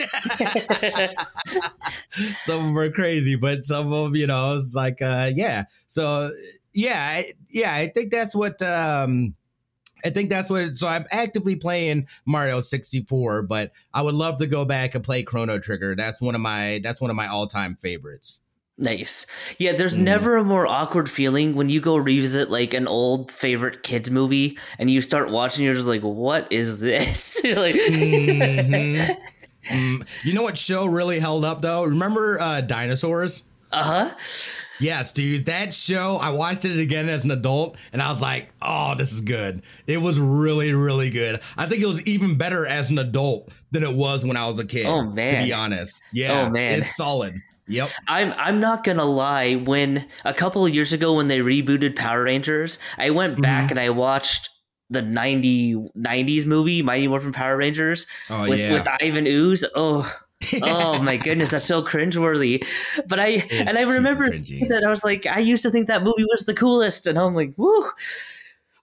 some 2.41 2.73
were 2.73 2.91
crazy, 2.91 3.37
but 3.37 3.65
some 3.65 3.93
of 3.93 4.05
them, 4.05 4.17
you 4.17 4.27
know, 4.27 4.57
it's 4.57 4.75
like, 4.75 5.01
uh, 5.01 5.31
yeah. 5.33 5.65
So 5.87 6.33
yeah, 6.73 6.99
I, 6.99 7.35
yeah, 7.49 7.75
I 7.75 7.89
think 7.89 8.11
that's 8.11 8.35
what. 8.35 8.61
Um, 8.63 9.35
I 10.05 10.11
think 10.11 10.31
that's 10.31 10.51
what. 10.51 10.77
So 10.77 10.87
I'm 10.87 11.07
actively 11.11 11.57
playing 11.57 12.09
Mario 12.25 12.61
64, 12.61 13.43
but 13.43 13.73
I 13.93 14.03
would 14.03 14.15
love 14.15 14.39
to 14.39 14.47
go 14.47 14.65
back 14.65 14.95
and 14.95 15.05
play 15.05 15.23
Chrono 15.23 15.59
Trigger. 15.59 15.95
That's 15.95 16.21
one 16.21 16.35
of 16.35 16.41
my. 16.41 16.81
That's 16.83 17.01
one 17.01 17.11
of 17.11 17.17
my 17.17 17.27
all 17.27 17.47
time 17.47 17.77
favorites. 17.77 18.41
Nice. 18.79 19.27
Yeah, 19.59 19.73
there's 19.73 19.97
mm. 19.97 20.01
never 20.01 20.37
a 20.37 20.45
more 20.45 20.67
awkward 20.67 21.11
feeling 21.11 21.55
when 21.55 21.69
you 21.69 21.81
go 21.81 21.97
revisit 21.97 22.51
like 22.51 22.75
an 22.75 22.89
old 22.89 23.31
favorite 23.31 23.83
kids 23.83 24.11
movie 24.11 24.59
and 24.79 24.91
you 24.91 25.03
start 25.03 25.31
watching. 25.31 25.65
You're 25.65 25.75
just 25.75 25.87
like, 25.87 26.03
"What 26.03 26.51
is 26.51 26.81
this?" 26.81 27.41
you're 27.45 27.57
like. 27.57 27.75
mm-hmm. 27.75 29.13
mm. 29.73 30.09
You 30.25 30.35
know 30.35 30.43
what 30.43 30.57
show 30.57 30.87
really 30.87 31.21
held 31.21 31.45
up 31.45 31.63
though? 31.63 31.85
Remember 31.85 32.39
uh, 32.41 32.61
dinosaurs? 32.63 33.45
Uh 33.71 33.83
huh. 33.83 34.15
Yes, 34.83 35.13
dude. 35.13 35.47
That 35.47 35.73
show, 35.73 36.19
I 36.21 36.31
watched 36.31 36.65
it 36.65 36.79
again 36.79 37.09
as 37.09 37.25
an 37.25 37.31
adult 37.31 37.77
and 37.93 38.03
I 38.03 38.11
was 38.11 38.21
like, 38.21 38.53
oh, 38.61 38.95
this 38.97 39.13
is 39.13 39.21
good. 39.21 39.63
It 39.87 39.99
was 39.99 40.19
really, 40.19 40.73
really 40.75 41.11
good. 41.11 41.41
I 41.57 41.67
think 41.67 41.83
it 41.83 41.87
was 41.87 42.05
even 42.07 42.37
better 42.37 42.67
as 42.67 42.91
an 42.91 42.99
adult 42.99 43.51
than 43.71 43.85
it 43.85 43.95
was 43.95 44.25
when 44.27 44.37
I 44.37 44.47
was 44.47 44.59
a 44.59 44.67
kid. 44.67 44.87
Oh, 44.87 45.03
man. 45.03 45.41
To 45.41 45.47
be 45.47 45.53
honest. 45.53 46.03
Yeah. 46.13 46.47
Oh, 46.47 46.51
man. 46.51 46.81
It's 46.81 46.97
solid. 46.97 47.41
Yep. 47.69 47.91
I'm 48.09 48.33
I'm 48.33 48.59
not 48.59 48.83
gonna 48.83 49.05
lie. 49.05 49.55
When 49.55 50.07
a 50.25 50.35
couple 50.35 50.67
of 50.67 50.75
years 50.75 50.93
ago 50.93 51.15
when 51.15 51.29
they 51.29 51.39
rebooted 51.39 51.95
Power 51.95 52.25
Rangers, 52.25 52.79
I 52.99 53.11
went 53.11 53.41
back 53.41 53.65
mm-hmm. 53.65 53.71
and 53.71 53.81
I 53.81 53.91
watched 53.91 54.51
the 54.91 55.01
90, 55.01 55.75
90s 55.97 56.45
movie, 56.45 56.83
Mighty 56.83 57.09
Morphin 57.09 57.33
Power 57.33 57.57
Rangers 57.57 58.07
oh, 58.29 58.49
with, 58.49 58.59
yeah. 58.59 58.75
with 58.75 58.87
Ivan 59.01 59.27
Ooze. 59.27 59.65
Oh, 59.75 60.13
oh 60.63 61.03
my 61.03 61.17
goodness, 61.17 61.51
that's 61.51 61.65
so 61.65 61.83
cringeworthy. 61.83 62.67
But 63.07 63.21
I 63.21 63.29
it's 63.29 63.53
and 63.53 63.77
I 63.77 63.95
remember 63.95 64.31
that 64.31 64.83
I 64.87 64.91
was 64.91 65.05
like, 65.05 65.27
I 65.27 65.39
used 65.39 65.63
to 65.65 65.71
think 65.71 65.89
that 65.89 66.03
movie 66.03 66.25
was 66.25 66.45
the 66.45 66.55
coolest, 66.55 67.07
and 67.07 67.19
I'm 67.19 67.35
like, 67.35 67.55
woo. 67.57 67.91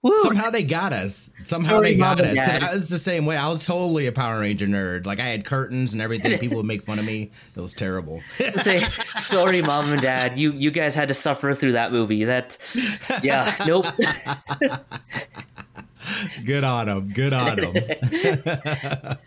Woo. 0.02 0.18
Somehow 0.20 0.50
they 0.50 0.64
got 0.64 0.94
us. 0.94 1.30
Somehow 1.44 1.72
Story 1.72 1.92
they 1.92 1.98
got 1.98 2.22
us. 2.22 2.38
I 2.38 2.74
was 2.74 2.88
the 2.88 2.98
same 2.98 3.26
way. 3.26 3.36
I 3.36 3.50
was 3.50 3.66
totally 3.66 4.08
a 4.08 4.14
Power 4.14 4.40
Ranger 4.40 4.66
nerd. 4.66 5.06
Like 5.06 5.20
I 5.20 5.26
had 5.26 5.44
curtains 5.44 5.92
and 5.92 6.02
everything. 6.02 6.40
People 6.40 6.56
would 6.58 6.66
make 6.66 6.84
fun 6.84 7.00
of 7.00 7.06
me. 7.06 7.32
It 7.56 7.60
was 7.60 7.74
terrible. 7.74 8.22
Say, 8.56 8.80
sorry, 9.18 9.62
mom 9.62 9.92
and 9.92 10.02
dad. 10.02 10.38
You 10.38 10.54
you 10.54 10.72
guys 10.72 10.96
had 10.96 11.10
to 11.10 11.14
suffer 11.14 11.54
through 11.54 11.74
that 11.74 11.92
movie. 11.92 12.24
That, 12.24 12.58
yeah, 13.24 13.54
nope. 13.68 13.88
Good 16.46 16.64
on 16.64 16.88
them. 16.88 17.10
Good 17.10 17.34
on 17.34 17.58
them. 17.58 19.18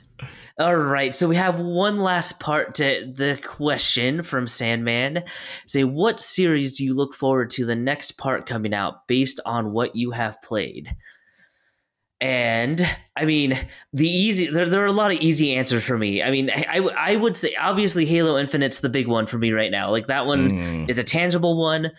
All 0.58 0.76
right, 0.76 1.14
so 1.14 1.28
we 1.28 1.36
have 1.36 1.60
one 1.60 1.98
last 1.98 2.38
part 2.38 2.74
to 2.74 3.10
the 3.10 3.40
question 3.42 4.22
from 4.22 4.46
Sandman. 4.46 5.24
Say, 5.66 5.84
what 5.84 6.20
series 6.20 6.74
do 6.74 6.84
you 6.84 6.94
look 6.94 7.14
forward 7.14 7.48
to 7.50 7.64
the 7.64 7.76
next 7.76 8.12
part 8.12 8.46
coming 8.46 8.74
out 8.74 9.06
based 9.08 9.40
on 9.46 9.72
what 9.72 9.96
you 9.96 10.10
have 10.10 10.42
played? 10.42 10.94
And 12.20 12.86
I 13.16 13.24
mean, 13.24 13.58
the 13.92 14.08
easy 14.08 14.46
there, 14.46 14.68
there 14.68 14.82
are 14.82 14.86
a 14.86 14.92
lot 14.92 15.12
of 15.12 15.20
easy 15.20 15.54
answers 15.54 15.82
for 15.82 15.98
me. 15.98 16.22
I 16.22 16.30
mean, 16.30 16.50
I, 16.50 16.78
I 16.96 17.16
would 17.16 17.36
say 17.36 17.54
obviously 17.60 18.04
Halo 18.04 18.38
Infinite's 18.38 18.80
the 18.80 18.88
big 18.88 19.08
one 19.08 19.26
for 19.26 19.38
me 19.38 19.52
right 19.52 19.72
now. 19.72 19.90
Like 19.90 20.06
that 20.06 20.26
one 20.26 20.50
mm. 20.50 20.88
is 20.88 20.98
a 20.98 21.04
tangible 21.04 21.58
one 21.58 21.90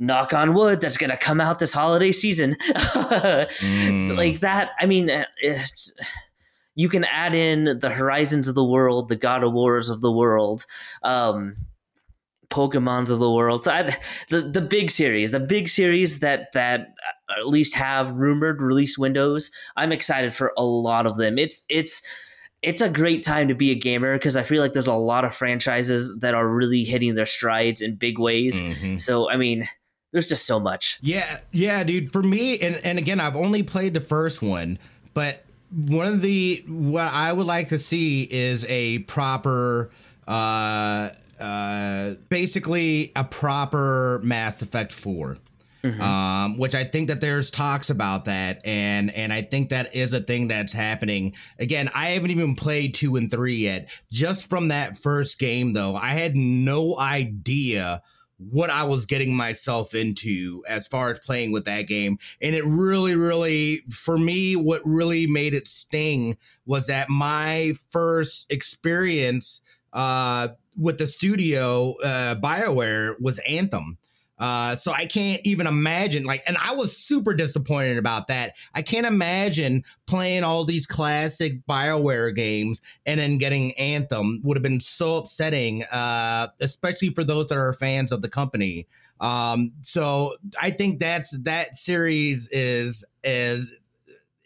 knock 0.00 0.32
on 0.32 0.54
wood 0.54 0.80
that's 0.80 0.96
going 0.96 1.10
to 1.10 1.16
come 1.16 1.40
out 1.40 1.58
this 1.58 1.74
holiday 1.74 2.10
season 2.10 2.56
mm. 2.72 4.16
like 4.16 4.40
that 4.40 4.70
i 4.80 4.86
mean 4.86 5.10
it's 5.42 5.92
you 6.80 6.88
can 6.88 7.04
add 7.04 7.34
in 7.34 7.78
the 7.78 7.90
Horizons 7.90 8.48
of 8.48 8.54
the 8.54 8.64
world, 8.64 9.10
the 9.10 9.16
God 9.16 9.44
of 9.44 9.52
Wars 9.52 9.90
of 9.90 10.00
the 10.00 10.10
world, 10.10 10.64
um, 11.02 11.56
Pokemon's 12.48 13.10
of 13.10 13.18
the 13.18 13.30
world. 13.30 13.62
So 13.62 13.70
I'd, 13.70 13.98
the 14.30 14.40
the 14.40 14.62
big 14.62 14.90
series, 14.90 15.30
the 15.30 15.40
big 15.40 15.68
series 15.68 16.20
that 16.20 16.52
that 16.54 16.94
at 17.38 17.46
least 17.46 17.74
have 17.74 18.12
rumored 18.12 18.62
release 18.62 18.96
windows. 18.96 19.50
I'm 19.76 19.92
excited 19.92 20.32
for 20.32 20.54
a 20.56 20.64
lot 20.64 21.06
of 21.06 21.18
them. 21.18 21.38
It's 21.38 21.66
it's 21.68 22.00
it's 22.62 22.80
a 22.80 22.88
great 22.88 23.22
time 23.22 23.48
to 23.48 23.54
be 23.54 23.72
a 23.72 23.74
gamer 23.74 24.14
because 24.14 24.36
I 24.36 24.42
feel 24.42 24.62
like 24.62 24.72
there's 24.72 24.86
a 24.86 24.94
lot 24.94 25.26
of 25.26 25.34
franchises 25.34 26.18
that 26.20 26.34
are 26.34 26.48
really 26.48 26.84
hitting 26.84 27.14
their 27.14 27.26
strides 27.26 27.82
in 27.82 27.96
big 27.96 28.18
ways. 28.18 28.58
Mm-hmm. 28.58 28.96
So 28.96 29.30
I 29.30 29.36
mean, 29.36 29.68
there's 30.12 30.30
just 30.30 30.46
so 30.46 30.58
much. 30.58 30.98
Yeah, 31.02 31.40
yeah, 31.52 31.84
dude. 31.84 32.10
For 32.10 32.22
me, 32.22 32.58
and 32.58 32.76
and 32.82 32.98
again, 32.98 33.20
I've 33.20 33.36
only 33.36 33.62
played 33.62 33.92
the 33.92 34.00
first 34.00 34.40
one, 34.40 34.78
but 35.12 35.44
one 35.72 36.06
of 36.06 36.22
the 36.22 36.64
what 36.66 37.06
I 37.12 37.32
would 37.32 37.46
like 37.46 37.68
to 37.68 37.78
see 37.78 38.26
is 38.30 38.64
a 38.68 39.00
proper 39.00 39.90
uh 40.26 41.10
uh 41.40 42.14
basically 42.28 43.12
a 43.16 43.24
proper 43.24 44.20
Mass 44.22 44.62
Effect 44.62 44.92
4. 44.92 45.38
Mm-hmm. 45.82 46.02
Um, 46.02 46.58
which 46.58 46.74
I 46.74 46.84
think 46.84 47.08
that 47.08 47.22
there's 47.22 47.50
talks 47.50 47.88
about 47.88 48.26
that, 48.26 48.60
and 48.66 49.10
and 49.14 49.32
I 49.32 49.40
think 49.40 49.70
that 49.70 49.94
is 49.94 50.12
a 50.12 50.20
thing 50.20 50.48
that's 50.48 50.74
happening. 50.74 51.32
Again, 51.58 51.88
I 51.94 52.08
haven't 52.08 52.32
even 52.32 52.54
played 52.54 52.92
two 52.92 53.16
and 53.16 53.30
three 53.30 53.54
yet. 53.54 53.88
Just 54.12 54.50
from 54.50 54.68
that 54.68 54.98
first 54.98 55.38
game, 55.38 55.72
though, 55.72 55.96
I 55.96 56.08
had 56.08 56.36
no 56.36 56.98
idea 56.98 58.02
what 58.48 58.70
I 58.70 58.84
was 58.84 59.06
getting 59.06 59.36
myself 59.36 59.94
into 59.94 60.62
as 60.68 60.86
far 60.86 61.10
as 61.10 61.18
playing 61.18 61.52
with 61.52 61.66
that 61.66 61.82
game. 61.82 62.18
And 62.40 62.54
it 62.54 62.64
really, 62.64 63.14
really, 63.14 63.82
for 63.90 64.18
me, 64.18 64.56
what 64.56 64.80
really 64.84 65.26
made 65.26 65.54
it 65.54 65.68
sting 65.68 66.38
was 66.64 66.86
that 66.86 67.10
my 67.10 67.74
first 67.90 68.50
experience 68.50 69.60
uh, 69.92 70.48
with 70.76 70.98
the 70.98 71.06
studio, 71.06 71.94
uh, 72.02 72.36
BioWare, 72.36 73.20
was 73.20 73.38
Anthem. 73.40 73.98
Uh, 74.40 74.74
so 74.74 74.92
I 74.92 75.06
can't 75.06 75.40
even 75.44 75.66
imagine 75.66 76.24
like, 76.24 76.42
and 76.46 76.56
I 76.56 76.74
was 76.74 76.96
super 76.96 77.34
disappointed 77.34 77.98
about 77.98 78.26
that. 78.28 78.56
I 78.74 78.82
can't 78.82 79.06
imagine 79.06 79.84
playing 80.06 80.44
all 80.44 80.64
these 80.64 80.86
classic 80.86 81.64
Bioware 81.68 82.34
games 82.34 82.80
and 83.04 83.20
then 83.20 83.38
getting 83.38 83.72
Anthem 83.78 84.40
would 84.42 84.56
have 84.56 84.62
been 84.62 84.80
so 84.80 85.18
upsetting, 85.18 85.84
uh, 85.92 86.48
especially 86.60 87.10
for 87.10 87.22
those 87.22 87.46
that 87.48 87.58
are 87.58 87.72
fans 87.74 88.10
of 88.10 88.22
the 88.22 88.30
company. 88.30 88.86
Um, 89.20 89.72
so 89.82 90.32
I 90.60 90.70
think 90.70 90.98
that's 90.98 91.36
that 91.42 91.76
series 91.76 92.48
is 92.50 93.04
is 93.22 93.74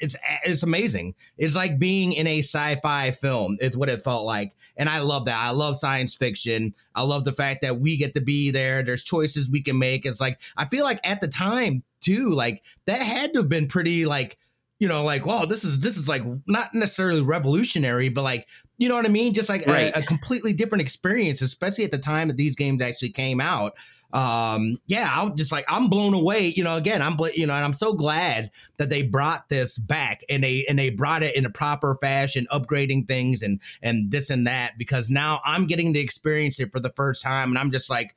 it's 0.04 0.16
it's 0.44 0.62
amazing. 0.62 1.14
It's 1.36 1.56
like 1.56 1.78
being 1.78 2.12
in 2.12 2.26
a 2.26 2.38
sci-fi 2.38 3.10
film. 3.10 3.56
It's 3.60 3.76
what 3.76 3.88
it 3.88 4.02
felt 4.02 4.24
like, 4.24 4.54
and 4.76 4.88
I 4.88 5.00
love 5.00 5.24
that. 5.24 5.38
I 5.38 5.50
love 5.50 5.76
science 5.76 6.14
fiction. 6.14 6.74
I 6.94 7.02
love 7.02 7.24
the 7.24 7.32
fact 7.32 7.62
that 7.62 7.80
we 7.80 7.96
get 7.96 8.14
to 8.14 8.20
be 8.20 8.50
there. 8.50 8.82
There's 8.82 9.02
choices 9.02 9.50
we 9.50 9.62
can 9.62 9.78
make. 9.78 10.06
It's 10.06 10.20
like 10.20 10.40
I 10.56 10.66
feel 10.66 10.84
like 10.84 11.00
at 11.02 11.20
the 11.20 11.28
time 11.28 11.82
too, 12.00 12.30
like 12.30 12.62
that 12.86 13.00
had 13.00 13.32
to 13.32 13.40
have 13.40 13.48
been 13.48 13.66
pretty 13.66 14.06
like 14.06 14.38
you 14.80 14.88
know 14.88 15.04
like 15.04 15.24
wow 15.24 15.44
this 15.44 15.64
is 15.64 15.80
this 15.80 15.96
is 15.96 16.08
like 16.08 16.22
not 16.46 16.74
necessarily 16.74 17.22
revolutionary 17.22 18.08
but 18.08 18.22
like 18.22 18.48
you 18.76 18.88
know 18.88 18.96
what 18.96 19.06
i 19.06 19.08
mean 19.08 19.32
just 19.32 19.48
like 19.48 19.64
right. 19.68 19.94
a, 19.94 20.00
a, 20.00 20.02
completely 20.02 20.52
different 20.52 20.82
experience 20.82 21.40
especially 21.40 21.84
at 21.84 21.92
the 21.92 21.98
time 21.98 22.26
that 22.26 22.36
these 22.36 22.56
games 22.56 22.82
actually 22.82 23.10
came 23.10 23.40
out 23.40 23.74
um, 24.14 24.78
yeah, 24.86 25.10
I'm 25.12 25.36
just 25.36 25.50
like 25.50 25.64
I'm 25.68 25.88
blown 25.88 26.14
away. 26.14 26.46
You 26.46 26.62
know, 26.62 26.76
again, 26.76 27.02
I'm 27.02 27.18
you 27.34 27.46
know, 27.46 27.54
and 27.54 27.64
I'm 27.64 27.74
so 27.74 27.92
glad 27.92 28.52
that 28.76 28.88
they 28.88 29.02
brought 29.02 29.48
this 29.48 29.76
back 29.76 30.22
and 30.30 30.44
they 30.44 30.64
and 30.68 30.78
they 30.78 30.90
brought 30.90 31.24
it 31.24 31.34
in 31.34 31.44
a 31.44 31.50
proper 31.50 31.98
fashion, 32.00 32.46
upgrading 32.52 33.08
things 33.08 33.42
and 33.42 33.60
and 33.82 34.12
this 34.12 34.30
and 34.30 34.46
that 34.46 34.78
because 34.78 35.10
now 35.10 35.40
I'm 35.44 35.66
getting 35.66 35.92
to 35.94 36.00
experience 36.00 36.60
it 36.60 36.70
for 36.70 36.78
the 36.78 36.92
first 36.94 37.22
time, 37.22 37.48
and 37.50 37.58
I'm 37.58 37.72
just 37.72 37.90
like, 37.90 38.14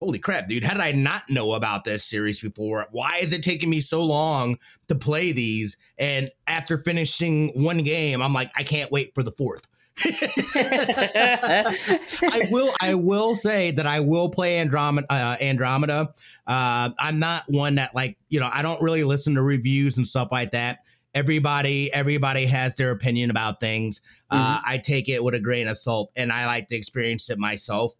holy 0.00 0.18
crap, 0.18 0.48
dude, 0.48 0.64
how 0.64 0.74
did 0.74 0.82
I 0.82 0.90
not 0.90 1.30
know 1.30 1.52
about 1.52 1.84
this 1.84 2.04
series 2.04 2.40
before? 2.40 2.88
Why 2.90 3.18
is 3.20 3.32
it 3.32 3.44
taking 3.44 3.70
me 3.70 3.80
so 3.80 4.04
long 4.04 4.58
to 4.88 4.96
play 4.96 5.30
these? 5.30 5.76
And 5.98 6.30
after 6.48 6.78
finishing 6.78 7.50
one 7.62 7.78
game, 7.78 8.20
I'm 8.20 8.32
like, 8.32 8.50
I 8.56 8.64
can't 8.64 8.90
wait 8.90 9.14
for 9.14 9.22
the 9.22 9.30
fourth. 9.30 9.68
I 10.04 11.64
will. 12.50 12.70
I 12.80 12.94
will 12.94 13.34
say 13.34 13.70
that 13.70 13.86
I 13.86 14.00
will 14.00 14.28
play 14.28 14.58
Andromeda. 14.58 15.06
Uh, 15.10 15.36
Andromeda. 15.40 16.14
Uh, 16.46 16.90
I'm 16.98 17.18
not 17.18 17.44
one 17.48 17.76
that 17.76 17.94
like 17.94 18.18
you 18.28 18.40
know. 18.40 18.50
I 18.52 18.62
don't 18.62 18.82
really 18.82 19.04
listen 19.04 19.36
to 19.36 19.42
reviews 19.42 19.96
and 19.96 20.06
stuff 20.06 20.28
like 20.30 20.50
that. 20.50 20.80
Everybody, 21.14 21.90
everybody 21.92 22.44
has 22.44 22.76
their 22.76 22.90
opinion 22.90 23.30
about 23.30 23.58
things. 23.58 24.02
Uh, 24.30 24.36
mm-hmm. 24.36 24.54
Uh, 24.56 24.60
I 24.66 24.78
take 24.78 25.08
it 25.08 25.24
with 25.24 25.34
a 25.34 25.40
grain 25.40 25.66
of 25.66 25.78
salt, 25.78 26.10
and 26.14 26.30
I 26.30 26.44
like 26.46 26.68
to 26.68 26.76
experience 26.76 27.30
it 27.30 27.38
myself. 27.38 27.92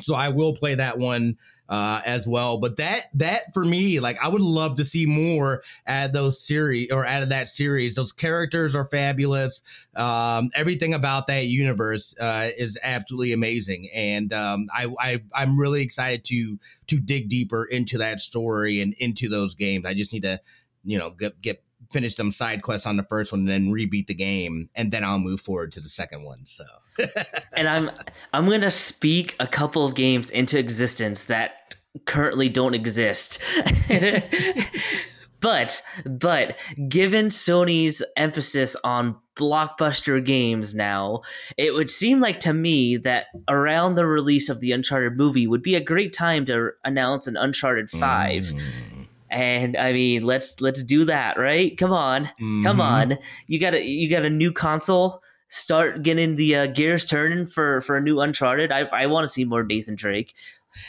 So 0.00 0.14
I 0.14 0.28
will 0.28 0.54
play 0.54 0.74
that 0.74 0.98
one 0.98 1.38
uh, 1.68 2.00
as 2.04 2.26
well. 2.26 2.58
But 2.58 2.76
that 2.76 3.10
that 3.14 3.52
for 3.54 3.64
me, 3.64 4.00
like 4.00 4.22
I 4.22 4.28
would 4.28 4.42
love 4.42 4.76
to 4.76 4.84
see 4.84 5.06
more 5.06 5.62
at 5.86 6.12
those 6.12 6.40
series 6.40 6.90
or 6.90 7.06
out 7.06 7.22
of 7.22 7.30
that 7.30 7.48
series. 7.48 7.94
Those 7.96 8.12
characters 8.12 8.74
are 8.74 8.84
fabulous. 8.84 9.62
Um, 9.96 10.50
everything 10.54 10.94
about 10.94 11.26
that 11.28 11.46
universe 11.46 12.14
uh, 12.20 12.50
is 12.56 12.78
absolutely 12.82 13.32
amazing, 13.32 13.88
and 13.94 14.32
um, 14.32 14.68
I, 14.72 14.88
I 14.98 15.22
I'm 15.34 15.58
really 15.58 15.82
excited 15.82 16.24
to 16.26 16.58
to 16.88 17.00
dig 17.00 17.28
deeper 17.28 17.64
into 17.64 17.98
that 17.98 18.20
story 18.20 18.80
and 18.80 18.94
into 18.98 19.28
those 19.28 19.54
games. 19.54 19.86
I 19.86 19.94
just 19.94 20.12
need 20.12 20.22
to, 20.22 20.40
you 20.84 20.98
know, 20.98 21.10
get, 21.10 21.40
get 21.40 21.62
finish 21.94 22.16
them 22.16 22.32
side 22.32 22.62
quests 22.62 22.88
on 22.88 22.96
the 22.96 23.04
first 23.04 23.30
one 23.30 23.42
and 23.42 23.48
then 23.48 23.72
rebeat 23.72 24.08
the 24.08 24.14
game, 24.14 24.68
and 24.74 24.90
then 24.90 25.04
I'll 25.04 25.20
move 25.20 25.40
forward 25.40 25.70
to 25.72 25.80
the 25.80 25.88
second 25.88 26.24
one. 26.24 26.44
So. 26.44 26.64
and 27.56 27.68
I'm 27.68 27.90
I'm 28.32 28.48
gonna 28.48 28.70
speak 28.70 29.36
a 29.40 29.46
couple 29.46 29.86
of 29.86 29.94
games 29.94 30.28
into 30.30 30.58
existence 30.58 31.24
that 31.24 31.76
currently 32.04 32.48
don't 32.48 32.74
exist. 32.74 33.40
but 35.40 35.82
but 36.04 36.58
given 36.88 37.28
Sony's 37.28 38.02
emphasis 38.16 38.76
on 38.82 39.16
blockbuster 39.36 40.24
games 40.24 40.74
now, 40.74 41.22
it 41.56 41.74
would 41.74 41.90
seem 41.90 42.20
like 42.20 42.40
to 42.40 42.52
me 42.52 42.96
that 42.98 43.26
around 43.48 43.94
the 43.94 44.06
release 44.06 44.48
of 44.48 44.60
the 44.60 44.72
Uncharted 44.72 45.16
movie 45.16 45.46
would 45.46 45.62
be 45.62 45.76
a 45.76 45.80
great 45.80 46.12
time 46.12 46.44
to 46.46 46.70
announce 46.84 47.26
an 47.26 47.36
Uncharted 47.36 47.90
5. 47.90 48.44
Mm. 48.44 48.93
And 49.30 49.76
I 49.76 49.92
mean, 49.92 50.24
let's 50.24 50.60
let's 50.60 50.82
do 50.82 51.04
that, 51.06 51.38
right? 51.38 51.76
Come 51.76 51.92
on. 51.92 52.24
Mm-hmm. 52.24 52.62
Come 52.64 52.80
on. 52.80 53.18
You 53.46 53.58
got 53.58 53.74
a 53.74 53.84
you 53.84 54.08
got 54.08 54.24
a 54.24 54.30
new 54.30 54.52
console 54.52 55.22
start 55.48 56.02
getting 56.02 56.34
the 56.34 56.56
uh, 56.56 56.66
gears 56.66 57.06
turning 57.06 57.46
for 57.46 57.80
for 57.82 57.96
a 57.96 58.00
new 58.00 58.20
Uncharted. 58.20 58.72
I 58.72 58.88
I 58.92 59.06
want 59.06 59.24
to 59.24 59.28
see 59.28 59.44
more 59.44 59.62
Nathan 59.62 59.94
Drake. 59.94 60.34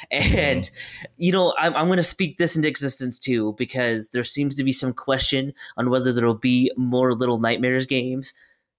And 0.09 0.63
mm-hmm. 0.63 1.05
you 1.17 1.31
know, 1.31 1.53
I'm, 1.57 1.75
I'm 1.75 1.85
going 1.85 1.97
to 1.97 2.03
speak 2.03 2.37
this 2.37 2.55
into 2.55 2.67
existence 2.67 3.19
too 3.19 3.53
because 3.57 4.09
there 4.09 4.23
seems 4.23 4.55
to 4.55 4.63
be 4.63 4.71
some 4.71 4.93
question 4.93 5.53
on 5.77 5.89
whether 5.89 6.11
there'll 6.11 6.33
be 6.33 6.71
more 6.75 7.13
Little 7.13 7.39
Nightmares 7.39 7.85
games. 7.85 8.33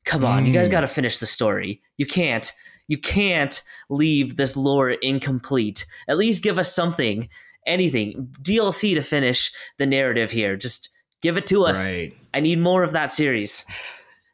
Come 0.05 0.25
on, 0.25 0.45
mm. 0.45 0.49
you 0.49 0.53
guys 0.53 0.69
mm. 0.69 0.73
got 0.73 0.81
to 0.81 0.89
finish 0.89 1.19
the 1.19 1.27
story. 1.27 1.81
You 1.97 2.07
can't, 2.07 2.53
you 2.89 2.99
can't 2.99 3.63
leave 3.89 4.37
this 4.37 4.57
lore 4.57 4.91
incomplete. 4.91 5.85
At 6.09 6.17
least 6.17 6.43
give 6.43 6.59
us 6.59 6.75
something, 6.75 7.29
anything, 7.67 8.35
DLC 8.43 8.95
to 8.95 9.03
finish 9.03 9.53
the 9.79 9.87
narrative 9.87 10.31
here. 10.31 10.57
Just 10.57 10.89
give 11.23 11.37
it 11.37 11.47
to 11.49 11.65
us. 11.65 11.89
Right. 11.89 12.13
I 12.35 12.41
need 12.41 12.59
more 12.59 12.83
of 12.83 12.93
that 12.93 13.13
series. 13.13 13.65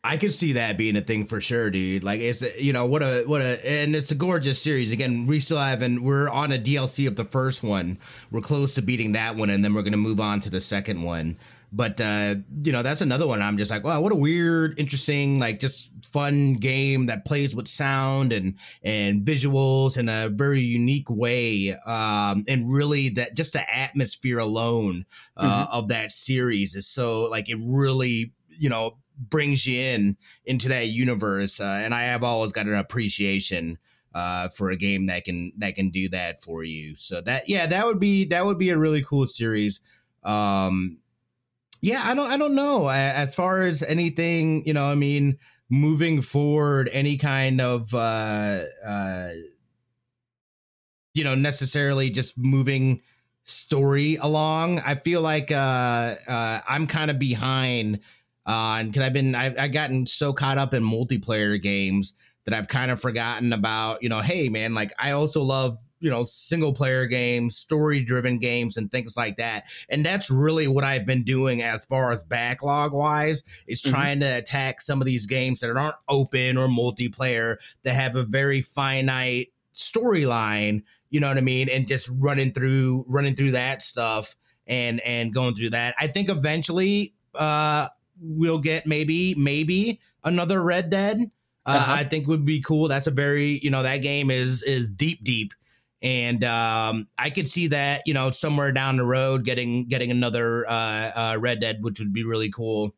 I 0.05 0.17
could 0.17 0.35
see 0.35 0.55
that 0.55 0.77
being 0.77 0.97
a 0.97 1.01
thing 1.01 1.27
for 1.27 1.41
sure, 1.41 1.71
dude. 1.71 2.03
Like 2.03 2.21
it's 2.21 2.43
you 2.61 2.73
know 2.73 2.87
what 2.87 3.03
a 3.03 3.23
what 3.25 3.41
a 3.41 3.65
and 3.65 3.95
it's 3.95 4.11
a 4.11 4.17
gorgeous 4.17 4.61
series. 4.61 4.91
Again, 4.91 5.27
we 5.27 5.39
still 5.39 5.59
have 5.59 5.81
and 5.81 6.03
we're 6.03 6.29
on 6.29 6.51
a 6.51 6.59
DLC 6.59 7.07
of 7.07 7.15
the 7.15 7.25
first 7.25 7.63
one. 7.63 7.99
We're 8.33 8.41
close 8.41 8.75
to 8.75 8.83
beating 8.83 9.13
that 9.13 9.37
one, 9.37 9.49
and 9.49 9.65
then 9.65 9.75
we're 9.75 9.83
gonna 9.83 9.97
move 9.97 10.19
on 10.19 10.41
to 10.41 10.51
the 10.51 10.61
second 10.61 11.03
one. 11.03 11.39
But 11.73 12.01
uh, 12.01 12.37
you 12.65 12.73
know 12.73 12.83
that's 12.83 13.01
another 13.01 13.29
one. 13.29 13.41
I'm 13.43 13.57
just 13.57 13.71
like, 13.71 13.85
wow, 13.85 14.01
what 14.01 14.11
a 14.11 14.17
weird, 14.17 14.77
interesting, 14.79 15.39
like 15.39 15.61
just 15.61 15.93
fun 16.13 16.55
game 16.55 17.07
that 17.07 17.25
plays 17.25 17.55
with 17.55 17.69
sound 17.69 18.33
and 18.33 18.57
and 18.83 19.25
visuals 19.25 19.97
in 19.97 20.09
a 20.09 20.29
very 20.29 20.63
unique 20.63 21.09
way. 21.11 21.77
Um, 21.87 22.45
and 22.49 22.73
really 22.73 23.09
that 23.11 23.37
just 23.37 23.53
the 23.53 23.73
atmosphere 23.73 24.41
alone 24.41 25.07
uh, 25.37 25.65
mm-hmm. 25.65 25.73
of 25.73 25.89
that 25.89 26.11
series 26.11 26.75
is 26.75 26.89
so 26.89 27.31
like 27.31 27.49
it 27.49 27.59
really 27.63 28.33
you 28.49 28.69
know 28.69 28.97
brings 29.29 29.67
you 29.67 29.81
in 29.81 30.17
into 30.45 30.69
that 30.69 30.89
universe. 30.89 31.61
Uh, 31.61 31.81
and 31.85 31.95
I 31.95 32.03
have 32.03 32.25
always 32.25 32.53
got 32.53 32.67
an 32.67 32.75
appreciation 32.75 33.79
uh, 34.15 34.49
for 34.49 34.71
a 34.71 34.77
game 34.77 35.07
that 35.07 35.25
can 35.25 35.53
that 35.59 35.75
can 35.75 35.91
do 35.91 36.09
that 36.11 36.41
for 36.41 36.63
you. 36.63 36.97
So 36.97 37.21
that 37.23 37.49
yeah, 37.49 37.67
that 37.67 37.87
would 37.87 38.01
be 38.01 38.25
that 38.27 38.45
would 38.45 38.59
be 38.59 38.71
a 38.71 38.79
really 38.79 39.03
cool 39.03 39.27
series. 39.27 39.81
Um, 40.23 40.99
yeah, 41.81 42.03
I 42.05 42.15
don't 42.15 42.31
I 42.31 42.37
don't 42.37 42.55
know 42.55 42.89
as 42.89 43.35
far 43.35 43.67
as 43.67 43.83
anything 43.83 44.65
you 44.67 44.73
know. 44.73 44.85
I 44.85 44.95
mean, 44.95 45.39
moving 45.71 46.21
forward, 46.21 46.89
any 46.93 47.17
kind 47.17 47.61
of 47.61 47.93
uh, 47.95 48.65
uh, 48.85 49.31
you 51.15 51.25
know 51.25 51.35
necessarily 51.35 52.11
just 52.11 52.39
moving 52.39 53.01
story 53.45 54.17
along. 54.17 54.79
I 54.81 54.95
feel 54.95 55.23
like 55.23 55.51
uh, 55.51 56.15
uh, 56.29 56.61
I'm 56.69 56.87
kind 56.87 57.11
of 57.11 57.19
behind 57.19 58.01
uh, 58.47 58.77
and 58.79 58.93
because 58.93 59.07
I've 59.07 59.13
been, 59.13 59.35
I've, 59.35 59.59
I've 59.59 59.73
gotten 59.73 60.07
so 60.07 60.33
caught 60.33 60.59
up 60.59 60.75
in 60.75 60.83
multiplayer 60.83 61.61
games 61.61 62.15
that 62.45 62.55
I've 62.55 62.69
kind 62.69 62.91
of 62.91 63.01
forgotten 63.01 63.53
about, 63.53 64.03
you 64.03 64.09
know, 64.09 64.21
hey, 64.21 64.49
man, 64.49 64.75
like 64.75 64.93
I 64.99 65.13
also 65.13 65.43
love, 65.43 65.79
you 66.01 66.11
know, 66.11 66.25
single 66.25 66.75
player 66.75 67.07
games, 67.07 67.55
story 67.55 68.03
driven 68.03 68.41
games, 68.41 68.77
and 68.77 68.91
things 68.91 69.17
like 69.17 69.37
that. 69.37 69.67
And 69.89 70.05
that's 70.05 70.29
really 70.29 70.67
what 70.67 70.83
I've 70.83 71.07
been 71.07 71.23
doing 71.23 71.63
as 71.63 71.85
far 71.85 72.11
as 72.11 72.25
backlog 72.25 72.93
wise, 72.93 73.45
is 73.69 73.81
mm-hmm. 73.81 73.95
trying 73.95 74.21
to 74.21 74.27
attack 74.27 74.81
some 74.81 75.01
of 75.01 75.07
these 75.07 75.27
games 75.27 75.61
that 75.61 75.71
aren't 75.77 75.95
open 76.09 76.59
or 76.59 76.67
multiplayer 76.67 77.59
that 77.85 77.95
have 77.95 78.17
a 78.17 78.25
very 78.25 78.63
finite 78.63 79.53
storyline, 79.77 80.83
you 81.11 81.21
know 81.21 81.29
what 81.29 81.39
I 81.39 81.43
mean? 81.43 81.69
And 81.69 81.87
just 81.87 82.11
running 82.19 82.51
through, 82.51 83.05
running 83.07 83.37
through 83.37 83.53
that 83.53 83.81
stuff 83.83 84.35
and, 84.67 84.99
and 85.03 85.33
going 85.33 85.55
through 85.55 85.71
that. 85.71 85.95
I 86.01 86.09
think 86.09 86.29
eventually, 86.29 87.15
uh, 87.37 87.87
we'll 88.23 88.59
get 88.59 88.87
maybe 88.87 89.35
maybe 89.35 90.01
another 90.25 90.63
Red 90.63 90.91
Dead. 90.91 91.19
Uh, 91.65 91.71
uh-huh. 91.71 91.93
I 91.93 92.05
think 92.05 92.27
would 92.27 92.45
be 92.45 92.61
cool. 92.61 92.89
That's 92.89 93.07
a 93.07 93.13
very 93.13 93.61
you 93.63 93.71
know 93.71 93.83
that 93.83 93.99
game 93.99 94.31
is 94.31 94.63
is 94.63 94.91
deep 94.91 95.23
deep, 95.23 95.53
and 96.01 96.43
um, 96.45 97.09
I 97.19 97.31
could 97.31 97.49
see 97.49 97.69
that 97.69 98.03
you 98.07 98.15
know 98.15 98.31
somewhere 98.31 98.73
down 98.73 98.97
the 98.97 99.05
road 99.05 99.45
getting 99.45 99.89
getting 99.89 100.11
another 100.11 100.69
uh, 100.69 101.11
uh, 101.15 101.37
Red 101.39 101.61
Dead, 101.61 101.79
which 101.83 102.01
would 102.01 102.13
be 102.13 102.25
really 102.25 102.51
cool. 102.51 102.95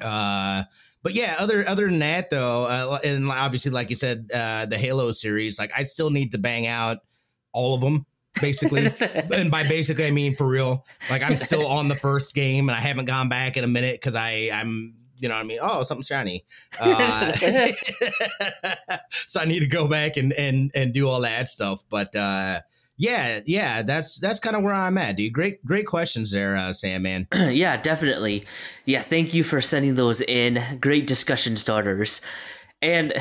Uh, 0.00 0.64
but 1.02 1.14
yeah, 1.14 1.36
other 1.38 1.66
other 1.68 1.88
than 1.88 1.98
that 2.00 2.30
though, 2.30 2.66
uh, 2.66 2.98
and 3.04 3.28
obviously 3.30 3.72
like 3.72 3.90
you 3.90 3.96
said, 3.96 4.30
uh, 4.32 4.66
the 4.66 4.78
Halo 4.78 5.12
series, 5.12 5.58
like 5.58 5.72
I 5.76 5.82
still 5.82 6.10
need 6.10 6.32
to 6.32 6.38
bang 6.38 6.66
out 6.66 6.98
all 7.52 7.74
of 7.74 7.80
them 7.80 8.06
basically. 8.40 8.86
and 9.34 9.50
by 9.50 9.66
basically, 9.66 10.06
I 10.06 10.10
mean 10.10 10.34
for 10.34 10.46
real. 10.46 10.84
Like 11.08 11.22
I'm 11.22 11.36
still 11.36 11.66
on 11.66 11.88
the 11.88 11.96
first 11.96 12.34
game 12.34 12.68
and 12.68 12.76
I 12.76 12.80
haven't 12.80 13.06
gone 13.06 13.28
back 13.28 13.56
in 13.56 13.64
a 13.64 13.68
minute 13.68 14.00
because 14.00 14.14
I 14.14 14.50
I'm 14.52 14.94
you 15.20 15.28
know 15.28 15.34
what 15.34 15.40
I 15.40 15.46
mean? 15.46 15.58
Oh, 15.60 15.82
something 15.82 16.02
shiny. 16.02 16.44
Uh, 16.80 17.32
so 19.10 19.40
I 19.40 19.44
need 19.44 19.60
to 19.60 19.66
go 19.66 19.86
back 19.86 20.16
and 20.16 20.32
and 20.32 20.70
and 20.74 20.94
do 20.94 21.08
all 21.08 21.20
that 21.20 21.48
stuff. 21.48 21.84
But 21.90 22.16
uh, 22.16 22.60
yeah, 22.96 23.40
yeah, 23.46 23.82
that's 23.82 24.18
that's 24.18 24.40
kind 24.40 24.56
of 24.56 24.62
where 24.62 24.74
I'm 24.74 24.98
at, 24.98 25.16
dude. 25.16 25.32
Great, 25.32 25.64
great 25.64 25.86
questions 25.86 26.32
there, 26.32 26.56
uh, 26.56 26.72
Sam. 26.72 27.02
Man. 27.02 27.28
yeah, 27.34 27.76
definitely. 27.76 28.44
Yeah, 28.86 29.02
thank 29.02 29.34
you 29.34 29.44
for 29.44 29.60
sending 29.60 29.94
those 29.94 30.20
in. 30.22 30.62
Great 30.80 31.06
discussion 31.06 31.56
starters. 31.56 32.20
And 32.82 33.12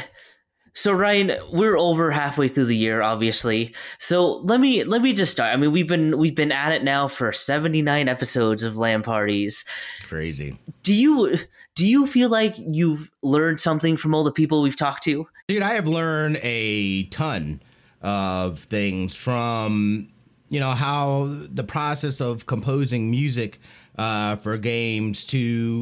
so 0.80 0.94
Ryan, 0.94 1.34
we're 1.52 1.78
over 1.78 2.10
halfway 2.10 2.48
through 2.48 2.68
the 2.68 2.76
year, 2.76 3.02
obviously. 3.02 3.76
So 3.98 4.38
let 4.38 4.62
me 4.62 4.86
let 4.86 5.02
me 5.02 5.12
just 5.12 5.30
start. 5.30 5.54
I 5.54 5.58
mean, 5.58 5.74
we've 5.74 5.90
been 5.90 6.18
we've 6.18 6.36
been 6.36 6.54
at 6.54 6.72
it 6.72 6.86
now 6.86 7.10
for 7.10 7.34
seventy 7.34 7.82
nine 7.82 8.08
episodes 8.08 8.64
of 8.64 8.78
LAN 8.78 9.04
parties. 9.04 9.66
Crazy. 10.08 10.58
Do 10.84 10.94
you 10.94 11.38
do 11.76 11.86
you 11.86 12.08
feel 12.08 12.30
like 12.30 12.56
you've 12.58 13.12
learned 13.22 13.60
something 13.60 13.98
from 13.98 14.16
all 14.16 14.24
the 14.24 14.32
people 14.32 14.62
we've 14.62 14.78
talked 14.78 15.04
to? 15.04 15.28
Dude, 15.50 15.64
I 15.64 15.74
have 15.74 15.86
learned 15.86 16.40
a 16.44 17.04
ton 17.08 17.62
of 18.02 18.60
things 18.60 19.14
from 19.14 20.08
you 20.48 20.62
know 20.62 20.72
how 20.72 21.26
the 21.28 21.66
process 21.66 22.22
of 22.22 22.46
composing 22.46 23.12
music 23.12 23.60
uh, 24.00 24.38
for 24.38 24.58
games 24.58 25.26
to 25.26 25.38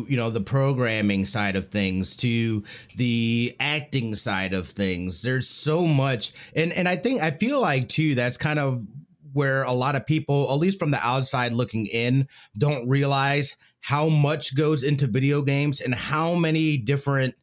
you 0.10 0.18
know 0.18 0.32
the 0.32 0.42
programming 0.42 1.24
side 1.24 1.56
of 1.56 1.68
things 1.68 2.16
to 2.16 2.64
the 2.96 3.56
acting 3.60 4.16
side 4.16 4.56
of 4.56 4.68
things. 4.68 5.22
There's 5.22 5.48
so 5.48 5.86
much. 5.86 6.34
And 6.56 6.74
and 6.74 6.90
i 6.90 6.96
think 6.96 7.22
i 7.22 7.30
feel 7.30 7.62
like 7.62 7.88
too 7.88 8.16
that's 8.16 8.38
kind 8.38 8.58
of 8.58 8.84
where 9.34 9.62
a 9.64 9.72
lot 9.72 9.96
of 9.96 10.06
people 10.06 10.52
at 10.52 10.56
least 10.56 10.80
from 10.80 10.90
the 10.90 11.06
outside 11.06 11.54
looking 11.54 11.86
in 11.86 12.28
don't 12.58 12.90
realize 12.90 13.56
how 13.82 14.10
much 14.10 14.56
goes 14.56 14.82
into 14.82 15.06
video 15.06 15.44
games 15.44 15.80
and 15.80 15.94
how 15.94 16.34
many 16.34 16.76
different 16.76 17.36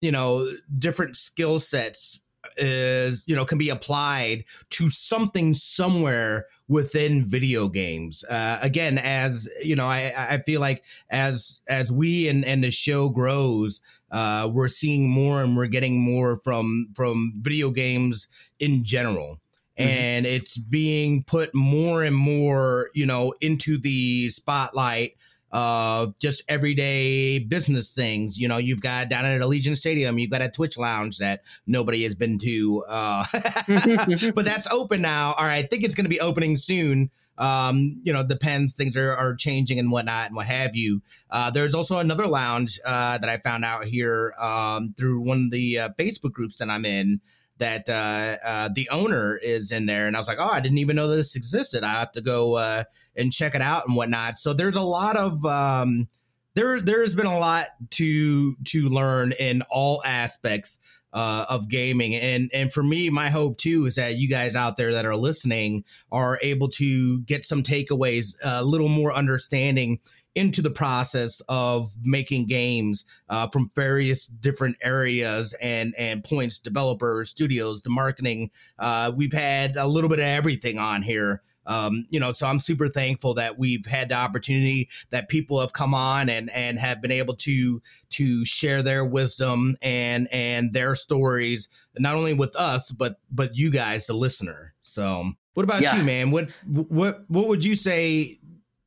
you 0.00 0.10
know 0.10 0.50
different 0.78 1.14
skill 1.14 1.60
sets 1.60 2.24
is 2.56 3.24
you 3.26 3.34
know 3.34 3.44
can 3.44 3.58
be 3.58 3.68
applied 3.68 4.44
to 4.70 4.88
something 4.88 5.54
somewhere 5.54 6.46
within 6.68 7.28
video 7.28 7.68
games 7.68 8.24
uh, 8.30 8.58
again 8.62 8.98
as 8.98 9.48
you 9.62 9.76
know 9.76 9.86
i 9.86 10.12
i 10.16 10.38
feel 10.38 10.60
like 10.60 10.84
as 11.10 11.60
as 11.68 11.92
we 11.92 12.28
and 12.28 12.44
and 12.44 12.64
the 12.64 12.70
show 12.70 13.08
grows 13.08 13.80
uh 14.10 14.48
we're 14.52 14.68
seeing 14.68 15.08
more 15.08 15.42
and 15.42 15.56
we're 15.56 15.66
getting 15.66 16.00
more 16.00 16.40
from 16.42 16.88
from 16.94 17.34
video 17.40 17.70
games 17.70 18.28
in 18.58 18.82
general 18.84 19.40
Mm-hmm. 19.78 19.90
and 19.90 20.26
it's 20.26 20.56
being 20.56 21.22
put 21.22 21.54
more 21.54 22.02
and 22.02 22.16
more, 22.16 22.88
you 22.94 23.04
know, 23.04 23.34
into 23.42 23.76
the 23.76 24.30
spotlight 24.30 25.16
of 25.56 26.18
just 26.18 26.42
everyday 26.50 27.38
business 27.38 27.94
things. 27.94 28.38
You 28.38 28.46
know, 28.46 28.58
you've 28.58 28.82
got 28.82 29.08
down 29.08 29.24
at 29.24 29.40
Allegiant 29.40 29.78
Stadium, 29.78 30.18
you've 30.18 30.30
got 30.30 30.42
a 30.42 30.50
Twitch 30.50 30.76
lounge 30.76 31.16
that 31.16 31.44
nobody 31.66 32.02
has 32.02 32.14
been 32.14 32.36
to, 32.36 32.84
uh, 32.86 33.24
but 34.34 34.44
that's 34.44 34.66
open 34.70 35.00
now. 35.00 35.30
Or 35.30 35.46
I 35.46 35.62
think 35.62 35.82
it's 35.82 35.94
going 35.94 36.04
to 36.04 36.10
be 36.10 36.20
opening 36.20 36.56
soon. 36.56 37.10
Um, 37.38 38.00
you 38.02 38.12
know, 38.12 38.22
depends. 38.22 38.74
Things 38.74 38.98
are, 38.98 39.16
are 39.16 39.34
changing 39.34 39.78
and 39.78 39.90
whatnot 39.90 40.26
and 40.26 40.36
what 40.36 40.46
have 40.46 40.76
you. 40.76 41.00
Uh, 41.30 41.50
there's 41.50 41.74
also 41.74 42.00
another 42.00 42.26
lounge 42.26 42.78
uh, 42.84 43.16
that 43.16 43.28
I 43.30 43.38
found 43.38 43.64
out 43.64 43.84
here 43.84 44.34
um, 44.38 44.94
through 44.98 45.22
one 45.22 45.46
of 45.46 45.50
the 45.52 45.78
uh, 45.78 45.88
Facebook 45.98 46.32
groups 46.32 46.58
that 46.58 46.68
I'm 46.68 46.84
in 46.84 47.22
that 47.58 47.88
uh, 47.88 48.36
uh, 48.44 48.68
the 48.74 48.88
owner 48.90 49.36
is 49.36 49.72
in 49.72 49.86
there, 49.86 50.06
and 50.06 50.16
I 50.16 50.18
was 50.18 50.28
like, 50.28 50.38
oh, 50.40 50.50
I 50.50 50.60
didn't 50.60 50.78
even 50.78 50.96
know 50.96 51.08
this 51.08 51.36
existed. 51.36 51.84
I 51.84 51.92
have 51.92 52.12
to 52.12 52.20
go 52.20 52.56
uh, 52.56 52.84
and 53.16 53.32
check 53.32 53.54
it 53.54 53.62
out 53.62 53.86
and 53.86 53.96
whatnot. 53.96 54.36
So 54.36 54.52
there's 54.52 54.76
a 54.76 54.82
lot 54.82 55.16
of 55.16 55.44
um, 55.44 56.08
there. 56.54 56.80
There 56.80 57.02
has 57.02 57.14
been 57.14 57.26
a 57.26 57.38
lot 57.38 57.68
to 57.92 58.54
to 58.54 58.88
learn 58.88 59.32
in 59.32 59.62
all 59.70 60.02
aspects 60.04 60.78
uh, 61.12 61.46
of 61.48 61.68
gaming, 61.68 62.14
and 62.14 62.50
and 62.52 62.72
for 62.72 62.82
me, 62.82 63.08
my 63.10 63.30
hope 63.30 63.56
too 63.56 63.86
is 63.86 63.94
that 63.96 64.16
you 64.16 64.28
guys 64.28 64.54
out 64.54 64.76
there 64.76 64.92
that 64.92 65.06
are 65.06 65.16
listening 65.16 65.84
are 66.12 66.38
able 66.42 66.68
to 66.68 67.20
get 67.22 67.44
some 67.44 67.62
takeaways, 67.62 68.34
a 68.44 68.64
little 68.64 68.88
more 68.88 69.12
understanding 69.12 70.00
into 70.36 70.60
the 70.60 70.70
process 70.70 71.40
of 71.48 71.90
making 72.04 72.46
games 72.46 73.06
uh, 73.28 73.48
from 73.48 73.70
various 73.74 74.26
different 74.26 74.76
areas 74.82 75.56
and 75.60 75.94
and 75.98 76.22
points 76.22 76.58
developers 76.58 77.30
studios 77.30 77.82
the 77.82 77.90
marketing. 77.90 78.50
Uh, 78.78 79.10
we've 79.16 79.32
had 79.32 79.76
a 79.76 79.88
little 79.88 80.10
bit 80.10 80.20
of 80.20 80.26
everything 80.26 80.78
on 80.78 81.02
here. 81.02 81.42
Um, 81.68 82.06
you 82.10 82.20
know 82.20 82.30
so 82.30 82.46
i'm 82.46 82.60
super 82.60 82.86
thankful 82.86 83.34
that 83.34 83.58
we've 83.58 83.86
had 83.86 84.10
the 84.10 84.14
opportunity 84.14 84.88
that 85.10 85.28
people 85.28 85.58
have 85.58 85.72
come 85.72 85.94
on 85.94 86.28
and 86.28 86.48
and 86.50 86.78
have 86.78 87.02
been 87.02 87.10
able 87.10 87.34
to 87.34 87.82
to 88.10 88.44
share 88.44 88.82
their 88.82 89.04
wisdom 89.04 89.74
and 89.82 90.28
and 90.30 90.72
their 90.72 90.94
stories 90.94 91.68
not 91.98 92.14
only 92.14 92.34
with 92.34 92.54
us 92.54 92.92
but 92.92 93.18
but 93.32 93.56
you 93.56 93.72
guys 93.72 94.06
the 94.06 94.14
listener. 94.14 94.74
So 94.80 95.32
what 95.54 95.64
about 95.64 95.82
yeah. 95.82 95.96
you 95.96 96.04
man? 96.04 96.30
What 96.30 96.50
what 96.66 97.24
what 97.26 97.48
would 97.48 97.64
you 97.64 97.74
say 97.74 98.38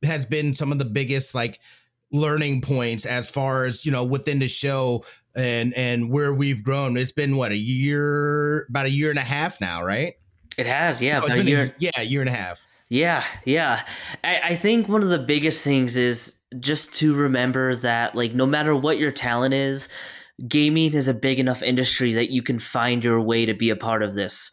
has 0.02 0.26
been 0.26 0.54
some 0.54 0.72
of 0.72 0.78
the 0.78 0.84
biggest 0.84 1.34
like 1.34 1.60
learning 2.12 2.60
points 2.60 3.06
as 3.06 3.30
far 3.30 3.64
as 3.66 3.86
you 3.86 3.92
know 3.92 4.04
within 4.04 4.38
the 4.38 4.48
show 4.48 5.04
and 5.34 5.74
and 5.74 6.10
where 6.10 6.32
we've 6.34 6.62
grown. 6.64 6.96
It's 6.96 7.12
been 7.12 7.36
what 7.36 7.52
a 7.52 7.56
year 7.56 8.66
about 8.68 8.86
a 8.86 8.90
year 8.90 9.10
and 9.10 9.18
a 9.18 9.22
half 9.22 9.60
now 9.60 9.82
right? 9.82 10.14
It 10.58 10.66
has 10.66 11.00
yeah 11.00 11.20
oh, 11.22 11.26
it's 11.26 11.36
been 11.36 11.46
a 11.46 11.50
year, 11.50 11.74
yeah 11.78 11.90
a 11.98 12.02
year 12.02 12.20
and 12.20 12.28
a 12.28 12.32
half. 12.32 12.66
Yeah 12.88 13.24
yeah. 13.44 13.84
I, 14.24 14.40
I 14.44 14.54
think 14.56 14.88
one 14.88 15.02
of 15.02 15.10
the 15.10 15.18
biggest 15.18 15.64
things 15.64 15.96
is 15.96 16.36
just 16.58 16.94
to 16.94 17.14
remember 17.14 17.74
that 17.76 18.14
like 18.14 18.34
no 18.34 18.46
matter 18.46 18.74
what 18.74 18.98
your 18.98 19.12
talent 19.12 19.54
is 19.54 19.88
gaming 20.48 20.94
is 20.94 21.06
a 21.06 21.14
big 21.14 21.38
enough 21.38 21.62
industry 21.62 22.14
that 22.14 22.30
you 22.30 22.42
can 22.42 22.58
find 22.58 23.04
your 23.04 23.20
way 23.20 23.46
to 23.46 23.54
be 23.54 23.70
a 23.70 23.76
part 23.76 24.02
of 24.02 24.14
this. 24.14 24.50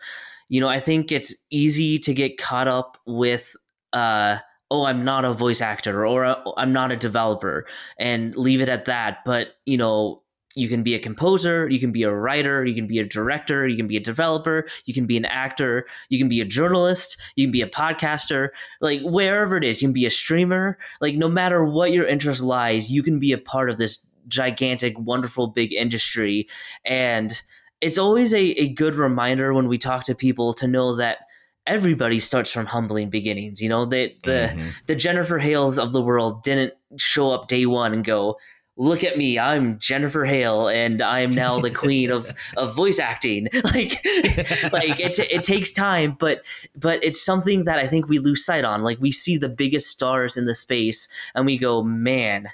You 0.50 0.62
know 0.62 0.70
i 0.70 0.80
think 0.80 1.12
it's 1.12 1.36
easy 1.50 2.00
to 2.00 2.14
get 2.14 2.38
caught 2.38 2.70
up 2.70 2.98
with 3.06 3.54
uh 3.91 4.38
oh, 4.70 4.86
I'm 4.86 5.05
not 5.05 5.26
a 5.26 5.34
voice 5.34 5.61
actor 5.61 6.05
or 6.05 6.26
uh, 6.26 6.36
I'm 6.57 6.74
not 6.74 6.91
a 6.91 6.97
developer 6.97 7.65
and 7.97 8.36
leave 8.36 8.61
it 8.61 8.70
at 8.70 8.86
that. 8.86 9.20
But, 9.26 9.55
you 9.65 9.78
know, 9.78 10.24
you 10.55 10.68
can 10.68 10.82
be 10.82 10.95
a 10.95 10.99
composer, 10.99 11.70
you 11.70 11.80
can 11.80 11.91
be 11.91 12.01
a 12.01 12.11
writer, 12.11 12.65
you 12.65 12.74
can 12.74 12.88
be 12.88 12.97
a 12.97 13.05
director, 13.05 13.68
you 13.68 13.78
can 13.78 13.88
be 13.88 13.95
a 13.95 14.01
developer, 14.01 14.68
you 14.86 14.93
can 14.93 15.05
be 15.05 15.15
an 15.15 15.26
actor, 15.26 15.86
you 16.09 16.18
can 16.18 16.28
be 16.28 16.41
a 16.41 16.45
journalist, 16.45 17.22
you 17.36 17.45
can 17.45 17.51
be 17.51 17.61
a 17.61 17.68
podcaster, 17.68 18.49
like 18.82 18.99
wherever 19.03 19.55
it 19.55 19.63
is, 19.63 19.82
you 19.82 19.88
can 19.88 19.93
be 19.93 20.07
a 20.07 20.09
streamer. 20.09 20.80
Like 20.99 21.15
no 21.15 21.30
matter 21.30 21.63
what 21.63 21.91
your 21.91 22.07
interest 22.07 22.41
lies, 22.41 22.91
you 22.91 23.03
can 23.03 23.20
be 23.20 23.32
a 23.32 23.38
part 23.38 23.70
of 23.70 23.78
this 23.78 24.07
gigantic, 24.28 24.97
wonderful, 24.97 25.47
big 25.47 25.74
industry. 25.74 26.47
And 26.84 27.39
it's 27.80 27.99
always 27.99 28.34
a, 28.34 28.43
a 28.59 28.70
good 28.70 28.95
reminder 28.95 29.53
when 29.53 29.68
we 29.68 29.78
talk 29.78 30.05
to 30.05 30.15
people 30.15 30.53
to 30.55 30.68
know 30.68 30.95
that 30.95 31.26
everybody 31.68 32.20
starts 32.20 32.51
from 32.51 32.65
humbling 32.65 33.09
beginnings. 33.09 33.61
You 33.61 33.70
know, 33.70 33.86
the 33.86 34.15
the 34.24 34.49
mm-hmm. 34.51 34.70
the 34.88 34.95
Jennifer 34.95 35.38
Hales 35.38 35.78
of 35.78 35.91
the 35.91 36.01
world 36.01 36.41
didn't 36.41 36.74
show 36.97 37.32
up 37.32 37.47
day 37.47 37.65
one 37.65 37.93
and 37.93 38.03
go, 38.03 38.38
"Look 38.78 39.03
at 39.03 39.18
me, 39.18 39.38
I'm 39.38 39.78
Jennifer 39.78 40.26
Hale, 40.26 40.70
and 40.70 41.01
I 41.01 41.20
am 41.20 41.30
now 41.30 41.59
the 41.59 41.70
queen 41.70 42.11
of 42.11 42.34
of 42.57 42.76
voice 42.76 42.99
acting." 42.99 43.49
Like, 43.63 44.03
like 44.72 44.99
it 44.99 45.20
it 45.20 45.43
takes 45.43 45.72
time, 45.72 46.15
but 46.18 46.43
but 46.76 47.03
it's 47.03 47.24
something 47.24 47.65
that 47.65 47.78
I 47.78 47.86
think 47.86 48.07
we 48.07 48.18
lose 48.18 48.43
sight 48.43 48.65
on. 48.65 48.82
Like 48.82 48.99
we 48.99 49.11
see 49.11 49.38
the 49.38 49.49
biggest 49.49 49.88
stars 49.88 50.38
in 50.38 50.45
the 50.45 50.55
space, 50.55 51.07
and 51.36 51.45
we 51.45 51.57
go, 51.57 51.84
"Man." 51.84 52.47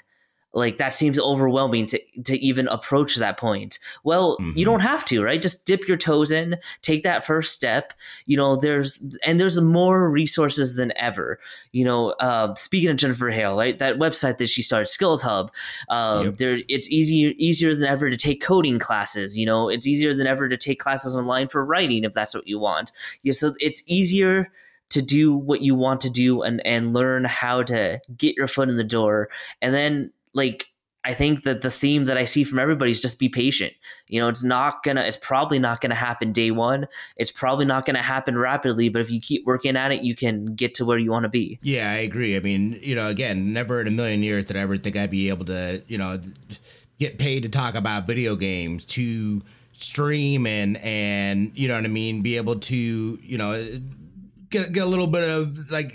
Like 0.54 0.78
that 0.78 0.94
seems 0.94 1.18
overwhelming 1.18 1.86
to 1.86 2.00
to 2.22 2.38
even 2.38 2.68
approach 2.68 3.16
that 3.16 3.36
point. 3.36 3.78
Well 4.04 4.38
mm-hmm. 4.38 4.56
you 4.56 4.64
don't 4.64 4.80
have 4.80 5.04
to 5.06 5.22
right? 5.22 5.42
Just 5.42 5.66
dip 5.66 5.86
your 5.86 5.96
toes 5.96 6.32
in 6.32 6.56
take 6.82 7.02
that 7.02 7.24
first 7.24 7.52
step. 7.52 7.92
You 8.26 8.36
know 8.36 8.56
there's 8.56 9.02
and 9.26 9.38
there's 9.38 9.60
more 9.60 10.10
resources 10.10 10.76
than 10.76 10.92
ever. 10.96 11.38
You 11.72 11.84
know 11.84 12.10
uh, 12.20 12.54
speaking 12.54 12.90
of 12.90 12.96
jennifer 12.96 13.30
hale 13.30 13.56
right? 13.56 13.78
That 13.78 13.98
website 13.98 14.38
that 14.38 14.48
she 14.48 14.62
started 14.62 14.86
skills 14.86 15.22
hub 15.22 15.52
um, 15.88 16.26
yep. 16.26 16.36
there 16.36 16.58
it's 16.68 16.90
easier 16.90 17.32
easier 17.36 17.74
than 17.74 17.86
ever 17.86 18.08
to 18.08 18.16
take 18.16 18.42
coding 18.42 18.78
classes. 18.78 19.36
You 19.36 19.46
know 19.46 19.68
it's 19.68 19.86
easier 19.86 20.14
than 20.14 20.26
ever 20.26 20.48
to 20.48 20.56
take 20.56 20.78
classes 20.78 21.14
online 21.14 21.48
for 21.48 21.64
writing 21.64 22.04
if 22.04 22.12
that's 22.12 22.34
what 22.34 22.46
you 22.46 22.58
want. 22.58 22.92
Yeah 23.22 23.32
so 23.32 23.54
it's 23.58 23.82
easier 23.86 24.50
to 24.90 25.02
do 25.02 25.34
what 25.34 25.60
you 25.60 25.74
want 25.74 26.00
to 26.02 26.10
do 26.10 26.42
and 26.42 26.64
and 26.64 26.94
learn 26.94 27.24
how 27.24 27.62
to 27.62 28.00
get 28.16 28.36
your 28.36 28.46
foot 28.46 28.68
in 28.68 28.76
the 28.76 28.84
door. 28.84 29.28
And 29.60 29.74
then 29.74 30.12
like 30.34 30.66
I 31.06 31.12
think 31.12 31.42
that 31.42 31.60
the 31.60 31.70
theme 31.70 32.06
that 32.06 32.16
I 32.16 32.24
see 32.24 32.44
from 32.44 32.58
everybody 32.58 32.90
is 32.90 33.00
just 33.00 33.18
be 33.18 33.28
patient. 33.28 33.74
You 34.08 34.20
know, 34.20 34.28
it's 34.28 34.42
not 34.42 34.82
gonna, 34.82 35.02
it's 35.02 35.18
probably 35.18 35.58
not 35.58 35.82
gonna 35.82 35.94
happen 35.94 36.32
day 36.32 36.50
one. 36.50 36.86
It's 37.16 37.30
probably 37.30 37.66
not 37.66 37.84
gonna 37.84 38.02
happen 38.02 38.38
rapidly, 38.38 38.88
but 38.88 39.02
if 39.02 39.10
you 39.10 39.20
keep 39.20 39.44
working 39.44 39.76
at 39.76 39.92
it, 39.92 40.02
you 40.02 40.16
can 40.16 40.46
get 40.54 40.74
to 40.76 40.84
where 40.86 40.96
you 40.96 41.10
want 41.10 41.24
to 41.24 41.28
be. 41.28 41.58
Yeah, 41.62 41.90
I 41.90 41.96
agree. 41.96 42.36
I 42.36 42.40
mean, 42.40 42.78
you 42.80 42.94
know, 42.94 43.08
again, 43.08 43.52
never 43.52 43.82
in 43.82 43.86
a 43.86 43.90
million 43.90 44.22
years 44.22 44.46
did 44.46 44.56
I 44.56 44.60
ever 44.60 44.78
think 44.78 44.96
I'd 44.96 45.10
be 45.10 45.28
able 45.28 45.44
to, 45.46 45.82
you 45.88 45.98
know, 45.98 46.18
get 46.98 47.18
paid 47.18 47.42
to 47.42 47.50
talk 47.50 47.74
about 47.74 48.06
video 48.06 48.34
games, 48.34 48.86
to 48.86 49.42
stream 49.72 50.46
and 50.46 50.78
and 50.78 51.52
you 51.54 51.68
know 51.68 51.74
what 51.74 51.84
I 51.84 51.88
mean, 51.88 52.22
be 52.22 52.38
able 52.38 52.58
to, 52.60 52.76
you 53.20 53.36
know 53.36 53.80
get, 54.54 54.72
get 54.72 54.84
a 54.84 54.86
little 54.86 55.06
bit 55.06 55.28
of 55.28 55.70
like 55.70 55.94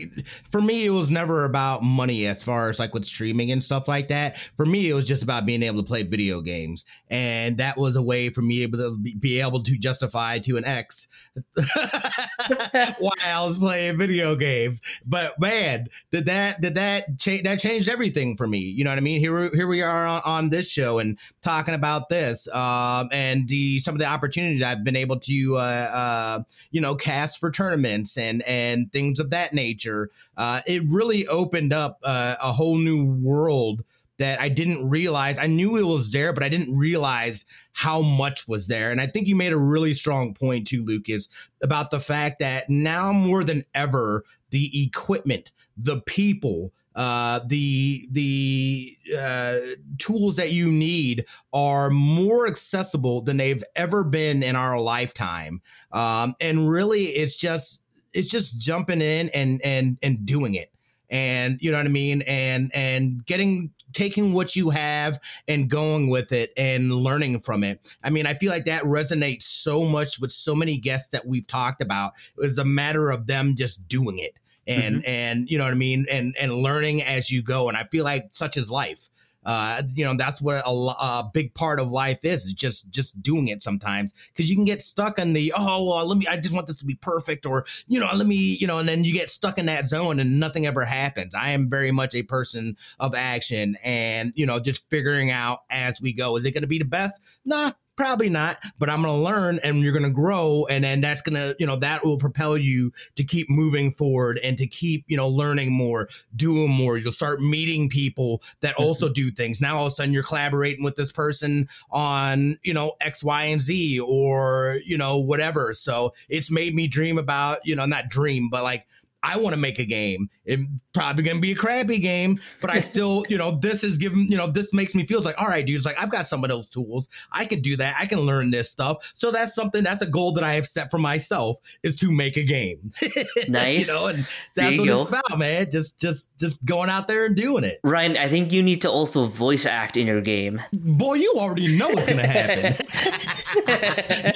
for 0.49 0.62
me 0.62 0.86
it 0.86 0.89
was 0.89 1.10
never 1.10 1.45
about 1.45 1.82
money 1.82 2.26
as 2.26 2.43
far 2.43 2.70
as 2.70 2.80
like 2.80 2.93
with 2.93 3.05
streaming 3.05 3.51
and 3.51 3.64
stuff 3.64 3.88
like 3.88 4.10
that. 4.10 4.38
For 4.57 4.66
me 4.66 4.89
it 4.89 4.93
was 4.93 5.07
just 5.07 5.24
about 5.24 5.45
being 5.45 5.64
able 5.64 5.82
to 5.82 5.88
play 5.88 6.03
video 6.03 6.41
games. 6.41 6.84
And 7.10 7.57
that 7.57 7.78
was 7.78 7.95
a 7.95 8.03
way 8.03 8.30
for 8.30 8.41
me 8.41 8.64
able 8.64 8.78
to 8.80 8.97
be 8.97 9.39
able 9.39 9.64
to 9.64 9.78
justify 9.78 10.39
to 10.39 10.57
an 10.57 10.66
ex 10.66 11.07
why 11.55 13.14
I 13.26 13.45
was 13.45 13.57
playing 13.57 13.97
video 13.97 14.36
games. 14.36 14.82
But 15.05 15.39
man 15.39 15.88
did 16.12 16.26
that 16.26 16.62
did 16.62 16.76
that 16.76 17.18
change 17.18 17.43
that 17.43 17.60
changed 17.60 17.88
everything 17.88 18.36
for 18.36 18.47
me. 18.47 18.60
You 18.60 18.84
know 18.84 18.91
what 18.91 18.97
I 18.97 19.01
mean? 19.01 19.20
Here 19.20 19.49
here 19.53 19.68
we 19.68 19.82
are 19.82 20.05
on, 20.05 20.22
on 20.26 20.49
this 20.49 20.70
show 20.70 20.99
and 20.99 21.18
talking 21.41 21.74
about 21.74 22.10
this 22.10 22.53
um 22.53 23.10
and 23.12 23.47
the 23.47 23.80
some 23.80 23.95
of 23.95 23.99
the 23.99 24.07
opportunities 24.07 24.62
I've 24.62 24.84
been 24.84 24.97
able 24.97 25.20
to 25.20 25.55
uh, 25.55 25.60
uh 25.60 26.43
you 26.72 26.82
know 26.82 26.95
cast 26.95 27.39
for 27.39 27.49
tournaments 27.49 28.18
and 28.18 28.41
and 28.50 28.91
things 28.91 29.20
of 29.20 29.30
that 29.30 29.54
nature. 29.54 30.10
Uh, 30.36 30.62
it 30.68 30.82
really 30.88 31.28
opened 31.28 31.72
up 31.72 32.00
uh, 32.04 32.36
a 32.41 32.52
whole 32.52 32.78
new 32.78 33.06
world 33.06 33.84
that 34.18 34.41
I 34.41 34.50
didn't 34.50 34.89
realize. 34.89 35.38
I 35.38 35.47
knew 35.47 35.78
it 35.78 35.86
was 35.86 36.12
there, 36.12 36.34
but 36.34 36.43
I 36.43 36.50
didn't 36.50 36.76
realize 36.76 37.45
how 37.72 38.02
much 38.02 38.47
was 38.47 38.68
there. 38.68 38.91
And 38.91 39.00
I 39.00 39.08
think 39.08 39.28
you 39.28 39.36
made 39.36 39.54
a 39.54 39.58
really 39.58 39.93
strong 39.93 40.34
point 40.34 40.68
too, 40.68 40.84
Lucas, 40.84 41.30
about 41.64 41.91
the 41.91 42.00
fact 42.00 42.39
that 42.39 42.70
now 42.70 43.14
more 43.14 43.45
than 43.45 43.64
ever, 43.74 44.26
the 44.50 44.84
equipment, 44.84 45.52
the 45.78 46.02
people, 46.02 46.74
uh, 46.95 47.39
the 47.45 48.08
the 48.12 48.97
uh, 49.18 49.58
tools 50.00 50.36
that 50.36 50.52
you 50.52 50.70
need 50.70 51.24
are 51.54 51.89
more 51.89 52.45
accessible 52.45 53.22
than 53.22 53.38
they've 53.38 53.64
ever 53.76 54.04
been 54.04 54.43
in 54.43 54.58
our 54.58 54.78
lifetime. 54.82 55.62
Um, 55.93 56.36
and 56.41 56.70
really, 56.70 57.06
it's 57.06 57.38
just 57.38 57.82
it's 58.14 58.30
just 58.30 58.57
jumping 58.57 59.01
in 59.01 59.30
and 59.30 59.62
and 59.64 59.97
and 60.01 60.26
doing 60.26 60.55
it 60.55 60.72
and 61.10 61.57
you 61.62 61.72
know 61.72 61.78
what 61.78 61.86
i 61.86 61.89
mean 61.89 62.22
and 62.28 62.72
and 62.74 63.26
getting 63.26 63.72
taking 63.93 64.34
what 64.34 64.55
you 64.55 64.70
have 64.70 65.20
and 65.47 65.70
going 65.70 66.10
with 66.10 66.32
it 66.32 66.53
and 66.55 66.93
learning 66.93 67.39
from 67.39 67.64
it. 67.64 67.97
I 68.03 68.12
mean, 68.12 68.28
I 68.28 68.36
feel 68.36 68.51
like 68.51 68.66
that 68.66 68.84
resonates 68.84 69.43
so 69.43 69.84
much 69.84 70.20
with 70.20 70.32
so 70.32 70.55
many 70.55 70.78
guests 70.78 71.10
that 71.10 71.26
we've 71.26 71.47
talked 71.47 71.82
about. 71.82 72.14
It's 72.38 72.60
a 72.60 72.66
matter 72.66 73.10
of 73.10 73.28
them 73.28 73.55
just 73.55 73.88
doing 73.88 74.20
it 74.20 74.38
and 74.68 74.97
mm-hmm. 74.97 75.10
and 75.10 75.49
you 75.49 75.57
know 75.57 75.64
what 75.64 75.74
I 75.74 75.78
mean 75.78 76.05
and 76.10 76.36
and 76.39 76.53
learning 76.53 77.01
as 77.01 77.32
you 77.32 77.41
go 77.41 77.68
and 77.68 77.78
I 77.78 77.86
feel 77.86 78.03
like 78.03 78.30
such 78.32 78.55
is 78.55 78.70
life 78.70 79.10
uh, 79.50 79.82
you 79.95 80.06
know 80.06 80.16
that's 80.16 80.43
what 80.43 80.62
a, 80.64 80.70
a, 80.70 81.32
big 81.34 81.52
part 81.56 81.80
of 81.80 81.89
life 81.89 82.20
is, 82.22 82.45
is 82.45 82.54
just 82.54 82.91
just 82.91 83.20
doing 83.24 83.47
it 83.47 83.64
sometimes 83.64 84.14
because 84.28 84.47
you 84.47 84.56
can 84.56 84.64
get 84.64 84.80
stuck 84.80 85.18
in 85.18 85.34
the 85.34 85.52
oh 85.58 85.89
well 85.89 86.06
let 86.08 86.20
me 86.20 86.28
I 86.28 86.38
just 86.38 86.54
want 86.54 86.68
this 86.68 86.78
to 86.78 86.86
be 86.86 86.93
perfect 86.93 87.47
or 87.47 87.66
you 87.88 88.00
know 88.00 88.08
let 88.14 88.28
me 88.28 88.36
you 88.36 88.68
know 88.68 88.78
and 88.78 88.88
then 88.88 89.04
you 89.04 89.12
get 89.12 89.28
stuck 89.28 89.58
in 89.58 89.66
that 89.66 89.88
zone 89.88 90.20
and 90.20 90.39
nothing 90.39 90.68
ever 90.68 90.86
happens. 90.86 91.34
I 91.34 91.50
am 91.50 91.68
very 91.68 91.89
much 91.89 92.14
a 92.14 92.22
person 92.22 92.78
of 93.00 93.16
action 93.16 93.76
and 93.84 94.34
you 94.36 94.45
know 94.45 94.60
just 94.60 94.88
figuring 94.91 95.32
out 95.32 95.64
as 95.72 96.00
we 96.00 96.14
go. 96.14 96.38
Is 96.38 96.45
it 96.45 96.52
going 96.52 96.62
to 96.62 96.68
be 96.68 96.78
the 96.78 96.86
best? 96.86 97.20
Nah, 97.43 97.72
Probably 98.00 98.30
not, 98.30 98.60
but 98.80 98.89
I'm 98.89 99.02
going 99.02 99.14
to 99.14 99.22
learn 99.22 99.60
and 99.62 99.82
you're 99.82 99.91
going 99.91 100.04
to 100.04 100.10
grow. 100.10 100.66
And 100.70 100.86
then 100.86 101.02
that's 101.02 101.22
going 101.22 101.36
to, 101.36 101.54
you 101.60 101.66
know, 101.66 101.76
that 101.76 102.06
will 102.06 102.18
propel 102.18 102.58
you 102.58 102.93
to 103.18 103.26
keep 103.26 103.50
moving 103.50 103.91
forward 103.91 104.39
and 104.41 104.58
to 104.58 104.66
keep, 104.68 105.04
you 105.10 105.18
know, 105.18 105.28
learning 105.28 105.74
more, 105.74 106.08
doing 106.34 106.72
more. 106.72 106.97
You'll 106.97 107.12
start 107.12 107.41
meeting 107.41 107.89
people 107.89 108.41
that 108.62 108.76
mm-hmm. 108.76 108.86
also 108.86 109.10
do 109.10 109.32
things. 109.32 109.60
Now 109.60 109.80
all 109.80 109.88
of 109.88 109.91
a 109.91 109.95
sudden 109.95 110.14
you're 110.14 110.24
collaborating 110.24 110.82
with 110.82 110.95
this 110.95 111.12
person 111.12 111.68
on, 111.91 112.58
you 112.64 112.74
know, 112.74 112.93
X, 113.02 113.22
Y, 113.22 113.43
and 113.43 113.60
Z 113.60 114.00
or, 114.00 114.80
you 114.86 114.97
know, 114.97 115.18
whatever. 115.18 115.74
So 115.74 116.14
it's 116.30 116.50
made 116.50 116.74
me 116.74 116.88
dream 116.88 117.18
about, 117.18 117.66
you 117.66 117.76
know, 117.76 117.86
not 117.86 118.08
dream, 118.08 118.47
but 118.50 118.64
like, 118.64 118.88
I 119.22 119.38
want 119.38 119.53
to 119.53 119.59
make 119.59 119.80
a 119.80 119.86
game. 119.86 120.30
It's 120.45 120.63
probably 120.93 121.24
gonna 121.24 121.39
be 121.39 121.51
a 121.51 121.55
crappy 121.55 121.99
game, 121.99 122.39
but 122.61 122.70
I 122.70 122.80
still, 122.80 123.26
you 123.30 123.38
know, 123.38 123.59
this 123.61 123.84
is 123.84 123.97
giving, 123.97 124.28
you 124.30 124.38
know, 124.38 124.47
this 124.47 124.74
makes 124.74 124.95
me 124.95 125.05
feel 125.05 125.22
like, 125.22 125.36
all 125.38 125.47
right, 125.47 125.65
dudes, 125.65 125.86
like 125.86 126.01
I've 126.01 126.11
got 126.11 126.26
some 126.26 126.43
of 126.43 126.49
those 126.49 126.65
tools. 126.67 127.09
I 127.32 127.45
can 127.45 127.61
do 127.61 127.76
that. 127.78 127.95
I 127.99 128.05
can 128.05 128.20
learn 128.22 128.51
this 128.51 128.70
stuff. 128.70 129.11
So 129.15 129.32
that's 129.32 129.53
something 129.53 129.84
that's 129.84 130.01
a 130.01 130.07
goal 130.07 130.32
that 130.34 130.43
I 130.43 130.53
have 130.53 130.67
set 130.67 130.89
for 130.89 130.97
myself 130.97 131.57
is 131.84 131.95
to 131.97 132.11
make 132.11 132.38
a 132.38 132.43
game. 132.43 132.91
Nice. 133.47 133.88
you 133.88 133.93
know, 133.93 134.07
and 134.07 134.28
that's 134.55 134.78
what 134.78 134.88
go. 134.88 135.01
it's 135.01 135.09
about, 135.09 135.39
man. 135.39 135.72
Just 135.72 135.99
just 135.99 136.30
just 136.38 136.63
going 136.65 136.89
out 136.89 137.07
there 137.07 137.26
and 137.26 137.36
doing 137.36 137.63
it. 137.63 137.80
Ryan, 137.84 138.17
I 138.17 138.28
think 138.28 138.51
you 138.51 138.61
need 138.61 138.82
to 138.82 138.91
also 138.91 139.26
voice 139.26 139.65
act 139.65 139.97
in 139.97 140.05
your 140.07 140.22
game. 140.22 140.61
Boy, 140.74 141.15
you 141.15 141.34
already 141.38 141.76
know 141.76 141.89
what's 141.89 142.07
gonna 142.07 142.28
happen. 142.28 142.76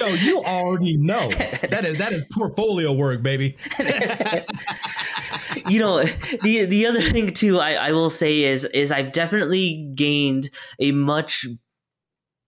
Yo, 0.00 0.08
you 0.14 0.42
already 0.42 0.96
know. 0.96 1.28
That 1.30 1.84
is 1.84 1.98
that 1.98 2.12
is 2.12 2.26
portfolio 2.32 2.92
work, 2.92 3.22
baby 3.22 3.56
you 5.68 5.78
know, 5.78 6.02
the 6.02 6.64
the 6.66 6.86
other 6.86 7.02
thing 7.02 7.32
too, 7.32 7.58
I, 7.60 7.74
I 7.74 7.92
will 7.92 8.10
say 8.10 8.42
is 8.42 8.64
is 8.66 8.90
I've 8.92 9.12
definitely 9.12 9.90
gained 9.94 10.50
a 10.78 10.92
much 10.92 11.46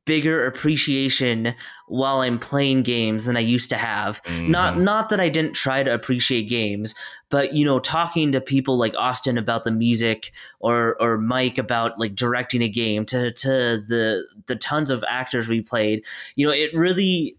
bigger 0.07 0.47
appreciation 0.47 1.53
while 1.89 2.21
I'm 2.21 2.39
playing 2.39 2.85
games 2.85 3.27
than 3.27 3.37
I 3.37 3.41
used 3.41 3.69
to 3.71 3.77
have. 3.77 4.23
Mm-hmm. 4.23 4.51
Not 4.51 4.79
not 4.79 5.11
that 5.11 5.21
I 5.21 5.29
didn't 5.29 5.55
try 5.55 5.83
to 5.83 5.93
appreciate 5.93 6.45
games, 6.49 6.95
but 7.29 7.53
you 7.53 7.65
know, 7.65 7.79
talking 7.79 8.33
to 8.33 8.41
people 8.41 8.79
like 8.79 8.95
Austin 8.97 9.37
about 9.37 9.65
the 9.65 9.73
music 9.73 10.33
or 10.61 10.97
or 11.01 11.19
Mike 11.19 11.59
about 11.59 11.99
like 11.99 12.15
directing 12.15 12.63
a 12.63 12.69
game 12.69 13.05
to 13.07 13.31
to 13.33 13.49
the 13.87 14.27
the 14.47 14.57
tons 14.57 14.91
of 14.91 15.05
actors 15.09 15.49
we 15.49 15.61
played, 15.61 16.05
you 16.37 16.47
know, 16.47 16.53
it 16.53 16.73
really 16.73 17.37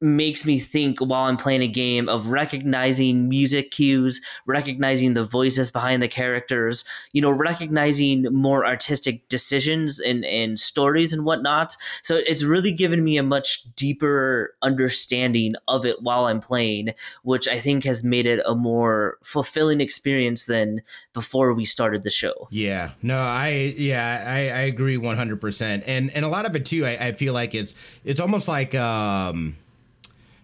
makes 0.00 0.46
me 0.46 0.58
think 0.58 1.00
while 1.00 1.24
I'm 1.24 1.36
playing 1.36 1.62
a 1.62 1.68
game 1.68 2.08
of 2.08 2.28
recognizing 2.28 3.28
music 3.28 3.72
cues, 3.72 4.20
recognizing 4.46 5.14
the 5.14 5.24
voices 5.24 5.70
behind 5.70 6.02
the 6.02 6.08
characters, 6.08 6.84
you 7.12 7.20
know, 7.20 7.30
recognizing 7.30 8.22
more 8.32 8.64
artistic 8.64 9.28
decisions 9.28 9.98
and, 9.98 10.24
and 10.24 10.60
stories 10.60 11.12
and 11.12 11.24
whatnot. 11.24 11.76
So 12.02 12.16
it's 12.16 12.44
really 12.44 12.72
given 12.72 13.02
me 13.02 13.16
a 13.16 13.22
much 13.22 13.62
deeper 13.74 14.54
understanding 14.62 15.54
of 15.66 15.84
it 15.84 16.00
while 16.00 16.26
I'm 16.26 16.40
playing, 16.40 16.94
which 17.22 17.48
I 17.48 17.58
think 17.58 17.84
has 17.84 18.04
made 18.04 18.26
it 18.26 18.40
a 18.46 18.54
more 18.54 19.18
fulfilling 19.24 19.80
experience 19.80 20.46
than 20.46 20.82
before 21.12 21.52
we 21.54 21.64
started 21.64 22.04
the 22.04 22.10
show. 22.10 22.46
Yeah. 22.50 22.92
No, 23.02 23.18
I 23.18 23.74
yeah, 23.76 24.24
I, 24.26 24.38
I 24.38 24.62
agree 24.62 24.96
one 24.96 25.16
hundred 25.16 25.40
percent. 25.40 25.84
And 25.86 26.10
and 26.12 26.24
a 26.24 26.28
lot 26.28 26.46
of 26.46 26.54
it 26.54 26.64
too, 26.64 26.86
I, 26.86 27.08
I 27.08 27.12
feel 27.12 27.34
like 27.34 27.54
it's 27.54 27.74
it's 28.04 28.20
almost 28.20 28.46
like 28.46 28.74
um 28.74 29.56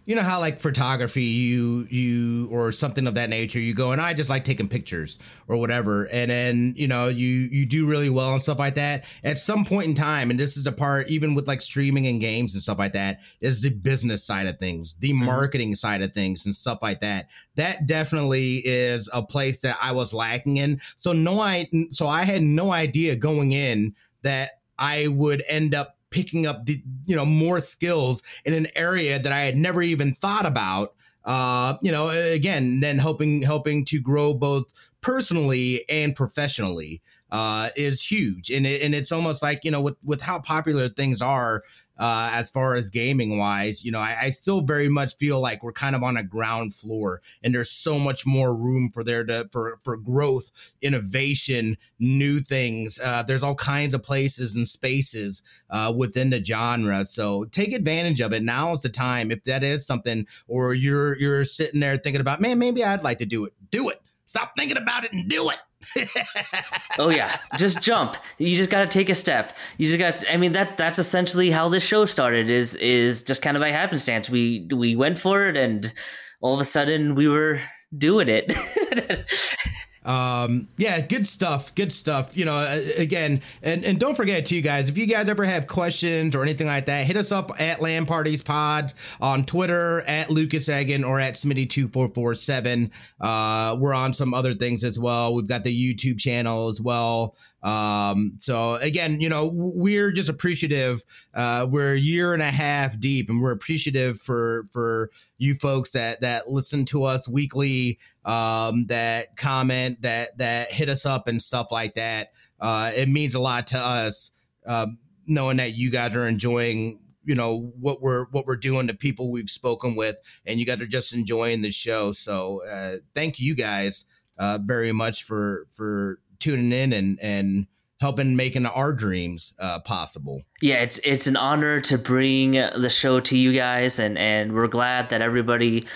you 0.07 0.15
know 0.15 0.23
how 0.23 0.41
like 0.41 0.61
photography 0.61 1.23
you 1.23 1.87
you 1.91 2.49
or 2.51 2.73
something 2.73 3.07
of 3.07 3.15
that 3.15 3.31
nature 3.31 3.59
you 3.59 3.75
go 3.75 3.93
and 3.93 4.01
i 4.01 4.13
just 4.13 4.31
like 4.31 4.45
taking 4.45 4.69
pictures 4.69 5.19
or 5.49 5.57
whatever. 5.57 6.05
And 6.05 6.31
then 6.31 6.75
you 6.77 6.89
know 6.89 7.09
you 7.09 7.27
you 7.27 7.67
do 7.67 7.87
really 7.87 8.11
well 8.11 8.33
and 8.33 8.43
stuff 8.43 8.59
like 8.59 8.75
that. 8.75 9.05
At 9.23 9.39
some 9.39 9.65
point 9.65 9.87
in 9.87 9.95
time 9.95 10.31
and 10.31 10.39
this 10.39 10.57
is 10.57 10.65
the 10.65 10.73
part 10.73 11.09
even 11.09 11.35
with 11.35 11.47
like 11.47 11.61
streaming 11.61 12.07
and 12.07 12.21
games 12.21 12.55
and 12.55 12.63
stuff 12.63 12.79
like 12.79 12.93
that 12.93 13.21
is 13.41 13.63
the 13.63 13.71
business 13.71 14.25
side 14.25 14.47
of 14.47 14.59
things 14.59 14.95
the 15.01 15.11
mm-hmm. 15.11 15.25
marketing 15.25 15.75
side 15.75 16.03
of 16.03 16.13
things 16.13 16.47
and 16.47 16.55
stuff 16.55 16.79
like 16.83 17.01
that. 17.01 17.31
That 17.57 17.87
definitely 17.87 18.63
is 18.65 19.09
a 19.13 19.23
place 19.23 19.61
that 19.63 19.79
i 19.81 19.93
was 19.93 20.15
lacking 20.15 20.57
in. 20.57 20.81
So 20.97 21.13
no 21.13 21.41
i 21.41 21.69
so 21.91 22.07
i 22.07 22.23
had 22.23 22.43
no 22.43 22.73
idea 22.73 23.17
going 23.17 23.53
in 23.53 23.95
that 24.23 24.53
i 24.79 25.09
would 25.09 25.43
end 25.49 25.75
up 25.75 25.97
picking 26.15 26.47
up 26.47 26.65
the 26.65 26.83
you 27.05 27.17
know 27.17 27.27
more 27.27 27.61
skills 27.61 28.23
in 28.45 28.55
an 28.55 28.69
area 28.77 29.19
that 29.19 29.33
I 29.33 29.41
had 29.41 29.57
never 29.57 29.83
even 29.83 30.15
thought 30.15 30.47
about. 30.47 30.95
Uh, 31.25 31.77
you 31.83 31.91
know, 31.91 32.11
again, 32.11 32.81
then 32.81 32.99
helping 32.99 33.43
helping 33.43 33.85
to 33.87 34.01
grow 34.01 34.35
both 34.35 34.65
personally 35.01 35.85
and 35.89 36.15
professionally 36.15 37.03
uh, 37.31 37.71
is 37.77 38.01
huge, 38.01 38.51
and 38.51 38.67
it, 38.67 38.83
and 38.83 38.95
it's 38.95 39.11
almost 39.11 39.43
like 39.43 39.65
you 39.65 39.71
know 39.71 39.81
with 39.81 39.97
with 40.05 40.23
how 40.23 40.39
popular 40.39 40.89
things 40.89 41.21
are 41.21 41.63
uh, 41.99 42.31
as 42.33 42.51
far 42.51 42.75
as 42.75 42.91
gaming 42.91 43.39
wise. 43.39 43.85
You 43.85 43.93
know, 43.93 44.01
I, 44.01 44.17
I, 44.23 44.31
still 44.31 44.63
very 44.63 44.89
much 44.89 45.17
feel 45.17 45.41
like 45.41 45.63
we're 45.63 45.73
kind 45.73 45.95
of 45.95 46.03
on 46.03 46.17
a 46.17 46.23
ground 46.23 46.75
floor, 46.75 47.23
and 47.43 47.55
there's 47.55 47.71
so 47.71 47.99
much 47.99 48.27
more 48.27 48.55
room 48.55 48.91
for 48.93 49.05
there 49.05 49.25
to 49.25 49.49
for 49.53 49.79
for 49.85 49.97
growth, 49.97 50.51
innovation, 50.83 51.77
new 51.99 52.41
things. 52.41 52.99
Uh, 53.03 53.23
there's 53.23 53.43
all 53.43 53.55
kinds 53.55 53.95
of 53.95 54.03
places 54.03 54.57
and 54.57 54.67
spaces 54.67 55.43
uh, 55.71 55.93
within 55.97 56.31
the 56.31 56.45
genre, 56.45 57.05
so 57.07 57.45
take 57.45 57.73
advantage 57.73 58.21
of 58.21 58.33
it. 58.33 58.43
Now 58.43 58.73
is 58.73 58.83
the 58.83 58.89
time. 58.89 59.31
If 59.31 59.45
that 59.45 59.63
is 59.63 59.87
something, 59.87 60.27
or 60.49 60.75
you're 60.75 61.17
you're 61.19 61.45
sitting 61.45 61.81
there 61.81 61.97
thinking 61.97 62.21
about, 62.21 62.41
man, 62.41 62.59
maybe 62.59 62.83
I'd 62.83 63.05
like 63.05 63.19
to 63.19 63.27
do 63.27 63.45
it. 63.45 63.53
Do 63.71 63.89
it. 63.91 64.01
Stop 64.25 64.55
thinking 64.59 64.79
about 64.79 65.05
it 65.05 65.13
and 65.13 65.29
do 65.29 65.51
it. 65.51 65.59
oh 66.99 67.11
yeah, 67.11 67.37
just 67.57 67.83
jump. 67.83 68.17
You 68.39 68.55
just 68.57 68.71
got 68.71 68.81
to 68.81 68.87
take 68.87 69.09
a 69.09 69.15
step. 69.15 69.57
You 69.79 69.89
just 69.89 69.99
got. 69.99 70.25
I 70.31 70.37
mean 70.37 70.53
that 70.53 70.77
that's 70.77 70.99
essentially 70.99 71.51
how 71.51 71.69
this 71.69 71.85
show 71.85 72.07
started. 72.07 72.51
Is 72.51 72.75
is 72.77 73.23
just 73.23 73.43
kind 73.43 73.57
of 73.57 73.61
by 73.61 73.71
happenstance. 73.71 74.29
We 74.31 74.69
we 74.73 74.97
went 74.97 75.19
for 75.19 75.47
it, 75.49 75.57
and 75.57 75.93
all 76.41 76.55
of 76.55 76.61
a 76.61 76.65
sudden 76.65 77.15
we 77.15 77.29
were 77.29 77.61
doing 77.97 78.29
it. 78.29 78.53
um 80.05 80.69
yeah 80.77 81.01
good 81.01 81.27
stuff 81.27 81.75
good 81.75 81.93
stuff. 81.93 82.37
You 82.37 82.45
know 82.45 82.83
again 82.97 83.41
and 83.63 83.85
and 83.85 83.99
don't 83.99 84.17
forget 84.17 84.47
to 84.47 84.57
you 84.57 84.63
guys 84.63 84.89
if 84.89 84.99
you 84.99 85.07
guys 85.07 85.29
ever 85.29 85.45
have 85.45 85.67
questions 85.67 86.35
or 86.35 86.43
anything 86.43 86.67
like 86.67 86.87
that 86.87 87.07
hit 87.07 87.17
us 87.17 87.33
up 87.33 87.51
at 87.61 87.81
LAN 87.81 88.07
parties 88.07 88.43
pod 88.43 88.93
on 89.21 89.45
twitter 89.45 90.03
at 90.03 90.31
lucas 90.31 90.69
egan 90.69 91.05
or 91.05 91.21
at 91.21 91.35
smitty 91.35 91.69
2447 91.69 92.91
uh 93.21 93.77
we're 93.79 93.95
on 93.95 94.13
some 94.13 94.35
other 94.35 94.55
things 94.55 94.85
as 94.85 94.99
well. 94.99 95.35
We've 95.35 95.49
got 95.49 95.65
the 95.65 95.95
youtube 95.95 96.19
channel 96.19 96.69
as 96.69 96.81
well. 96.81 97.37
Um, 97.63 98.35
so 98.39 98.75
again, 98.77 99.21
you 99.21 99.29
know, 99.31 99.51
we're 99.53 100.13
just 100.13 100.29
appreciative. 100.29 101.03
Uh, 101.33 101.67
we're 101.69 101.95
a 101.95 101.99
year 101.99 102.35
and 102.35 102.43
a 102.43 102.51
half 102.51 103.01
deep, 103.01 103.31
and 103.31 103.41
we're 103.41 103.53
appreciative 103.53 104.19
for 104.19 104.65
for 104.71 105.11
you 105.45 105.55
folks 105.55 105.93
that 105.93 106.21
that 106.23 106.49
listen 106.49 106.85
to 106.87 107.05
us 107.05 107.29
weekly, 107.29 107.99
um, 108.25 108.87
that 108.87 109.37
comment, 109.37 110.03
that 110.03 110.37
that 110.39 110.73
hit 110.73 110.89
us 110.89 111.07
up 111.07 111.29
and 111.29 111.41
stuff 111.41 111.69
like 111.71 111.95
that. 111.95 112.29
Uh, 112.61 112.91
it 112.95 113.09
means 113.09 113.35
a 113.35 113.41
lot 113.41 113.67
to 113.69 113.79
us, 113.79 114.33
um, 114.67 114.99
knowing 115.27 115.59
that 115.59 115.75
you 115.75 115.91
guys 115.91 116.17
are 116.17 116.27
enjoying 116.27 116.99
you 117.25 117.35
know 117.35 117.73
what 117.81 118.03
we're 118.03 118.27
what 118.31 118.47
we're 118.47 118.57
doing 118.57 118.87
to 118.87 118.95
people 118.95 119.31
we've 119.31 119.49
spoken 119.49 119.97
with 119.97 120.17
and 120.47 120.61
you 120.61 120.67
guys 120.67 120.81
are 120.81 120.87
just 120.87 121.15
enjoying 121.15 121.63
the 121.63 121.71
show 121.71 122.13
so 122.13 122.63
uh, 122.69 122.97
thank 123.15 123.41
you 123.41 123.55
guys 123.55 124.05
uh, 124.39 124.59
very 124.63 124.93
much 124.93 125.23
for 125.23 125.67
for 125.71 126.21
tuning 126.39 126.73
in 126.73 126.93
and 126.93 127.19
and 127.21 127.67
helping 128.01 128.37
making 128.37 128.67
our 128.67 128.93
dreams 128.93 129.55
uh, 129.59 129.81
possible. 129.81 130.43
Yeah, 130.61 130.83
it's 130.83 130.99
it's 130.99 131.27
an 131.27 131.37
honor 131.37 131.81
to 131.83 131.99
bring 131.99 132.53
the 132.53 132.91
show 132.91 133.21
to 133.21 133.37
you 133.37 133.53
guys, 133.53 133.99
and 133.99 134.19
and 134.19 134.53
we're 134.53 134.69
glad 134.69 135.11
that 135.11 135.23
everybody 135.23 135.87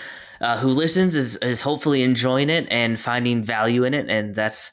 uh, 0.40 0.58
who 0.58 0.68
listens 0.68 1.16
is 1.16 1.36
is 1.36 1.60
hopefully 1.60 2.02
enjoying 2.02 2.50
it 2.50 2.66
and 2.70 2.98
finding 2.98 3.42
value 3.42 3.84
in 3.84 3.94
it, 3.94 4.08
and 4.08 4.34
that's 4.34 4.72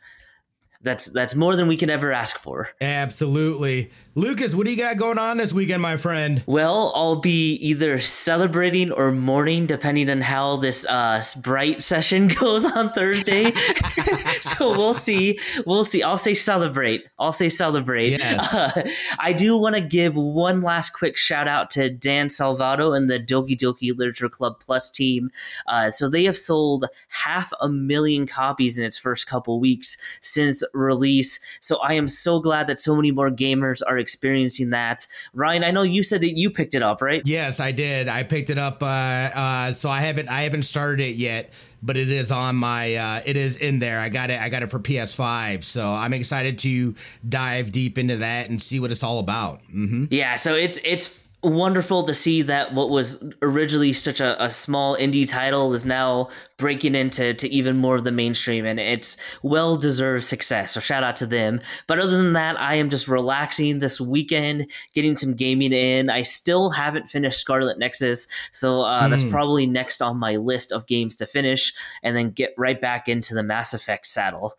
that's 0.85 1.07
that's 1.07 1.35
more 1.35 1.55
than 1.55 1.67
we 1.67 1.75
can 1.75 1.89
ever 1.89 2.13
ask 2.13 2.37
for. 2.37 2.69
Absolutely. 2.79 3.89
Lucas, 4.13 4.55
what 4.55 4.65
do 4.65 4.71
you 4.71 4.77
got 4.77 4.97
going 4.97 5.17
on 5.17 5.35
this 5.35 5.51
weekend, 5.51 5.81
my 5.81 5.97
friend? 5.97 6.41
Well, 6.45 6.93
I'll 6.95 7.17
be 7.17 7.55
either 7.55 7.99
celebrating 7.99 8.91
or 8.93 9.11
mourning, 9.11 9.65
depending 9.65 10.09
on 10.09 10.21
how 10.21 10.55
this 10.55 10.85
uh, 10.85 11.21
bright 11.41 11.83
session 11.83 12.27
goes 12.39 12.63
on 12.63 12.93
Thursday. 12.93 13.51
so 14.39 14.69
we'll 14.69 14.93
see. 14.93 15.37
We'll 15.65 15.83
see. 15.83 16.01
I'll 16.01 16.17
say 16.17 16.33
celebrate. 16.33 17.05
I'll 17.19 17.33
say 17.33 17.49
celebrate. 17.49 18.11
Yes. 18.11 18.53
Uh, 18.53 18.87
I 19.19 19.33
do 19.33 19.57
want 19.57 19.75
to 19.75 19.81
give 19.81 20.15
one 20.15 20.61
last 20.61 20.91
quick 20.91 21.17
shout 21.17 21.49
out 21.49 21.69
to 21.71 21.89
Dan 21.89 22.27
Salvato 22.27 22.95
and 22.95 23.09
the 23.09 23.19
Doki 23.19 23.57
Doki 23.57 23.97
Literature 23.97 24.29
Club 24.29 24.61
Plus 24.61 24.89
team. 24.91 25.29
Uh, 25.67 25.91
so 25.91 26.09
they 26.09 26.23
have 26.23 26.37
sold 26.37 26.85
half 27.09 27.51
a 27.59 27.67
million 27.67 28.27
copies 28.27 28.77
in 28.77 28.85
its 28.85 28.97
first 28.97 29.27
couple 29.27 29.59
weeks 29.59 29.97
since 30.21 30.63
release. 30.75 31.39
So 31.59 31.77
I 31.77 31.93
am 31.93 32.07
so 32.07 32.39
glad 32.39 32.67
that 32.67 32.79
so 32.79 32.95
many 32.95 33.11
more 33.11 33.29
gamers 33.29 33.81
are 33.85 33.97
experiencing 33.97 34.69
that. 34.71 35.07
Ryan, 35.33 35.63
I 35.63 35.71
know 35.71 35.83
you 35.83 36.03
said 36.03 36.21
that 36.21 36.35
you 36.37 36.49
picked 36.49 36.75
it 36.75 36.83
up, 36.83 37.01
right? 37.01 37.21
Yes, 37.25 37.59
I 37.59 37.71
did. 37.71 38.07
I 38.07 38.23
picked 38.23 38.49
it 38.49 38.57
up. 38.57 38.83
Uh, 38.83 38.85
uh, 38.85 39.71
so 39.71 39.89
I 39.89 40.01
haven't 40.01 40.29
I 40.29 40.41
haven't 40.41 40.63
started 40.63 40.99
it 40.99 41.15
yet, 41.15 41.53
but 41.81 41.97
it 41.97 42.09
is 42.09 42.31
on 42.31 42.55
my 42.55 42.95
uh, 42.95 43.21
it 43.25 43.37
is 43.37 43.57
in 43.57 43.79
there. 43.79 43.99
I 43.99 44.09
got 44.09 44.29
it. 44.29 44.39
I 44.39 44.49
got 44.49 44.63
it 44.63 44.71
for 44.71 44.79
PS5. 44.79 45.63
So 45.63 45.87
I'm 45.87 46.13
excited 46.13 46.59
to 46.59 46.95
dive 47.27 47.71
deep 47.71 47.97
into 47.97 48.17
that 48.17 48.49
and 48.49 48.61
see 48.61 48.79
what 48.79 48.91
it's 48.91 49.03
all 49.03 49.19
about. 49.19 49.61
Mm-hmm. 49.63 50.05
Yeah. 50.11 50.35
So 50.35 50.55
it's 50.55 50.79
it's 50.83 51.24
wonderful 51.45 52.03
to 52.03 52.13
see 52.13 52.41
that 52.41 52.73
what 52.73 52.89
was 52.89 53.23
originally 53.41 53.93
such 53.93 54.19
a, 54.19 54.43
a, 54.43 54.49
small 54.49 54.97
indie 54.97 55.29
title 55.29 55.73
is 55.73 55.85
now 55.85 56.27
breaking 56.57 56.95
into 56.95 57.33
to 57.33 57.47
even 57.49 57.77
more 57.77 57.95
of 57.95 58.03
the 58.03 58.11
mainstream 58.11 58.65
and 58.65 58.79
it's 58.79 59.15
well 59.43 59.77
deserved 59.77 60.23
success 60.23 60.73
so 60.73 60.79
shout 60.79 61.03
out 61.03 61.15
to 61.15 61.25
them 61.25 61.61
but 61.87 61.99
other 61.99 62.17
than 62.17 62.33
that 62.33 62.59
i 62.59 62.75
am 62.75 62.89
just 62.89 63.07
relaxing 63.07 63.79
this 63.79 64.01
weekend 64.01 64.69
getting 64.93 65.15
some 65.15 65.35
gaming 65.35 65.71
in 65.71 66.09
i 66.09 66.21
still 66.23 66.71
haven't 66.71 67.09
finished 67.09 67.39
scarlet 67.39 67.77
nexus 67.77 68.27
so 68.51 68.81
uh, 68.81 69.03
mm. 69.03 69.09
that's 69.09 69.23
probably 69.23 69.67
next 69.67 70.01
on 70.01 70.17
my 70.17 70.37
list 70.37 70.71
of 70.71 70.87
games 70.87 71.15
to 71.15 71.25
finish 71.25 71.73
and 72.01 72.15
then 72.15 72.31
get 72.31 72.53
right 72.57 72.81
back 72.81 73.07
into 73.07 73.35
the 73.35 73.43
mass 73.43 73.73
effect 73.73 74.07
saddle 74.07 74.53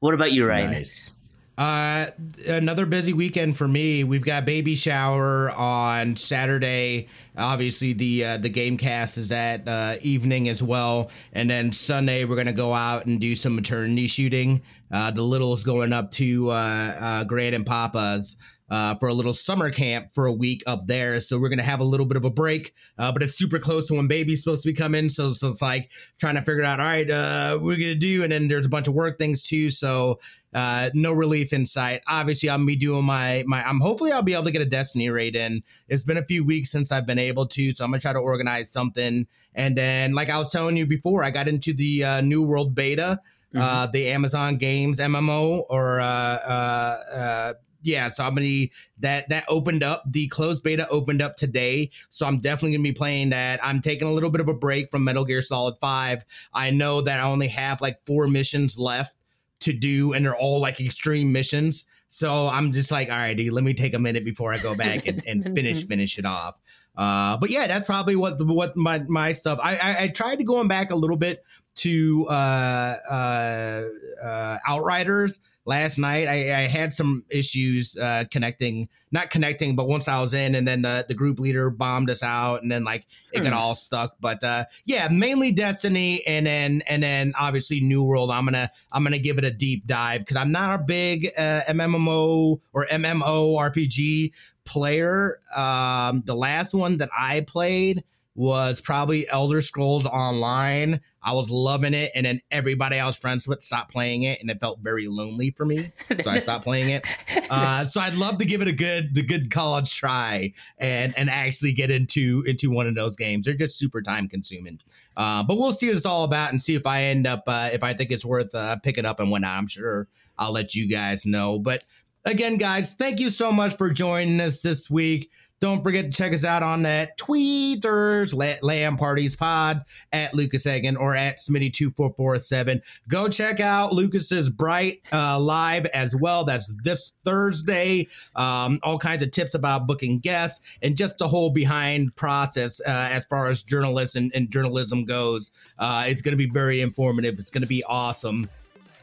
what 0.00 0.14
about 0.14 0.32
you 0.32 0.46
ryan 0.46 0.72
nice. 0.72 1.13
Uh, 1.56 2.06
another 2.48 2.84
busy 2.84 3.12
weekend 3.12 3.56
for 3.56 3.68
me. 3.68 4.02
We've 4.02 4.24
got 4.24 4.44
baby 4.44 4.74
shower 4.74 5.50
on 5.52 6.16
Saturday. 6.16 7.08
Obviously, 7.38 7.92
the 7.92 8.24
uh, 8.24 8.36
the 8.38 8.48
game 8.48 8.76
cast 8.76 9.18
is 9.18 9.30
at 9.30 9.68
uh, 9.68 9.94
evening 10.02 10.48
as 10.48 10.62
well, 10.62 11.10
and 11.32 11.48
then 11.48 11.70
Sunday 11.70 12.24
we're 12.24 12.36
gonna 12.36 12.52
go 12.52 12.74
out 12.74 13.06
and 13.06 13.20
do 13.20 13.36
some 13.36 13.54
maternity 13.54 14.08
shooting. 14.08 14.62
Uh, 14.90 15.12
the 15.12 15.22
little's 15.22 15.62
going 15.62 15.92
up 15.92 16.10
to 16.12 16.50
uh, 16.50 16.96
uh, 17.00 17.24
Grand 17.24 17.54
and 17.54 17.66
Papa's 17.66 18.36
uh, 18.70 18.94
for 18.96 19.08
a 19.08 19.14
little 19.14 19.34
summer 19.34 19.70
camp 19.70 20.08
for 20.14 20.26
a 20.26 20.32
week 20.32 20.62
up 20.66 20.86
there. 20.86 21.20
So 21.20 21.38
we're 21.38 21.48
gonna 21.48 21.62
have 21.62 21.80
a 21.80 21.84
little 21.84 22.06
bit 22.06 22.16
of 22.16 22.24
a 22.24 22.30
break, 22.30 22.74
uh, 22.98 23.12
but 23.12 23.22
it's 23.22 23.34
super 23.34 23.58
close 23.58 23.88
to 23.88 23.94
when 23.94 24.08
baby's 24.08 24.42
supposed 24.42 24.62
to 24.62 24.68
be 24.68 24.74
coming. 24.74 25.08
So 25.08 25.30
so 25.30 25.48
it's 25.50 25.62
like 25.62 25.90
trying 26.18 26.36
to 26.36 26.42
figure 26.42 26.64
out, 26.64 26.80
all 26.80 26.86
right, 26.86 27.10
uh, 27.10 27.58
we're 27.60 27.76
gonna 27.76 27.94
do, 27.94 28.22
and 28.22 28.32
then 28.32 28.48
there's 28.48 28.66
a 28.66 28.70
bunch 28.70 28.88
of 28.88 28.94
work 28.94 29.18
things 29.18 29.46
too. 29.46 29.70
So 29.70 30.18
uh, 30.54 30.90
no 30.94 31.12
relief 31.12 31.52
in 31.52 31.66
sight. 31.66 32.00
Obviously, 32.06 32.48
I'm 32.48 32.64
be 32.64 32.76
doing 32.76 33.04
my 33.04 33.42
my. 33.46 33.62
I'm 33.66 33.80
hopefully 33.80 34.12
I'll 34.12 34.22
be 34.22 34.34
able 34.34 34.44
to 34.44 34.52
get 34.52 34.62
a 34.62 34.66
Destiny 34.66 35.10
raid 35.10 35.34
in. 35.34 35.62
It's 35.88 36.04
been 36.04 36.16
a 36.16 36.24
few 36.24 36.46
weeks 36.46 36.70
since 36.70 36.92
I've 36.92 37.06
been 37.06 37.18
able 37.18 37.46
to, 37.46 37.72
so 37.72 37.84
I'm 37.84 37.90
gonna 37.90 38.00
try 38.00 38.12
to 38.12 38.20
organize 38.20 38.70
something. 38.70 39.26
And 39.54 39.76
then, 39.76 40.14
like 40.14 40.30
I 40.30 40.38
was 40.38 40.52
telling 40.52 40.76
you 40.76 40.86
before, 40.86 41.24
I 41.24 41.30
got 41.30 41.48
into 41.48 41.72
the 41.72 42.04
uh, 42.04 42.20
New 42.20 42.42
World 42.42 42.74
beta, 42.74 43.18
mm-hmm. 43.52 43.60
uh, 43.60 43.86
the 43.88 44.08
Amazon 44.08 44.56
Games 44.56 45.00
MMO, 45.00 45.64
or 45.68 46.00
uh, 46.00 46.06
uh, 46.06 46.98
uh, 47.12 47.52
yeah. 47.84 48.08
So 48.08 48.24
I'm 48.24 48.34
gonna 48.34 48.66
that 48.98 49.28
that 49.28 49.44
opened 49.48 49.82
up. 49.82 50.02
The 50.06 50.26
closed 50.28 50.64
beta 50.64 50.88
opened 50.88 51.22
up 51.22 51.36
today, 51.36 51.90
so 52.10 52.26
I'm 52.26 52.38
definitely 52.38 52.76
gonna 52.76 52.88
be 52.88 52.92
playing 52.92 53.30
that. 53.30 53.64
I'm 53.64 53.80
taking 53.80 54.08
a 54.08 54.12
little 54.12 54.30
bit 54.30 54.40
of 54.40 54.48
a 54.48 54.54
break 54.54 54.90
from 54.90 55.04
Metal 55.04 55.24
Gear 55.24 55.42
Solid 55.42 55.76
Five. 55.78 56.24
I 56.52 56.70
know 56.70 57.00
that 57.02 57.20
I 57.20 57.24
only 57.24 57.48
have 57.48 57.80
like 57.80 57.98
four 58.06 58.28
missions 58.28 58.78
left 58.78 59.16
to 59.60 59.72
do, 59.72 60.12
and 60.12 60.24
they're 60.24 60.36
all 60.36 60.60
like 60.60 60.80
extreme 60.80 61.32
missions. 61.32 61.86
So 62.08 62.48
I'm 62.48 62.72
just 62.72 62.90
like, 62.92 63.10
all 63.10 63.16
right, 63.16 63.36
dude, 63.36 63.52
let 63.52 63.64
me 63.64 63.74
take 63.74 63.94
a 63.94 63.98
minute 63.98 64.24
before 64.24 64.54
I 64.54 64.58
go 64.58 64.74
back 64.74 65.06
and, 65.08 65.24
and 65.26 65.42
finish 65.56 65.84
finish 65.86 66.18
it 66.18 66.24
off. 66.24 66.60
Uh, 66.96 67.36
but 67.36 67.50
yeah, 67.50 67.66
that's 67.66 67.86
probably 67.86 68.16
what 68.16 68.44
what 68.46 68.76
my 68.76 69.00
my 69.08 69.32
stuff. 69.32 69.58
I, 69.62 69.76
I, 69.76 69.96
I 70.04 70.08
tried 70.08 70.36
to 70.36 70.44
going 70.44 70.68
back 70.68 70.90
a 70.90 70.96
little 70.96 71.16
bit 71.16 71.42
to 71.76 72.26
uh, 72.28 72.96
uh, 73.10 73.82
uh, 74.22 74.58
Outriders 74.66 75.40
last 75.66 75.98
night. 75.98 76.28
I, 76.28 76.54
I 76.54 76.60
had 76.68 76.94
some 76.94 77.24
issues 77.30 77.96
uh, 77.96 78.24
connecting, 78.30 78.88
not 79.10 79.30
connecting, 79.30 79.74
but 79.76 79.88
once 79.88 80.08
I 80.08 80.20
was 80.20 80.34
in, 80.34 80.54
and 80.54 80.68
then 80.68 80.82
the, 80.82 81.04
the 81.08 81.14
group 81.14 81.38
leader 81.38 81.70
bombed 81.70 82.10
us 82.10 82.22
out, 82.22 82.62
and 82.62 82.70
then 82.70 82.84
like 82.84 83.06
it 83.32 83.40
got 83.42 83.52
hmm. 83.52 83.58
all 83.58 83.74
stuck. 83.74 84.16
But 84.20 84.44
uh, 84.44 84.64
yeah, 84.84 85.08
mainly 85.08 85.52
Destiny, 85.52 86.22
and 86.26 86.46
then 86.46 86.82
and 86.88 87.02
then 87.02 87.32
obviously 87.38 87.80
New 87.80 88.04
World. 88.04 88.30
I'm 88.30 88.44
gonna 88.44 88.70
I'm 88.92 89.02
gonna 89.02 89.18
give 89.18 89.38
it 89.38 89.44
a 89.44 89.50
deep 89.50 89.86
dive 89.86 90.20
because 90.20 90.36
I'm 90.36 90.52
not 90.52 90.80
a 90.80 90.82
big 90.82 91.30
uh, 91.36 91.62
MMO 91.68 92.60
or 92.72 92.86
MMO 92.86 93.56
RPG 93.56 94.32
player. 94.64 95.38
Um, 95.56 96.22
the 96.24 96.34
last 96.34 96.74
one 96.74 96.98
that 96.98 97.10
I 97.16 97.40
played 97.40 98.04
was 98.36 98.80
probably 98.80 99.28
Elder 99.28 99.60
Scrolls 99.60 100.06
Online. 100.06 101.00
I 101.22 101.32
was 101.32 101.50
loving 101.50 101.94
it, 101.94 102.10
and 102.14 102.26
then 102.26 102.40
everybody 102.50 102.98
I 102.98 103.06
was 103.06 103.16
friends 103.16 103.46
with 103.48 103.62
stopped 103.62 103.92
playing 103.92 104.24
it, 104.24 104.40
and 104.40 104.50
it 104.50 104.60
felt 104.60 104.80
very 104.80 105.06
lonely 105.06 105.52
for 105.56 105.64
me. 105.64 105.92
So 106.20 106.30
I 106.30 106.38
stopped 106.38 106.64
playing 106.64 106.90
it. 106.90 107.06
Uh, 107.50 107.84
so 107.84 108.00
I'd 108.00 108.14
love 108.14 108.38
to 108.38 108.46
give 108.46 108.62
it 108.62 108.68
a 108.68 108.72
good, 108.72 109.14
the 109.14 109.22
good 109.22 109.50
college 109.50 109.94
try, 109.94 110.52
and 110.78 111.16
and 111.16 111.28
actually 111.28 111.72
get 111.72 111.90
into 111.90 112.42
into 112.46 112.70
one 112.70 112.86
of 112.86 112.94
those 112.94 113.16
games. 113.16 113.44
They're 113.44 113.54
just 113.54 113.76
super 113.76 114.00
time 114.00 114.28
consuming. 114.28 114.80
Uh, 115.16 115.42
but 115.42 115.56
we'll 115.58 115.72
see 115.72 115.86
what 115.86 115.96
it's 115.96 116.06
all 116.06 116.24
about 116.24 116.50
and 116.50 116.60
see 116.60 116.74
if 116.74 116.86
I 116.86 117.02
end 117.02 117.26
up 117.26 117.42
uh, 117.46 117.68
if 117.72 117.84
I 117.84 117.92
think 117.92 118.10
it's 118.10 118.24
worth 118.24 118.54
uh, 118.54 118.76
picking 118.76 119.04
up 119.04 119.20
and 119.20 119.30
whatnot. 119.30 119.58
I'm 119.58 119.66
sure 119.66 120.08
I'll 120.38 120.52
let 120.52 120.74
you 120.74 120.88
guys 120.88 121.26
know. 121.26 121.58
But 121.58 121.84
again, 122.24 122.56
guys, 122.56 122.94
thank 122.94 123.20
you 123.20 123.30
so 123.30 123.52
much 123.52 123.76
for 123.76 123.90
joining 123.90 124.40
us 124.40 124.62
this 124.62 124.90
week. 124.90 125.30
Don't 125.60 125.82
forget 125.82 126.04
to 126.06 126.10
check 126.10 126.34
us 126.34 126.44
out 126.44 126.62
on 126.62 126.82
that 126.82 127.16
tweeters, 127.16 128.34
LAN 128.62 128.96
Parties 128.98 129.34
Pod 129.34 129.82
at 130.12 130.34
Lucas 130.34 130.66
Egan 130.66 130.96
or 130.96 131.16
at 131.16 131.38
Smitty2447. 131.38 132.82
Go 133.08 133.28
check 133.28 133.60
out 133.60 133.94
Lucas's 133.94 134.50
Bright 134.50 135.00
uh, 135.10 135.40
live 135.40 135.86
as 135.86 136.14
well. 136.14 136.44
That's 136.44 136.70
this 136.82 137.12
Thursday. 137.24 138.08
Um, 138.36 138.78
all 138.82 138.98
kinds 138.98 139.22
of 139.22 139.30
tips 139.30 139.54
about 139.54 139.86
booking 139.86 140.18
guests 140.18 140.60
and 140.82 140.98
just 140.98 141.16
the 141.16 141.28
whole 141.28 141.48
behind 141.48 142.14
process 142.14 142.80
uh, 142.82 143.08
as 143.10 143.24
far 143.24 143.46
as 143.46 143.62
journalists 143.62 144.16
and, 144.16 144.34
and 144.34 144.50
journalism 144.50 145.06
goes. 145.06 145.50
Uh, 145.78 146.04
it's 146.08 146.20
going 146.20 146.32
to 146.32 146.36
be 146.36 146.50
very 146.50 146.82
informative. 146.82 147.38
It's 147.38 147.50
going 147.50 147.62
to 147.62 147.68
be 147.68 147.82
awesome. 147.84 148.50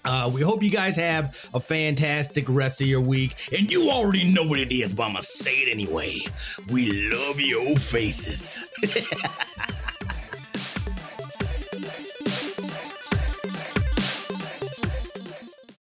Uh, 0.03 0.29
we 0.33 0.41
hope 0.41 0.63
you 0.63 0.71
guys 0.71 0.95
have 0.95 1.49
a 1.53 1.59
fantastic 1.59 2.45
rest 2.47 2.81
of 2.81 2.87
your 2.87 3.01
week. 3.01 3.35
And 3.57 3.71
you 3.71 3.89
already 3.89 4.31
know 4.31 4.43
what 4.43 4.59
it 4.59 4.73
is, 4.73 4.93
but 4.93 5.03
I'm 5.03 5.13
going 5.13 5.21
to 5.21 5.27
say 5.27 5.51
it 5.51 5.71
anyway. 5.71 6.19
We 6.69 7.09
love 7.09 7.39
your 7.39 7.75
faces. 7.77 8.59